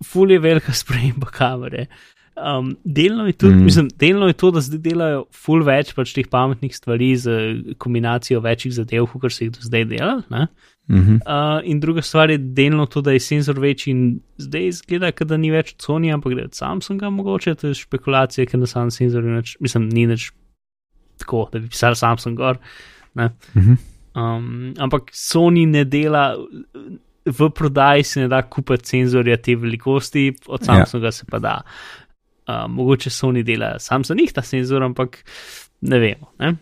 ful 0.05 0.31
je 0.31 0.39
velika 0.39 0.73
sprememba 0.81 1.31
kamere. 1.33 1.87
Um, 2.35 2.75
delno, 2.83 3.27
je 3.27 3.33
tudi, 3.33 3.55
mm. 3.55 3.63
mislim, 3.63 3.89
delno 3.99 4.27
je 4.27 4.33
to, 4.33 4.51
da 4.51 4.61
zdaj 4.61 4.79
delajo 4.83 5.21
ful 5.31 5.61
več 5.63 5.93
pač 5.95 6.11
teh 6.11 6.27
pametnih 6.27 6.73
stvari 6.75 7.13
z 7.15 7.35
kombinacijo 7.79 8.41
večjih 8.43 8.73
zadev, 8.75 9.07
kot 9.13 9.31
so 9.31 9.45
jih 9.45 9.53
do 9.55 9.63
zdaj 9.63 9.85
delali. 9.87 10.23
Mm 10.29 10.97
-hmm. 10.97 11.15
uh, 11.15 11.61
in 11.63 11.79
druga 11.79 12.01
stvar 12.01 12.29
je 12.29 12.37
delno 12.37 12.85
to, 12.85 13.01
da 13.01 13.11
je 13.11 13.19
senzor 13.19 13.59
večji 13.59 13.91
in 13.91 14.19
zdaj 14.37 14.67
izgleda, 14.67 15.11
da 15.25 15.37
ni 15.37 15.51
več 15.51 15.75
Sony, 15.87 16.13
ampak 16.13 16.33
da 16.35 16.41
je 16.41 16.47
Samsung 16.51 17.01
mogoče, 17.01 17.55
to 17.55 17.67
je 17.67 17.73
špekulacija, 17.73 18.45
ker 18.45 18.59
na 18.59 18.65
samem 18.65 18.91
senzorju 18.91 19.31
neč, 19.31 19.57
mislim, 19.59 19.89
ni 19.89 20.05
več 20.05 20.31
tako, 21.17 21.49
da 21.51 21.59
bi 21.59 21.67
pisal 21.67 21.95
Samsung 21.95 22.37
gor. 22.37 22.57
Mm 23.13 23.21
-hmm. 23.55 23.77
um, 24.15 24.73
ampak 24.77 25.11
Sony 25.11 25.67
ne 25.67 25.83
dela 25.83 26.35
v 27.25 27.49
prodaji 27.49 28.03
se 28.03 28.19
ne 28.19 28.27
da 28.27 28.41
kupiti 28.41 28.87
senzorja 28.87 29.37
te 29.37 29.55
velikosti, 29.55 30.33
od 30.47 30.61
Ja. 30.61 30.65
Samsunga 30.65 31.11
se 31.11 31.25
pa 31.29 31.39
da. 31.39 31.61
Uh, 32.45 32.67
mogoče 32.69 33.09
Sony 33.09 33.41
dela 33.43 33.79
sam 33.79 34.03
za 34.05 34.13
njih 34.13 34.33
ta 34.33 34.43
senzor, 34.45 34.83
ampak 34.83 35.23
ne 35.81 35.99
vemo. 35.99 36.29
Ne? 36.39 36.55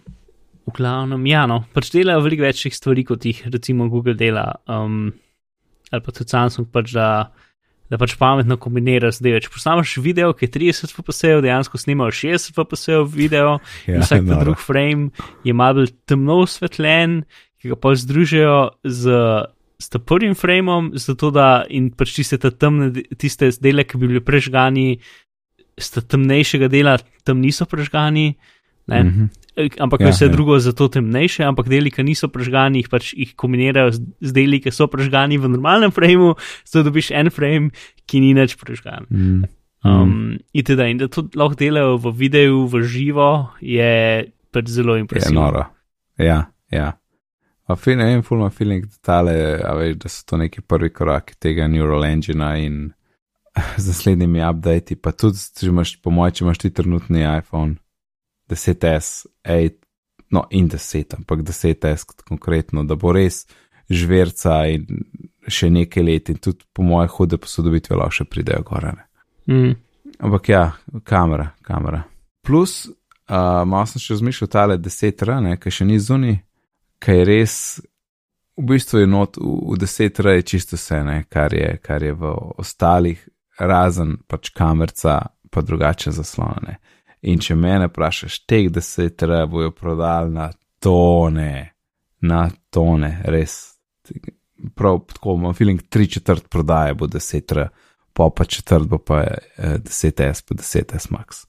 V 0.64 0.72
glavnem, 0.78 1.26
ja, 1.28 1.44
no, 1.50 1.64
pač 1.76 1.90
delajo 1.92 2.24
veliko 2.24 2.46
večjih 2.46 2.76
stvari, 2.76 3.04
kot 3.04 3.26
jih 3.28 3.42
recimo 3.52 3.90
Google 3.92 4.16
dela, 4.16 4.46
um, 4.72 5.10
ali 5.92 6.04
pa 6.06 6.14
tudi 6.16 6.32
Samsung, 6.32 6.70
pač 6.72 6.94
da, 6.96 7.08
da 7.92 8.00
pač 8.00 8.16
pametno 8.20 8.56
kombinira 8.62 9.12
zdaj. 9.12 9.42
Če 9.44 9.52
posnameš 9.52 9.98
video, 10.06 10.32
ki 10.32 10.48
je 10.48 10.54
30 10.56 10.96
fps, 10.96 11.20
dejansko 11.44 11.82
snimajo 11.82 12.16
60 12.16 12.56
fps 12.56 12.88
video, 13.12 13.58
Ja, 13.90 13.98
ja, 13.98 14.06
vsak 14.06 14.24
ta 14.30 14.40
drug 14.40 14.62
frame 14.64 15.12
je 15.44 15.56
malo 15.56 15.84
temno 16.08 16.40
osvetljen, 16.46 17.26
ki 17.60 17.74
ga 17.74 17.80
pa 17.84 17.92
združijo 18.00 18.56
z, 18.88 19.20
s 19.84 19.92
tem 19.92 20.08
prvim 20.08 20.32
frameom, 20.36 20.94
zato 20.96 21.28
da 21.36 21.66
in 21.68 21.92
pač 21.92 22.16
tiste 22.16 22.40
temne, 22.40 22.94
tiste 23.20 23.52
dele, 23.60 23.84
ki 23.84 24.00
bi 24.00 24.08
bili 24.08 24.24
prežgani, 24.24 24.96
z 25.78 25.88
ta 25.96 26.02
temnejšega 26.02 26.68
dela 26.70 26.98
tam 27.24 27.42
niso 27.42 27.66
prežgani. 27.66 28.36
Ne? 28.88 29.04
Mhm. 29.04 29.26
Eh, 29.56 29.70
Ampak 29.80 30.02
Ja, 30.02 30.10
vse 30.10 30.26
ja. 30.26 30.32
drugo 30.34 30.56
je 30.58 30.66
zato 30.66 30.88
temnejše, 30.90 31.44
ampak 31.46 31.70
deli, 31.70 31.92
ki 31.94 32.04
niso 32.04 32.28
prežgani, 32.28 32.82
jih 32.82 32.90
pač 32.90 33.14
jih 33.14 33.36
kombinirajo 33.38 33.92
z, 33.94 34.00
z 34.22 34.32
deli, 34.34 34.58
ki 34.60 34.72
so 34.74 34.88
prežgani 34.90 35.38
v 35.38 35.46
normalnem 35.46 35.94
frameu, 35.94 36.34
zato 36.66 36.90
dobiš 36.90 37.12
en 37.14 37.30
frame, 37.30 37.70
ki 38.10 38.20
ni 38.20 38.34
več 38.34 38.58
prežgan. 38.58 39.06
Mm. 39.14 39.44
Um, 39.86 40.40
in, 40.56 40.64
teda, 40.66 40.88
in 40.90 40.98
da 40.98 41.08
to 41.12 41.28
lahko 41.36 41.54
delajo 41.60 42.00
v 42.02 42.14
videu, 42.18 42.66
v 42.66 42.82
živo, 42.88 43.54
je 43.62 44.26
pač 44.50 44.66
zelo 44.74 44.96
Je 44.96 45.04
impresivno. 45.06 45.42
noro. 45.42 45.64
Ja, 46.18 46.50
ja. 46.72 46.98
A 47.70 47.76
fin, 47.76 48.00
vem, 48.02 48.24
full 48.24 48.40
ima 48.42 48.50
feeling, 48.50 48.86
da, 48.90 48.98
tale, 49.06 49.34
veš, 49.78 49.96
da 50.02 50.10
so 50.10 50.26
to 50.26 50.38
neki 50.42 50.62
prvi 50.66 50.90
koraki 50.90 51.38
tega 51.40 51.68
Neural 51.68 52.04
Engina 52.10 52.56
in 52.58 52.90
z 53.82 53.88
naslednjimi 53.88 54.44
updati, 54.50 54.96
pa 54.96 55.12
tudi, 55.12 55.38
če 55.60 55.70
imaš, 55.70 55.96
po 56.02 56.14
mojem, 56.14 56.38
če 56.38 56.46
imaš 56.46 56.62
ti 56.64 56.74
trenutni 56.74 57.26
iPhone 57.26 57.76
10S, 58.50 59.28
8, 59.46 59.80
no 60.34 60.48
in 60.52 60.70
10, 60.70 61.18
ampak 61.20 61.46
10S 61.46 62.24
konkretno, 62.28 62.84
da 62.84 62.98
bo 63.00 63.14
res 63.14 63.44
žverca 63.94 64.64
in 64.72 64.88
še 65.48 65.70
nekaj 65.70 66.04
let 66.04 66.30
in 66.32 66.40
tudi 66.42 66.66
po 66.74 66.86
moje 66.88 67.12
hude 67.18 67.38
posodobitve 67.38 67.98
lahko 68.00 68.22
še 68.22 68.26
pridejo 68.32 68.64
gorane. 68.66 69.06
Mm. 69.52 69.76
Ampak 70.24 70.50
ja, 70.50 70.64
kamera, 71.04 71.50
kamera. 71.62 72.04
Plus, 72.48 72.86
uh, 73.28 73.64
malo 73.68 73.86
sem 73.90 74.02
še 74.02 74.16
razmišljal, 74.16 74.52
tale 74.52 74.78
10R, 74.80 75.36
ne, 75.44 75.58
ki 75.60 75.74
še 75.74 75.88
ni 75.88 76.00
zunaj, 76.00 76.38
ki 77.04 77.18
je 77.18 77.26
res, 77.28 77.56
v 78.58 78.66
bistvu 78.72 79.04
je 79.04 79.10
not, 79.10 79.38
v, 79.38 79.58
v 79.74 79.80
10R 79.84 80.38
je 80.38 80.48
čisto 80.54 80.80
vse, 80.80 81.02
ne, 81.06 81.18
kar, 81.32 81.56
je, 81.56 81.76
kar 81.84 82.04
je 82.06 82.16
v 82.16 82.34
ostalih, 82.64 83.22
razen 83.60 84.18
pač 84.28 84.50
kamerca, 84.56 85.20
pa 85.52 85.62
drugače 85.62 86.12
zaslonjene. 86.12 86.80
In 87.30 87.40
če 87.40 87.56
mene 87.56 87.88
vprašaš, 87.88 88.42
teh 88.50 88.68
10R 88.74 89.46
bojo 89.52 89.72
prodali 89.72 90.34
na 90.34 90.50
tone, 90.84 91.54
na 92.22 92.48
tone, 92.74 93.16
res. 93.32 93.78
Prav 94.76 95.04
tako 95.14 95.38
imam 95.38 95.56
feeling, 95.56 95.82
tri 95.90 96.08
četrt 96.08 96.50
prodaje 96.52 96.94
bo 97.00 97.08
10R 97.08 97.68
pa 98.14 98.30
pa 98.36 98.46
četrt 98.46 98.88
bo 98.88 98.98
pa 98.98 99.24
eh, 99.58 99.78
10S, 99.80 100.46
pa 100.48 100.56
10S 100.56 101.10
max. 101.10 101.46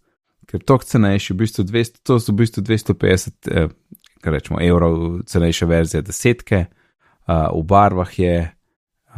Ker 0.48 0.62
to 0.64 0.78
cenejši, 0.78 1.32
v 1.32 1.36
bistvu 1.36 1.64
200, 1.64 2.02
to 2.02 2.18
so 2.20 2.32
v 2.32 2.40
bistvu 2.44 2.64
250, 2.64 3.50
eh, 3.50 3.68
kar 4.24 4.32
rečemo, 4.32 4.60
evrov 4.62 5.22
cenejša 5.28 5.66
verzija 5.68 6.00
desetke, 6.00 6.64
uh, 7.28 7.50
v 7.52 7.62
barvah 7.68 8.12
je, 8.18 8.36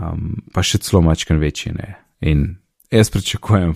um, 0.03 0.33
pa 0.51 0.65
še 0.67 0.81
celo 0.83 0.99
mačken 1.07 1.39
večji 1.39 1.77
ne. 1.77 1.93
In 2.27 2.57
jaz 2.91 3.11
pričakujem 3.11 3.75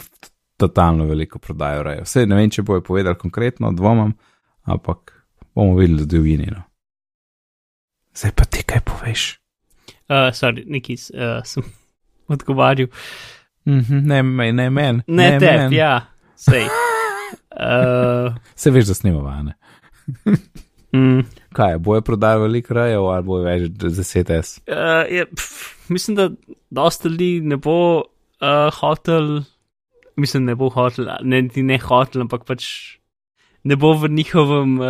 totalno 0.56 1.04
veliko 1.04 1.38
prodajo 1.38 1.82
raje. 1.82 2.02
Vse 2.02 2.26
ne 2.26 2.36
vem, 2.36 2.50
če 2.50 2.62
bojo 2.62 2.80
povedali 2.80 3.16
konkretno, 3.16 3.72
dvomam, 3.72 4.12
ampak 4.62 5.14
bomo 5.54 5.76
videli 5.76 5.98
do 5.98 6.06
divjini. 6.06 6.46
No. 6.50 6.62
Zdaj 8.14 8.32
pa 8.32 8.44
ti 8.44 8.62
kaj 8.62 8.80
poveš? 8.80 9.40
Uh, 10.10 10.30
sorry, 10.34 10.64
neki 10.66 10.96
uh, 11.14 11.40
sem 11.44 11.62
odgovarjal. 12.28 12.88
Mhm, 13.68 13.96
ne, 14.04 14.22
me- 14.22 14.52
ne 14.52 14.70
men. 14.70 15.02
Ne, 15.06 15.30
ne 15.30 15.38
te, 15.38 15.56
men. 15.56 15.72
ja, 15.72 16.06
sej. 16.36 16.66
Uh, 17.50 18.34
Se 18.54 18.70
veš, 18.70 18.84
da 18.84 18.94
snimava, 18.94 19.42
ne? 19.42 19.54
mm, 20.96 21.20
Kaj, 21.52 21.78
bojo 21.78 22.00
prodali 22.00 22.42
veliko 22.42 22.74
rajev 22.74 23.04
ali 23.04 23.22
bojo 23.22 23.44
več 23.44 23.62
10S? 23.70 24.60
uh, 24.66 25.04
je, 25.10 25.26
pf, 25.26 25.50
mislim, 25.88 26.16
da 26.16 26.30
dosta 26.70 27.08
ljudi 27.08 27.40
ne 27.40 27.56
bo 27.56 28.02
uh, 28.40 28.70
hotel, 28.80 29.42
mislim, 30.16 30.44
ne 30.44 30.56
bo 30.56 30.68
hotel, 30.68 31.08
ne, 31.22 31.42
ne 31.56 31.78
hotel, 31.78 32.24
ampak 32.26 32.44
pač 32.48 32.66
ne 33.64 33.76
bo 33.76 33.92
v 33.94 34.08
njihovem 34.08 34.78
uh, 34.80 34.86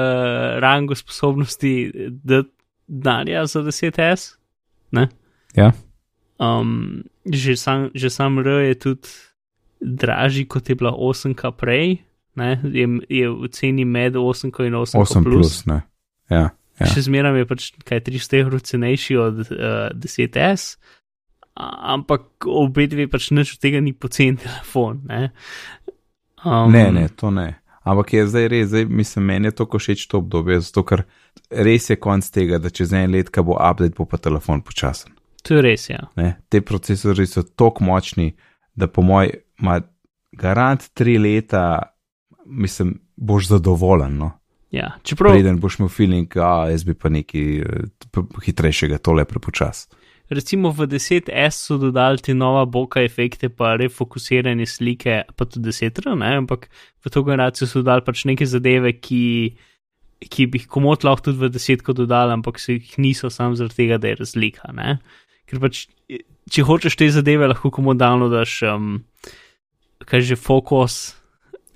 rangu 0.62 0.94
sposobnosti, 0.94 1.92
da 2.10 2.42
denarja 2.86 3.46
za 3.46 3.62
10S. 3.62 4.36
Ne? 4.90 5.08
Ja. 5.54 5.72
Um, 6.38 7.02
že, 7.26 7.56
sam, 7.56 7.90
že 7.94 8.10
sam 8.10 8.38
R 8.38 8.48
je 8.48 8.74
tudi 8.74 9.08
dražji, 9.80 10.46
kot 10.46 10.68
je 10.68 10.74
bila 10.74 10.92
8K 10.92 11.52
prej. 11.56 11.98
Ne? 12.34 12.60
Je, 12.64 12.86
je 13.08 13.26
v 13.30 13.48
ceni 13.50 13.84
med 13.84 14.14
8K 14.14 14.66
in 14.66 14.74
8K. 14.74 14.98
8 14.98 15.24
plus, 15.24 15.66
ne. 15.66 15.82
Ja, 16.30 16.54
ja. 16.78 16.86
Še 16.86 17.02
zmeraj 17.10 17.42
je 17.42 17.46
pač 17.50 17.62
kaj 17.84 18.06
300 18.06 18.40
evrov 18.40 18.62
cenejši 18.64 19.16
od 19.18 19.42
uh, 19.50 19.90
10S, 19.92 20.78
a- 20.78 20.99
ampak 21.56 22.46
obe 22.46 22.86
dve 22.86 23.08
pač 23.10 23.30
nič 23.34 23.56
od 23.56 23.62
tega 23.62 23.80
ni 23.80 23.92
pocen 23.92 24.38
telefon. 24.40 25.02
Ne? 25.08 25.30
Um, 26.44 26.72
Ne, 26.72 26.90
ne, 26.92 27.08
to 27.08 27.30
ne. 27.30 27.60
Ampak 27.84 28.12
je 28.12 28.26
zdaj 28.28 28.48
res, 28.48 28.68
zdaj 28.68 28.84
mislim, 28.84 29.24
meni 29.24 29.48
je 29.48 29.56
to 29.56 29.66
všeč 29.66 30.06
to 30.06 30.20
obdobje, 30.20 30.60
zato 30.60 30.84
ker 30.84 31.04
res 31.50 31.90
je 31.90 31.96
konc 31.96 32.24
tega, 32.28 32.60
da 32.60 32.70
čez 32.70 32.92
en 32.92 33.10
let, 33.12 33.32
ko 33.32 33.42
bo 33.42 33.56
update, 33.56 33.96
bo 33.96 34.04
pa 34.04 34.20
telefon 34.20 34.60
počasen. 34.62 35.16
To 35.48 35.56
je 35.56 35.62
res, 35.64 35.88
ja. 35.88 36.04
Ne? 36.20 36.36
Te 36.52 36.60
procesori 36.60 37.24
so 37.26 37.42
tako 37.42 37.84
močni, 37.88 38.34
da 38.76 38.86
po 38.86 39.02
moj, 39.02 39.32
ima 39.60 39.80
garant 40.36 40.90
tri 40.92 41.16
leta, 41.18 41.80
mislim, 42.44 42.98
boš 43.16 43.48
zadovoljen. 43.48 44.18
No? 44.20 44.40
ja. 44.70 44.92
Čeprav 45.02 45.32
Preden 45.32 45.60
boš 45.60 45.78
imel 45.78 45.88
feeling, 45.88 46.34
da 46.34 46.68
jaz 46.70 46.84
bi 46.84 46.94
pa 46.94 47.08
nekaj 47.08 47.58
eh, 47.58 47.64
hitrejšega, 48.44 48.98
tole 48.98 49.24
prepočas. 49.24 49.88
Recimo 50.30 50.70
v 50.70 50.86
10S 50.86 51.66
so 51.66 51.76
dodali 51.78 52.22
te 52.22 52.34
nova 52.34 52.64
boka 52.64 53.02
efekte, 53.02 53.50
pa 53.50 53.74
refokusirane 53.80 54.66
slike, 54.66 55.24
pa 55.36 55.46
tudi 55.46 55.72
10, 55.72 56.02
ne, 56.14 56.30
ampak 56.44 56.68
v 57.04 57.10
to 57.10 57.22
generacijo 57.26 57.66
so 57.66 57.82
dodali 57.82 58.06
pač 58.06 58.24
neke 58.30 58.46
zadeve, 58.46 58.94
ki, 59.02 59.56
ki 60.30 60.46
bi 60.46 60.62
jih 60.62 60.68
komot 60.70 61.06
lahko 61.06 61.30
tudi 61.30 61.42
v 61.42 61.50
10 61.50 61.82
dodali, 61.98 62.36
ampak 62.38 62.62
se 62.62 62.78
jih 62.78 62.98
niso 63.02 63.30
sam 63.30 63.58
zaradi 63.58 63.82
tega, 63.82 63.98
da 63.98 64.12
je 64.12 64.20
razlika. 64.22 64.70
Ne. 64.76 64.98
Ker 65.50 65.62
pač, 65.62 65.86
če 66.50 66.66
hočeš 66.66 66.98
te 66.98 67.10
zadeve, 67.10 67.50
lahko 67.50 67.72
komot 67.74 67.98
downloadaš, 67.98 68.60
um, 68.70 69.00
kaj 70.06 70.30
že 70.30 70.38
fokus. 70.38 71.16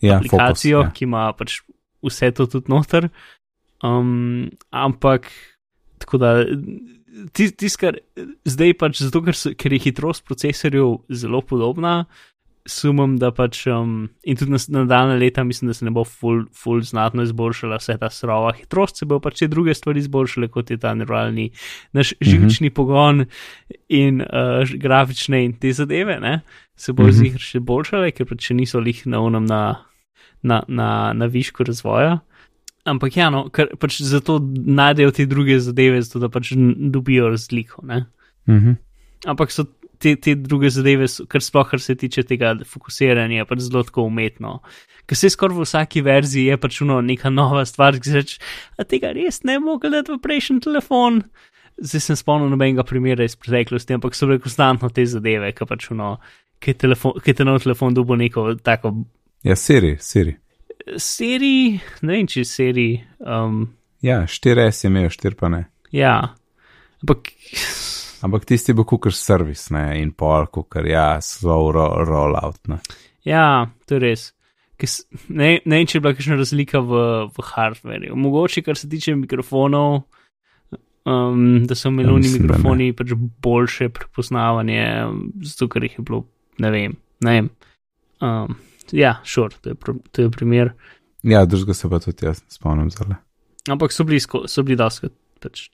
Ja, 0.05 0.19
aplikacijo, 0.19 0.83
Focus, 0.85 0.91
ja. 0.91 0.95
ki 0.95 1.07
ima 1.07 1.29
pač 1.33 1.63
vse 2.05 2.29
to 2.37 2.47
tudi 2.51 2.69
noter. 2.69 3.09
Um, 3.85 4.51
ampak 4.71 5.31
tako 5.99 6.19
da 6.21 6.45
tisto, 7.33 7.57
tis, 7.63 7.77
kar 7.81 7.99
zdaj 8.45 8.77
pač 8.79 9.03
zato, 9.03 9.23
ker, 9.25 9.37
so, 9.39 9.55
ker 9.59 9.75
je 9.75 9.83
hitrost 9.89 10.25
procesorjev 10.27 11.03
zelo 11.11 11.43
podobna, 11.47 12.05
sumim, 12.65 13.19
da 13.21 13.29
pač 13.35 13.67
um, 13.69 14.07
in 14.25 14.39
tudi 14.41 14.55
na 14.55 14.59
nadaljne 14.81 15.19
leta 15.21 15.45
mislim, 15.45 15.69
da 15.69 15.75
se 15.77 15.85
ne 15.85 15.93
bo 15.93 16.05
full, 16.09 16.47
full 16.57 16.81
znatno 16.85 17.23
izboljšala 17.27 17.77
vse 17.81 17.97
ta 18.01 18.09
surova 18.11 18.55
hitrost, 18.57 19.03
se 19.03 19.09
bo 19.09 19.19
pač 19.21 19.43
te 19.43 19.49
druge 19.53 19.75
stvari 19.77 20.01
izboljšale, 20.01 20.49
kot 20.53 20.73
je 20.73 20.79
ta 20.81 20.95
neuralni 20.97 21.51
naš 21.93 22.15
živčni 22.21 22.69
mm 22.69 22.71
-hmm. 22.71 22.75
pogon 22.75 23.25
in 23.89 24.23
uh, 24.23 24.77
grafične 24.81 25.45
in 25.45 25.59
te 25.61 25.73
zadeve, 25.73 26.21
ne? 26.21 26.41
se 26.77 26.93
bo 26.93 27.03
mm 27.03 27.07
Mhm. 27.07 27.15
-hmm. 27.15 27.19
zihar 27.19 27.41
še 27.41 27.61
boljšale, 27.61 28.11
ker 28.11 28.27
pač 28.27 28.47
še 28.47 28.55
niso 28.55 28.81
lih 28.81 29.07
na 29.07 29.21
unem 29.21 29.45
na, 29.45 29.85
na, 30.43 30.63
na, 30.69 31.13
na 31.13 31.27
višku 31.27 31.65
razvoja. 31.65 32.21
Ampak 32.85 33.17
ja, 33.17 33.31
no, 33.33 33.47
ker 33.49 33.71
pač 33.81 34.03
zato 34.05 34.39
najdejo 34.45 35.15
te 35.17 35.25
druge 35.27 35.57
zadeve, 35.65 36.03
zato 36.05 36.21
da 36.27 36.29
pač 36.29 36.53
dobijo 36.55 37.31
razliko. 37.33 37.85
Ne? 37.89 38.05
Mhm. 38.51 38.77
Ampak 39.33 39.55
so 39.55 39.65
te, 39.99 40.17
te 40.21 40.35
druge 40.37 40.69
zadeve, 40.73 41.09
kar 41.31 41.41
sploh 41.45 41.71
kar 41.71 41.81
se 41.81 41.97
tiče 41.97 42.27
tega 42.29 42.53
fokusiranja, 42.69 43.47
pač 43.49 43.65
zelo 43.65 43.85
tako 43.89 44.05
umetno. 44.11 44.59
Ker 45.09 45.17
se 45.17 45.31
skoraj 45.33 45.57
v 45.57 45.65
vsaki 45.65 46.05
verziji 46.05 46.51
je 46.53 46.61
pač 46.61 46.83
uno 46.85 47.01
neka 47.05 47.33
nova 47.33 47.65
stvar, 47.69 47.97
ki 47.97 48.11
se 48.11 48.21
reče, 48.21 48.39
a 48.77 48.87
tega 48.89 49.15
res 49.17 49.43
ne 49.49 49.59
mogo 49.61 49.87
gledati 49.87 50.13
v 50.13 50.21
prejšnji 50.25 50.61
telefon. 50.69 51.23
Zdaj 51.81 52.05
sem 52.05 52.21
spomnil 52.21 52.53
nobenega 52.53 52.85
primera 52.87 53.25
iz 53.27 53.35
preteklosti, 53.37 53.97
ampak 53.97 54.15
so 54.15 54.29
bile 54.29 54.43
konstantno 54.45 54.93
te 54.95 55.07
zadeve, 55.09 55.51
ki 55.57 55.67
pač 55.69 55.89
uno, 55.91 56.19
ki 56.61 56.75
je 56.75 56.81
telefon- 56.85 57.17
ki 57.21 57.35
je 57.35 57.49
nov 57.49 57.65
telefon 57.65 57.97
dobil 57.97 58.21
neko 58.21 58.55
tako 58.63 58.95
Ja, 59.45 59.57
Siri, 59.57 59.97
Siri. 60.01 60.37
Seriji, 60.97 61.81
ne 62.03 62.13
vem, 62.19 62.27
če 62.27 62.45
seriji. 62.45 63.01
Um, 63.21 63.65
Ja, 64.05 64.23
4S 64.29 64.85
je 64.85 64.91
imel, 64.91 65.09
4 65.09 65.35
pa 65.35 65.49
ne. 65.49 65.63
ja, 65.93 66.35
ampak 67.03 67.31
Ampak 68.25 68.47
tisti 68.49 68.73
bo 68.73 68.85
kukar 68.89 69.13
servis, 69.13 69.67
ne, 69.71 70.01
in 70.01 70.11
pol, 70.17 70.47
kukar, 70.49 70.87
ja, 70.89 71.19
slow 71.21 71.67
ro 71.73 71.87
rollout, 72.09 72.57
ne. 72.73 72.79
ja, 73.29 73.67
to 73.85 73.99
je 73.99 74.01
res. 74.01 74.23
Ke 74.81 74.87
s- 74.89 75.05
Ne, 75.29 75.59
ne 75.65 75.77
vem, 75.77 75.87
če 75.87 75.99
je 75.99 76.03
bila 76.03 76.15
kakšna 76.17 76.39
razlika 76.41 76.81
v, 76.81 77.03
v 77.29 77.45
hardwareu. 77.51 78.17
Mogoče, 78.17 78.63
kar 78.65 78.77
se 78.81 78.89
tiče 78.89 79.13
mikrofonov, 79.17 80.03
um, 81.05 81.67
da 81.69 81.77
so 81.77 81.93
imeli 81.93 82.17
Ja, 82.17 82.33
mikrofoni 82.39 82.93
pač 82.97 83.13
boljše 83.45 83.89
prepoznavanje, 83.93 84.81
zato 85.45 85.69
ker 85.69 85.85
jih 85.85 85.99
je 85.99 86.05
bilo, 86.05 86.25
ne 86.65 86.71
vem. 86.73 86.97
Ne 87.21 87.37
vem. 87.37 87.51
Um, 88.25 88.57
ja, 88.93 89.21
šur, 89.25 89.51
sure, 89.53 89.61
to, 89.63 89.71
je 89.71 89.75
pro- 89.75 90.01
to 90.13 90.23
je 90.23 90.31
primer. 90.31 90.73
Ja, 91.23 91.45
drugega 91.45 91.75
se 91.75 91.89
pa 91.89 91.99
tudi 91.99 92.27
jaz 92.27 92.43
spomnim 92.49 92.91
zale. 92.91 93.17
Ampak 93.71 93.93
so 93.93 94.05
bili, 94.05 94.21
so 94.21 94.63
bili 94.63 94.77
doskrat, 94.77 95.13
pač, 95.41 95.69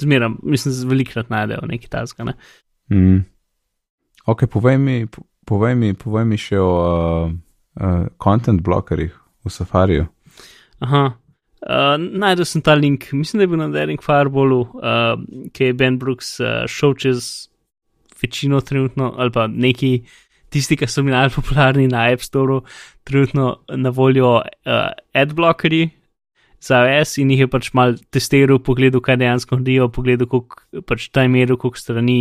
zmeraj, 0.00 0.34
mislim, 0.42 0.74
velikrat 0.90 1.30
najdejo 1.30 1.64
nekaj 1.66 1.88
tasga. 1.88 2.24
Ne? 2.24 2.34
Mm. 2.92 3.24
Ok, 4.26 4.44
povej 4.52 4.78
mi, 4.78 5.06
po- 5.06 5.24
povej 5.48 5.74
mi, 5.74 5.94
povej 5.94 6.24
mi 6.28 6.36
še 6.36 6.58
o 6.60 6.70
uh, 6.70 7.32
uh, 7.80 8.06
content 8.22 8.60
blokerjih 8.62 9.14
v 9.44 9.50
Safariju. 9.50 10.06
Aha. 10.84 11.06
Uh, 11.60 11.96
najdel 11.96 12.44
sem 12.48 12.62
ta 12.64 12.74
link, 12.74 13.10
mislim, 13.12 13.40
da 13.40 13.44
je 13.44 13.48
bil 13.52 13.60
na 13.60 13.68
Daring 13.68 14.00
Fireballu, 14.04 14.60
uh, 14.80 15.16
ki 15.52 15.70
je 15.70 15.76
Ben 15.76 15.98
Brooks 16.00 16.38
uh, 16.40 16.64
šel 16.68 16.94
čez 16.96 17.48
večino 18.22 18.60
trenutno, 18.60 19.14
ali 19.16 19.32
pa 19.32 19.46
neki 19.46 20.02
tisti, 20.50 20.76
ki 20.76 20.88
so 20.90 21.04
bili 21.06 21.14
najbolj 21.16 21.36
popularni 21.38 21.86
na 21.90 22.08
App 22.12 22.22
Store, 22.26 22.60
trenutno 23.06 23.60
na 23.76 23.92
voljo 23.94 24.36
uh, 24.40 24.90
adblockerji 25.14 25.90
za 26.60 26.82
iOS 26.84 27.18
in 27.18 27.30
jih 27.32 27.46
je 27.46 27.50
pač 27.50 27.70
mal 27.76 27.96
testiral, 28.12 28.60
pogledal, 28.62 29.00
kaj 29.04 29.16
dejansko 29.22 29.58
naredijo, 29.58 29.88
pogledal, 29.94 30.28
koliko 30.28 30.84
pač 30.86 31.08
ta 31.14 31.24
meril, 31.28 31.56
koliko 31.60 31.80
strani 31.80 32.18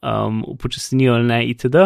um, 0.00 0.40
upočasnijo 0.48 1.18
ali 1.18 1.28
ne, 1.28 1.40
itd. 1.52 1.84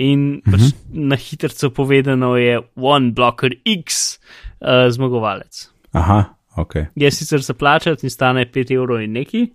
In 0.00 0.40
pač 0.46 0.72
na 0.90 1.18
hitro 1.20 1.70
povedano 1.76 2.34
je 2.40 2.58
One 2.74 3.12
Blocker 3.12 3.54
X 3.64 4.18
uh, 4.60 4.88
zmagovalec. 4.90 5.68
Aha, 5.92 6.24
ok. 6.56 6.74
Je 6.94 7.10
sicer 7.10 7.42
za 7.42 7.54
plačati 7.54 8.06
in 8.06 8.10
stane 8.10 8.46
5 8.46 8.74
evrov 8.74 9.02
in 9.04 9.12
neki, 9.12 9.46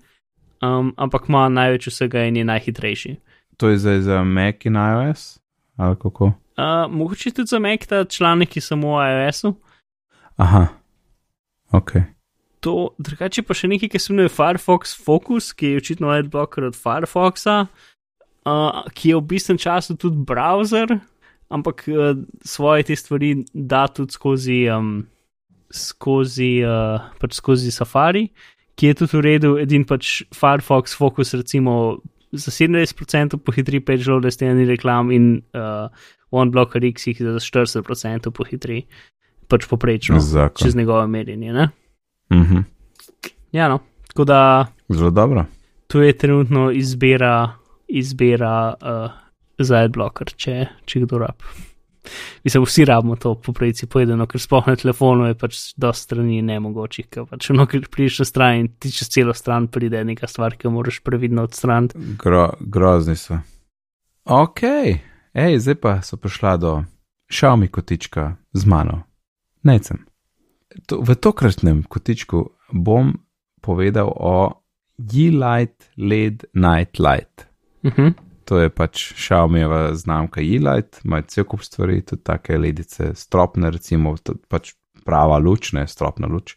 um, 0.62 0.94
ampak 0.98 1.28
ima 1.30 1.50
največ 1.50 1.90
vsega 1.92 2.28
in 2.30 2.38
je 2.38 2.46
najhitrejši. 2.46 3.16
To 3.58 3.70
je 3.70 3.78
zdaj 3.78 4.02
za 4.02 4.24
Mac 4.24 4.66
in 4.66 4.76
iOS? 4.76 5.40
Ali 5.76 5.96
kako? 5.96 6.26
Uh, 6.26 6.92
mogoče 6.92 7.32
tudi 7.32 7.48
za 7.48 7.60
Mac 7.60 7.88
ta 7.88 8.04
članek, 8.06 8.50
ki 8.50 8.60
je 8.60 8.62
samo 8.62 8.96
o 8.96 9.04
iOS-u. 9.04 9.54
Aha, 10.36 10.68
ok. 11.72 11.92
To, 12.60 12.90
drugače 12.98 13.44
pa 13.44 13.56
še 13.56 13.70
nekaj, 13.72 13.92
ki 13.92 14.00
se 14.00 14.12
imenuje 14.12 14.32
Firefox 14.34 14.96
Focus, 15.06 15.52
ki 15.54 15.74
je 15.74 15.82
očitno 15.84 16.12
adblocker 16.12 16.66
od 16.68 16.76
Firefoxa, 16.76 17.68
uh, 18.48 18.82
ki 18.96 19.12
je 19.12 19.20
v 19.20 19.26
bistvu 19.32 19.58
času 19.62 19.96
tudi 20.00 20.24
browser, 20.28 20.98
ampak 21.54 21.86
uh, 21.92 22.16
svoje 22.44 22.88
te 22.90 22.96
stvari 22.96 23.36
da 23.54 23.86
tudi 23.88 24.16
skozi, 24.16 24.66
um, 24.74 25.06
skozi, 25.72 26.58
uh, 26.66 27.06
pač 27.22 27.38
skozi 27.40 27.72
Safari, 27.72 28.28
ki 28.76 28.92
je 28.92 29.00
tudi 29.04 29.20
v 29.20 29.24
redu, 29.28 29.56
edin 29.62 29.86
pač 29.88 30.24
Firefox 30.36 30.98
Focus 30.98 31.36
recimo 31.38 32.02
za 32.38 32.52
70% 32.52 33.38
pohitri 33.38 33.80
page 33.80 34.04
load, 34.08 34.28
steni 34.34 34.66
reklam 34.66 35.12
in 35.12 35.42
uh, 35.54 35.90
OneBlocker 36.32 36.84
X 36.86 37.08
jih 37.08 37.22
za 37.22 37.40
40% 37.40 38.32
pohitri, 38.32 38.84
pač 39.48 39.68
poprečno, 39.70 40.20
Zakon. 40.20 40.66
čez 40.66 40.76
njegove 40.76 41.08
merjenje. 41.08 41.54
Ne? 41.54 41.70
Mhm. 42.34 42.64
Ja, 43.52 43.70
no. 43.70 43.80
Tako 44.08 44.24
da 44.24 44.66
Zelo 44.90 45.10
dobro. 45.12 45.46
tu 45.88 46.02
je 46.02 46.18
trenutno 46.18 46.72
izbira, 46.72 47.52
izbira 47.88 48.74
uh, 48.82 49.12
za 49.60 49.78
adblocker, 49.78 50.34
če, 50.36 50.66
če 50.86 51.00
kdo 51.00 51.18
rab. 51.18 51.44
Mislim, 52.46 52.64
vsi 52.64 52.86
rabimo 52.86 53.16
to 53.16 53.36
po 53.36 53.54
pravici 53.54 53.88
povedano, 53.88 54.28
ker 54.30 54.42
sploh 54.42 54.68
na 54.68 54.76
telefonu 54.78 55.26
je 55.26 55.34
pač 55.34 55.60
do 55.82 55.90
strani 55.94 56.44
nemogočih, 56.46 57.08
ker 57.10 57.26
pač 57.26 57.50
ono, 57.50 57.66
ker 57.66 57.88
prideš 57.90 58.20
na 58.22 58.26
stran 58.30 58.60
in 58.60 58.68
ti 58.78 58.92
čez 58.94 59.10
celo 59.10 59.34
stran 59.34 59.66
pride 59.68 60.04
neka 60.06 60.30
stvar, 60.30 60.54
ki 60.54 60.68
jo 60.68 60.76
moraš 60.76 61.00
previdno 61.02 61.48
odstraniti. 61.50 61.98
Gro, 62.22 62.52
grozni 62.62 63.16
so. 63.18 63.40
Ok, 64.30 64.62
ej, 65.34 65.58
zdaj 65.58 65.80
pa 65.82 65.96
so 66.06 66.22
prišla 66.22 66.54
do 66.62 66.76
Xiaomi 67.34 67.72
kotička 67.74 68.36
z 68.54 68.70
mano. 68.70 69.02
Necem. 69.66 70.06
To, 70.86 71.02
v 71.02 71.18
tokratnem 71.18 71.82
kotičku 71.90 72.44
bom 72.78 73.16
povedal 73.66 74.14
o 74.14 74.62
Yeelight 75.02 75.90
LED 75.98 76.46
Night 76.54 77.02
Light. 77.02 77.50
Uh 77.82 77.92
-huh. 77.92 78.14
To 78.46 78.60
je 78.62 78.70
pač 78.70 79.08
Xiaomieva 79.18 79.96
znamka 79.98 80.42
Yeelight, 80.42 81.02
ima 81.06 81.22
cel 81.22 81.48
kup 81.50 81.64
stvari, 81.66 82.02
tudi 82.06 82.24
take 82.24 82.58
ledice, 82.58 83.14
stropne, 83.18 83.72
recimo, 83.74 84.16
pač 84.50 84.76
prava 85.06 85.40
luč, 85.42 85.72
ne 85.74 85.88
stropna 85.90 86.30
luč. 86.30 86.56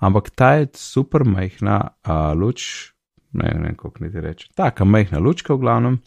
Ampak 0.00 0.30
ta 0.30 0.52
je 0.60 0.68
super 0.78 1.24
majhna 1.26 1.80
uh, 1.84 2.32
luč, 2.38 2.92
ne 3.36 3.50
vem, 3.54 3.74
kako 3.76 4.04
niti 4.04 4.22
reči, 4.24 4.48
taka 4.56 4.86
majhna 4.88 5.20
lučka 5.20 5.56
v 5.56 5.64
glavnem, 5.64 5.98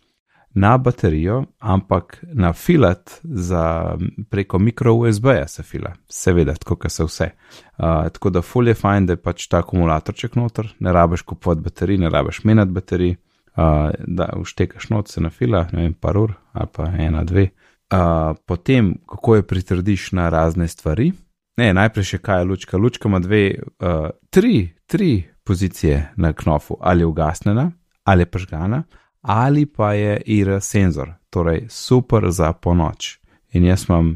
na 0.53 0.77
baterijo, 0.77 1.45
ampak 1.59 2.17
na 2.33 2.53
filat 2.53 3.19
za 3.23 3.97
preko 4.29 4.59
mikro 4.59 4.93
USB-ja 4.93 5.47
se 5.47 5.63
fila, 5.63 5.93
seveda, 6.09 6.55
tako 6.59 6.75
kot 6.75 6.91
se 6.91 7.03
vse. 7.03 7.29
Uh, 7.77 8.09
tako 8.11 8.29
da 8.29 8.41
ful 8.41 8.67
je 8.67 8.73
fajn, 8.75 9.05
da 9.05 9.15
je 9.15 9.21
pač 9.21 9.47
ta 9.47 9.61
akumulatorček 9.63 10.35
noter, 10.35 10.73
ne 10.79 10.91
rabiš 10.91 11.21
kupovati 11.21 11.61
baterij, 11.61 11.97
ne 11.97 12.09
rabiš 12.09 12.43
menjati 12.43 12.71
baterij. 12.71 13.15
Uh, 13.51 13.91
da 14.07 14.29
uštekaš 14.37 14.89
not 14.89 15.09
se 15.11 15.21
na 15.21 15.29
fila, 15.29 15.65
ne 15.71 15.81
vem, 15.81 15.93
par 15.93 16.17
ur 16.17 16.33
ali 16.53 16.67
pa 16.71 16.85
ena, 16.87 17.23
dve. 17.23 17.49
Uh, 17.91 18.37
potem, 18.45 18.93
kako 19.09 19.35
jo 19.35 19.43
pritrdiš 19.43 20.11
na 20.11 20.29
razne 20.29 20.67
stvari. 20.67 21.11
Ne, 21.59 21.73
najprej 21.75 22.05
še 22.13 22.19
kaj 22.23 22.39
je 22.39 22.47
lučka. 22.47 22.77
Lučka 22.79 23.09
ima 23.09 23.19
dve, 23.19 23.41
uh, 23.83 24.07
tri, 24.29 24.71
tri 24.87 25.27
pozicije 25.43 26.13
na 26.15 26.31
knofu, 26.33 26.77
ali 26.79 27.03
je 27.03 27.05
ugasnjena, 27.05 27.71
ali 28.03 28.21
je 28.21 28.31
požgana, 28.31 28.83
ali 29.21 29.65
pa 29.65 29.93
je 29.93 30.21
IR 30.25 30.61
senzor, 30.61 31.11
torej 31.29 31.65
super 31.69 32.29
za 32.31 32.53
ponoč. 32.53 33.17
In 33.51 33.67
jaz 33.67 33.83
imam 33.89 34.13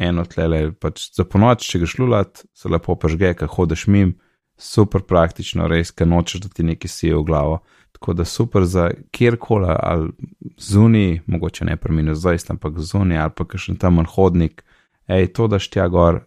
eno 0.00 0.24
tlele, 0.24 0.70
pač 0.72 1.10
za 1.12 1.28
ponoč, 1.28 1.68
če 1.68 1.82
greš 1.84 1.98
lulat, 2.00 2.42
se 2.56 2.72
lepo 2.72 2.96
požge, 2.96 3.34
kaj 3.36 3.52
hodeš 3.58 3.86
mim, 3.92 4.16
super 4.56 5.04
praktično, 5.04 5.68
res, 5.68 5.92
ker 5.92 6.08
nočeš, 6.08 6.46
da 6.46 6.48
ti 6.48 6.64
nekaj 6.64 6.88
sije 6.88 7.20
v 7.20 7.26
glavo 7.28 7.60
Tako 7.92 8.12
da 8.16 8.24
super 8.24 8.64
za 8.64 8.90
kjerkoli 9.10 9.66
ali 9.68 10.10
zunaj, 10.58 11.20
mogoče 11.26 11.64
ne 11.64 11.76
preminu 11.76 12.14
zdaj, 12.14 12.38
ampak 12.48 12.78
zunaj 12.78 13.18
ali 13.18 13.32
pa 13.36 13.58
še 13.58 13.74
tam 13.78 14.04
hodnik, 14.06 14.64
hej, 15.08 15.32
to 15.36 15.48
daš 15.48 15.68
tja 15.70 15.88
gor, 15.88 16.22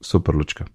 super 0.00 0.36
lučka. 0.36 0.66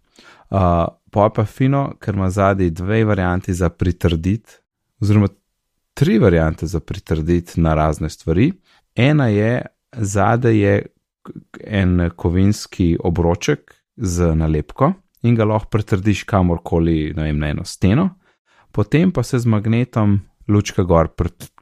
Uh, 0.49 0.87
pa 1.11 1.29
pa 1.29 1.45
fino, 1.45 1.93
ker 2.01 2.15
ima 2.15 2.29
zadnji 2.29 2.69
dve 2.69 3.03
varianti 3.05 3.53
za 3.53 3.69
pritrditi, 3.69 4.57
oziroma 5.01 5.27
tri 5.93 6.17
variante 6.19 6.67
za 6.67 6.79
pritrditi 6.79 7.61
na 7.61 7.75
razne 7.75 8.09
stvari. 8.09 8.51
Ena 8.95 9.27
je, 9.27 9.65
zadaj 9.91 10.57
je 10.57 10.85
en 11.67 12.09
kovinski 12.15 12.97
obroček 13.03 13.75
z 13.95 14.35
nalepko 14.35 14.93
in 15.23 15.35
ga 15.35 15.45
lahko 15.45 15.69
pritrdiš 15.69 16.23
kamorkoli, 16.23 17.13
ne 17.15 17.23
vem, 17.23 17.39
na 17.39 17.49
eno 17.51 17.65
steno, 17.65 18.09
potem 18.71 19.11
pa 19.11 19.23
se 19.23 19.39
z 19.39 19.45
magnetom 19.45 20.19
lučka 20.49 20.83
gor 20.83 21.07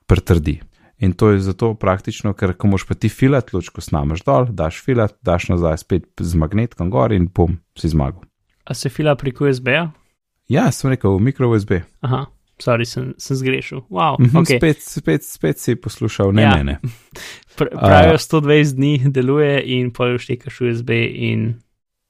pritrdi. 0.07 0.61
In 0.99 1.13
to 1.13 1.29
je 1.29 1.39
zato 1.45 1.73
praktično, 1.77 2.31
ker 2.33 2.55
ko 2.57 2.67
moš 2.67 2.87
pa 2.89 2.95
ti 2.95 3.09
filat 3.09 3.51
lučko 3.53 3.81
snameš 3.81 4.23
dol, 4.25 4.47
daš 4.49 4.79
filat, 4.81 5.13
daš 5.21 5.49
nazaj 5.51 5.77
spet 5.77 6.07
z 6.17 6.33
magnetkom 6.35 6.89
gor 6.89 7.13
in 7.13 7.27
bom 7.27 7.59
si 7.77 7.89
zmagal. 7.89 8.23
A 8.65 8.73
se 8.73 8.89
fila 8.89 9.13
preko 9.15 9.45
USB-ja? 9.45 9.91
Ja, 10.49 10.71
sem 10.71 10.89
rekel, 10.89 11.19
mikro 11.19 11.51
USB. 11.51 11.83
Aha, 12.01 12.23
sorry, 12.57 12.85
sem, 12.85 13.13
sem 13.17 13.37
zgrešil. 13.37 13.83
Wow, 13.89 14.17
Mhm, 14.19 14.37
okay. 14.37 14.57
spet, 14.57 14.81
spet, 14.81 15.23
spet 15.23 15.59
si 15.59 15.75
poslušal, 15.75 16.33
ne 16.33 16.41
Ja. 16.41 16.55
mene. 16.55 16.79
Pr 17.57 17.69
pravijo, 17.71 18.17
120 18.17 18.75
dni 18.75 18.91
deluje 19.07 19.61
in 19.67 19.91
pol 19.91 20.17
štekaš 20.17 20.61
USB 20.61 20.89
in 21.13 21.59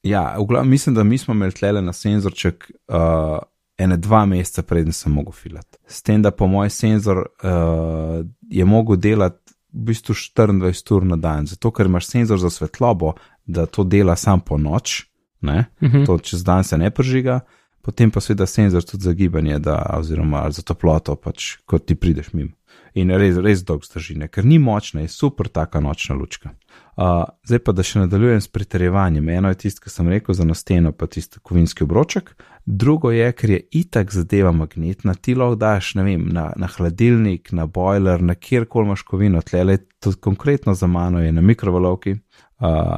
Ja, 0.03 0.37
v 0.39 0.45
glavnem 0.45 0.71
mislim, 0.71 0.95
da 0.95 1.03
mi 1.03 1.17
smo 1.17 1.33
imeli 1.33 1.51
tlele 1.51 1.81
na 1.81 1.91
senzorček 1.93 2.71
uh, 2.87 3.39
ene 3.77 3.97
dva 3.97 4.25
meseca, 4.25 4.63
preden 4.63 4.93
sem 4.93 5.13
mogel 5.13 5.33
filati. 5.33 5.77
S 5.87 6.01
tem, 6.01 6.21
da 6.21 6.31
po 6.31 6.47
moj 6.47 6.69
senzor 6.69 7.17
uh, 7.17 8.25
je 8.49 8.65
mogel 8.65 8.97
delati 8.97 9.53
v 9.73 9.91
bistvu 9.91 10.13
24 10.13 10.93
ur 10.95 11.05
na 11.05 11.15
dan, 11.15 11.47
zato 11.47 11.71
ker 11.71 11.85
imaš 11.85 12.07
senzor 12.07 12.39
za 12.39 12.49
svetlobo, 12.49 13.13
da 13.45 13.65
to 13.65 13.83
dela 13.83 14.15
sam 14.15 14.41
po 14.41 14.57
noč, 14.57 15.03
ne? 15.41 15.65
Mhm. 15.83 16.05
to 16.05 16.17
čez 16.17 16.43
dan 16.43 16.63
se 16.63 16.77
ne 16.77 16.89
pržiga, 16.89 17.39
potem 17.81 18.11
pa 18.11 18.21
seveda 18.21 18.45
senzor 18.45 18.83
tudi 18.83 19.03
za 19.03 19.13
gibanje, 19.13 19.59
da, 19.59 19.79
oziroma 19.99 20.49
za 20.51 20.61
toploto, 20.61 21.15
pač, 21.15 21.57
ko 21.65 21.79
ti 21.79 21.95
prideš 21.95 22.33
mimo. 22.33 22.51
In 22.97 23.11
res, 23.13 23.37
res 23.37 23.61
dolg 23.63 23.85
zdrži, 23.85 24.15
ne? 24.17 24.27
ker 24.27 24.45
ni 24.45 24.57
močna, 24.59 25.03
je 25.03 25.11
super 25.13 25.47
taka 25.47 25.79
nočna 25.79 26.15
lučka. 26.17 26.49
Uh, 26.97 27.27
zdaj 27.45 27.59
pa, 27.61 27.73
da 27.77 27.85
še 27.85 28.01
nadaljujem 28.01 28.41
s 28.41 28.49
pritrjevanjem. 28.49 29.29
Eno 29.29 29.51
je 29.53 29.59
tisto, 29.61 29.83
kar 29.83 29.93
sem 29.93 30.09
rekel 30.09 30.33
za 30.33 30.47
na 30.47 30.55
steno, 30.57 30.91
pa 30.91 31.05
tisti 31.05 31.39
kovinski 31.39 31.85
obroček, 31.85 32.33
drugo 32.67 33.11
je, 33.11 33.31
ker 33.31 33.49
je 33.49 33.59
itak 33.79 34.11
zadeva 34.11 34.51
magnetna, 34.51 35.13
ti 35.13 35.35
lahko 35.35 35.55
daš, 35.55 35.93
ne 35.95 36.03
vem, 36.03 36.25
na, 36.35 36.49
na 36.59 36.67
hladilnik, 36.67 37.51
na 37.55 37.65
boiler, 37.65 38.21
na 38.21 38.35
kjerkoli 38.35 38.85
imaš 38.85 39.01
kovino, 39.07 39.41
tlele, 39.41 39.77
tudi 40.03 40.19
konkretno 40.21 40.73
za 40.73 40.87
mano 40.87 41.23
je 41.23 41.31
na 41.31 41.41
mikrovalovki. 41.41 42.17
Uh, 42.59 42.97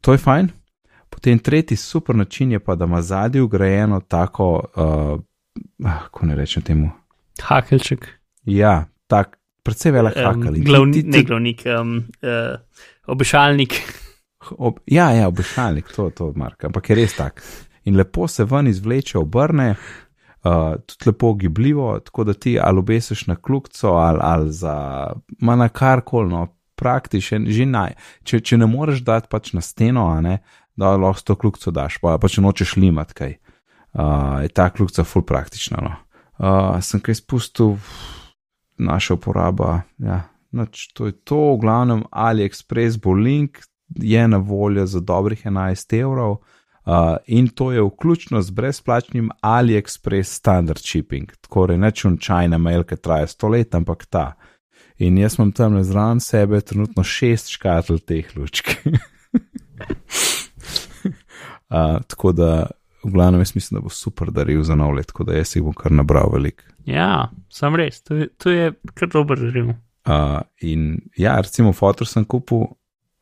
to 0.00 0.12
je 0.12 0.18
fajn. 0.18 0.50
Potem 1.10 1.38
tretji 1.38 1.76
super 1.76 2.16
način 2.16 2.52
je 2.52 2.60
pa, 2.60 2.74
da 2.74 2.84
ima 2.84 3.02
zadnji 3.02 3.40
ugrajeno 3.40 4.00
tako, 4.00 4.50
uh, 4.76 5.20
ah, 5.88 6.00
kako 6.02 6.26
ne 6.26 6.36
rečem 6.36 6.62
temu. 6.62 6.90
hakelček. 7.42 8.06
Ja, 8.44 8.84
tak, 9.06 9.38
predvsej 9.62 9.92
velik 9.92 10.16
Um, 10.16 10.54
ti- 10.54 10.60
glavni, 10.60 11.02
ne 11.02 11.22
glavnik, 11.22 11.62
um, 11.80 11.96
uh, 11.96 12.60
obešalnik. 13.06 13.80
Ob, 14.58 14.78
ja, 14.86 15.10
ja, 15.10 15.28
obešalnik, 15.28 15.88
to, 15.96 16.10
to, 16.10 16.32
Mark, 16.36 16.64
ampak 16.64 16.90
je 16.90 16.96
res 16.96 17.16
tak. 17.16 17.42
In 17.86 17.96
lepo 17.96 18.26
se 18.28 18.44
ven 18.44 18.66
izvleče, 18.68 19.18
obrne, 19.18 19.70
uh, 19.70 20.74
tudi 20.86 21.10
lepo 21.10 21.32
gibljivo, 21.34 21.98
tako 22.00 22.24
da 22.24 22.34
ti 22.34 22.58
ali 22.62 22.78
obesiš 22.78 23.26
na 23.26 23.36
klukco 23.36 23.88
ali, 23.88 24.18
ali 24.22 24.52
za, 24.52 24.76
ma 25.40 25.56
na 25.56 25.68
karkoli, 25.68 26.30
no, 26.30 26.46
praktičen, 26.76 27.46
že 27.48 27.66
naj. 27.66 27.94
Če, 28.24 28.40
če 28.40 28.58
ne 28.60 28.66
moreš 28.68 29.00
dati 29.06 29.30
pač 29.30 29.54
na 29.56 29.62
steno, 29.64 30.10
a 30.12 30.20
ne, 30.20 30.38
da 30.76 30.96
lahko 30.96 31.30
to 31.30 31.38
klukco 31.40 31.72
daš, 31.72 32.00
pa, 32.02 32.18
pa 32.20 32.28
če 32.28 32.44
nočeš 32.44 32.76
limati 32.76 33.16
kaj. 33.16 33.36
Uh, 33.96 34.42
je 34.44 34.52
ta 34.52 34.68
klukca 34.70 35.06
full 35.08 35.24
praktična. 35.24 35.80
No. 35.80 35.94
Uh, 36.36 36.76
sem 36.84 37.00
kaj 37.00 37.22
spustil, 37.22 37.78
naša 38.76 39.16
uporaba, 39.16 39.86
ja, 39.96 40.26
Nač, 40.56 40.88
to 40.94 41.10
je 41.10 41.14
to, 41.26 41.56
v 41.56 41.60
glavnem 41.60 42.04
AliExpress 42.10 43.00
bo 43.02 43.12
link, 43.12 43.60
je 43.94 44.22
na 44.28 44.38
voljo 44.38 44.86
za 44.86 45.00
dobrih 45.00 45.44
11 45.46 46.00
evrov 46.00 46.38
uh, 46.86 47.16
in 47.26 47.48
to 47.48 47.72
je 47.72 47.82
vključno 47.82 48.42
z 48.42 48.50
brezplačnim 48.50 49.30
AliExpress 49.42 50.24
standard 50.24 50.78
shipping, 50.78 51.32
tako 51.40 51.66
nečun 51.66 52.18
čajna 52.18 52.58
mail, 52.58 52.84
ki 52.84 52.96
traja 52.96 53.26
100 53.26 53.50
let, 53.50 53.74
ampak 53.74 54.06
ta. 54.06 54.32
In 54.98 55.18
jaz 55.18 55.36
imam 55.38 55.52
tam 55.52 55.82
zraven 55.82 56.20
sebe 56.20 56.60
trenutno 56.60 57.04
šest 57.04 57.50
škatl 57.52 57.98
teh 57.98 58.36
lučk. 58.36 58.70
uh, 61.68 61.98
tako 62.10 62.32
da, 62.32 62.66
v 63.04 63.12
glavnem, 63.12 63.40
jaz 63.40 63.54
mislim, 63.54 63.80
da 63.80 63.84
bo 63.84 63.92
super 63.92 64.30
daril 64.30 64.62
za 64.62 64.74
nov 64.74 64.94
let, 64.96 65.06
tako 65.06 65.24
da 65.24 65.36
jaz 65.36 65.56
jih 65.56 65.64
bom 65.64 65.74
kar 65.74 65.92
nabral 65.92 66.30
velik. 66.32 66.64
Ja, 66.86 67.28
sam 67.52 67.76
res, 67.76 68.00
to 68.02 68.14
je, 68.14 68.28
to 68.38 68.50
je 68.50 68.72
kar 68.94 69.08
dober 69.12 69.38
režim. 69.38 69.74
Uh, 70.06 70.40
in 70.62 71.00
ja, 71.18 71.40
recimo, 71.42 71.72
fotor 71.74 72.06
sem 72.06 72.24
kupil, 72.24 72.68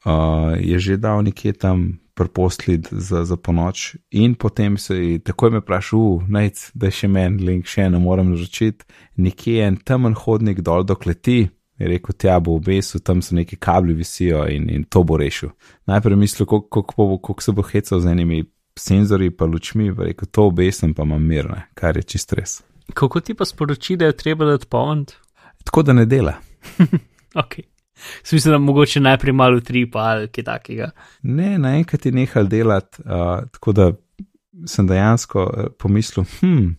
uh, 0.05 0.53
je 0.61 0.79
že 0.79 0.97
dal 1.01 1.25
nekje 1.25 1.53
tam 1.57 2.04
prposlid 2.15 2.89
za, 2.91 3.25
za 3.25 3.37
ponoč, 3.37 3.97
in 4.11 4.35
potem 4.35 4.79
se 4.79 4.97
je 4.97 5.19
takoj 5.19 5.51
me 5.51 5.61
vprašal, 5.62 6.23
najc, 6.29 6.71
da 6.75 6.91
je 6.91 6.99
še 7.01 7.11
meni 7.11 7.43
link, 7.45 7.67
še 7.67 7.89
ne 7.91 7.99
morem 7.99 8.31
naročiti. 8.35 8.87
Nekje 9.17 9.59
je 9.59 9.69
en 9.69 9.77
temen 9.77 10.15
hodnik 10.15 10.62
dol 10.62 10.87
do 10.87 10.97
kleti, 10.97 11.49
je 11.79 11.91
rekel, 11.91 12.15
tja 12.19 12.39
bo 12.41 12.55
obesil, 12.55 13.03
tam 13.03 13.23
so 13.23 13.35
neki 13.35 13.59
kabli 13.59 13.97
visijo 13.99 14.45
in, 14.51 14.69
in 14.71 14.85
to 14.87 15.03
bo 15.03 15.19
rešil. 15.19 15.51
Najprej 15.91 16.21
mislil, 16.21 16.47
koliko 16.47 17.43
se 17.43 17.53
bo 17.53 17.67
hecal 17.67 18.01
z 18.01 18.15
enimi 18.15 18.45
senzori 18.79 19.31
pa 19.31 19.47
lučmi, 19.47 19.91
pa 19.95 20.07
rekel, 20.11 20.31
to 20.31 20.49
obesim, 20.51 20.95
pa 20.95 21.03
imam 21.03 21.23
mirne, 21.23 21.67
kar 21.75 21.99
je 21.99 22.07
čist 22.15 22.33
res. 22.39 22.61
Kako 22.95 23.21
ti 23.25 23.35
pa 23.35 23.47
sporoči, 23.49 23.97
da 23.97 24.11
je 24.11 24.17
treba 24.17 24.47
dati 24.47 24.71
polnt? 24.71 25.17
Tako 25.65 25.83
da 25.83 25.93
ne 25.93 26.07
dela. 26.07 26.39
Ok. 27.35 27.57
Smisel, 28.29 28.53
da 28.53 28.59
mogoče 28.59 29.01
najprej 29.01 29.33
malo 29.33 29.61
tri, 29.61 29.85
pa 29.91 29.99
ali 30.15 30.29
kaj 30.29 30.45
takega. 30.45 30.91
Ne, 31.23 31.59
naenkrat 31.59 32.07
je 32.07 32.13
nehal 32.13 32.49
delati, 32.49 33.03
uh, 33.05 33.45
tako 33.53 33.73
da 33.73 33.93
sem 34.67 34.87
dejansko 34.87 35.45
uh, 35.45 35.69
pomislil, 35.79 36.25
hm, 36.41 36.73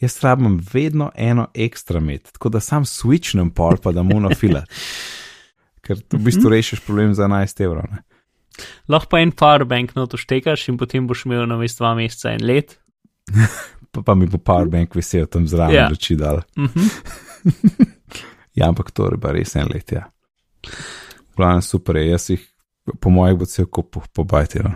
jaz 0.00 0.18
rabim 0.24 0.60
vedno 0.72 1.10
eno 1.14 1.48
ekstra 1.54 2.00
med, 2.00 2.22
tako 2.32 2.48
da 2.48 2.60
sam 2.60 2.84
switchnem 2.84 3.50
pol, 3.50 3.76
pa 3.82 3.92
da 3.92 4.02
mu 4.02 4.20
nafila. 4.20 4.64
Ker 5.84 5.96
v 6.12 6.18
bistvu 6.24 6.50
rešiš 6.52 6.80
problem 6.84 7.14
za 7.14 7.24
11 7.28 7.64
evrov. 7.64 7.86
Ne? 7.90 8.02
Lahko 8.88 9.14
pa 9.14 9.20
en 9.22 9.32
powerbank 9.32 9.94
noto 9.96 10.18
štekaš 10.20 10.68
in 10.68 10.78
potem 10.78 11.06
boš 11.08 11.24
imel 11.24 11.46
na 11.48 11.56
mestu 11.56 11.84
dva 11.84 11.94
meseca 11.96 12.34
en 12.34 12.44
let. 12.46 12.76
Pa, 13.90 14.04
pa 14.06 14.14
mi 14.14 14.28
bo 14.30 14.38
powerbank 14.38 14.92
visel 14.94 15.24
tam 15.26 15.48
zraven, 15.50 15.74
Ja. 15.74 15.80
yeah. 15.80 15.90
luči 15.90 16.14
dal. 16.14 16.44
Mhm. 16.54 16.84
Ja, 18.54 18.68
ampak 18.68 18.90
to 18.94 19.08
je 19.10 19.18
pa 19.18 19.32
res 19.34 19.56
en 19.56 19.66
let, 19.66 19.90
ja. 19.92 20.04
Glavno 21.36 21.62
super 21.62 21.96
je, 21.96 22.08
jaz 22.10 22.30
jih, 22.30 22.46
po 23.00 23.10
mojih, 23.10 23.38
bo 23.38 23.48
cel 23.48 23.66
kup 23.66 23.96
pobajti. 24.12 24.64
No. 24.64 24.74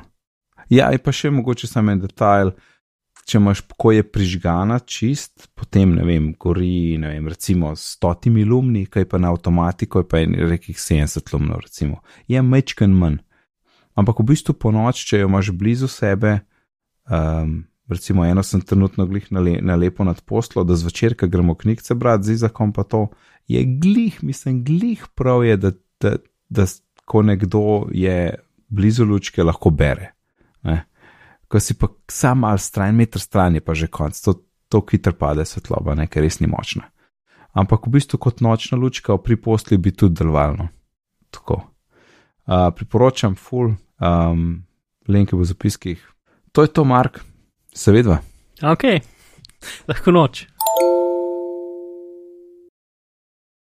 Ja, 0.72 0.90
in 0.94 1.02
pa 1.02 1.12
še 1.12 1.32
mogoče 1.34 1.68
samo 1.68 1.92
en 1.92 2.00
detajl. 2.04 2.54
Če 3.24 3.38
imaš, 3.40 3.62
ko 3.80 3.88
je 3.94 4.04
prižgana 4.04 4.76
čist, 4.84 5.46
potem 5.56 5.94
ne 5.96 6.04
vem, 6.04 6.26
gori, 6.40 6.98
ne 7.00 7.14
vem, 7.14 7.28
recimo 7.32 7.70
s 7.72 7.94
stotimi 7.96 8.44
lumni, 8.44 8.84
kaj 8.84 9.06
pa 9.08 9.20
na 9.20 9.30
avtomatiko 9.32 10.02
je 10.02 10.08
pa 10.10 10.20
en 10.20 10.34
rekih 10.50 10.76
70 10.76 11.32
lumnov, 11.32 11.62
recimo. 11.64 12.02
Je 12.28 12.42
mečken 12.44 12.92
manj. 12.92 13.22
Ampak 13.96 14.20
v 14.20 14.28
bistvu 14.34 14.56
po 14.58 14.74
noč, 14.74 15.06
če 15.08 15.22
jo 15.22 15.30
imaš 15.30 15.54
blizu 15.56 15.88
sebe, 15.88 16.42
um, 17.08 17.62
recimo 17.88 18.26
eno 18.26 18.42
sem 18.42 18.60
trenutno 18.60 19.06
glih 19.06 19.30
nale, 19.32 19.56
nalepo 19.62 20.04
nad 20.04 20.20
poslo, 20.20 20.64
da 20.64 20.76
zvečer, 20.76 21.16
ko 21.16 21.30
gremo 21.30 21.54
knjigce 21.56 21.96
brati, 21.96 22.28
z 22.28 22.40
izakom 22.40 22.74
pa 22.76 22.84
to, 22.84 23.06
je 23.46 23.64
glih, 23.64 24.24
mislim, 24.24 24.64
glih 24.64 25.06
prav 25.14 25.44
je, 25.44 25.56
da, 25.56 25.70
da, 26.00 26.16
da 26.48 26.66
ko 27.04 27.22
nekdo 27.22 27.86
je 27.92 28.34
blizu 28.68 29.04
lučke, 29.04 29.42
lahko 29.42 29.70
bere. 29.70 30.12
Ne? 30.62 30.84
Ko 31.48 31.60
si 31.60 31.76
pa 31.78 31.88
sam 32.10 32.38
mal 32.44 32.58
stran, 32.58 32.96
meter 32.96 33.20
stran 33.20 33.54
je 33.54 33.60
pa 33.60 33.74
že 33.74 33.86
konc, 33.86 34.20
to, 34.20 34.34
to 34.68 34.82
hitro 34.90 35.12
pade 35.12 35.44
svetloba, 35.44 35.94
ne, 35.94 36.08
ker 36.08 36.24
res 36.24 36.40
ni 36.40 36.48
močna. 36.50 36.88
Ampak 37.54 37.86
v 37.86 37.94
bistvu 37.98 38.18
kot 38.18 38.40
nočna 38.42 38.78
lučka 38.78 39.14
pri 39.22 39.36
posli 39.36 39.78
bi 39.78 39.92
tudi 39.94 40.18
delovalno. 40.18 40.68
Tako. 41.30 41.60
Uh, 42.44 42.70
priporočam 42.74 43.36
full, 43.38 43.76
um, 44.00 44.64
linke 45.08 45.36
v 45.36 45.44
zapiskih. 45.44 46.00
To 46.52 46.62
je 46.62 46.72
to, 46.72 46.84
Mark, 46.84 47.20
seveda. 47.74 48.18
Ok, 48.62 48.84
lahko 49.90 50.12
noč. 50.14 50.46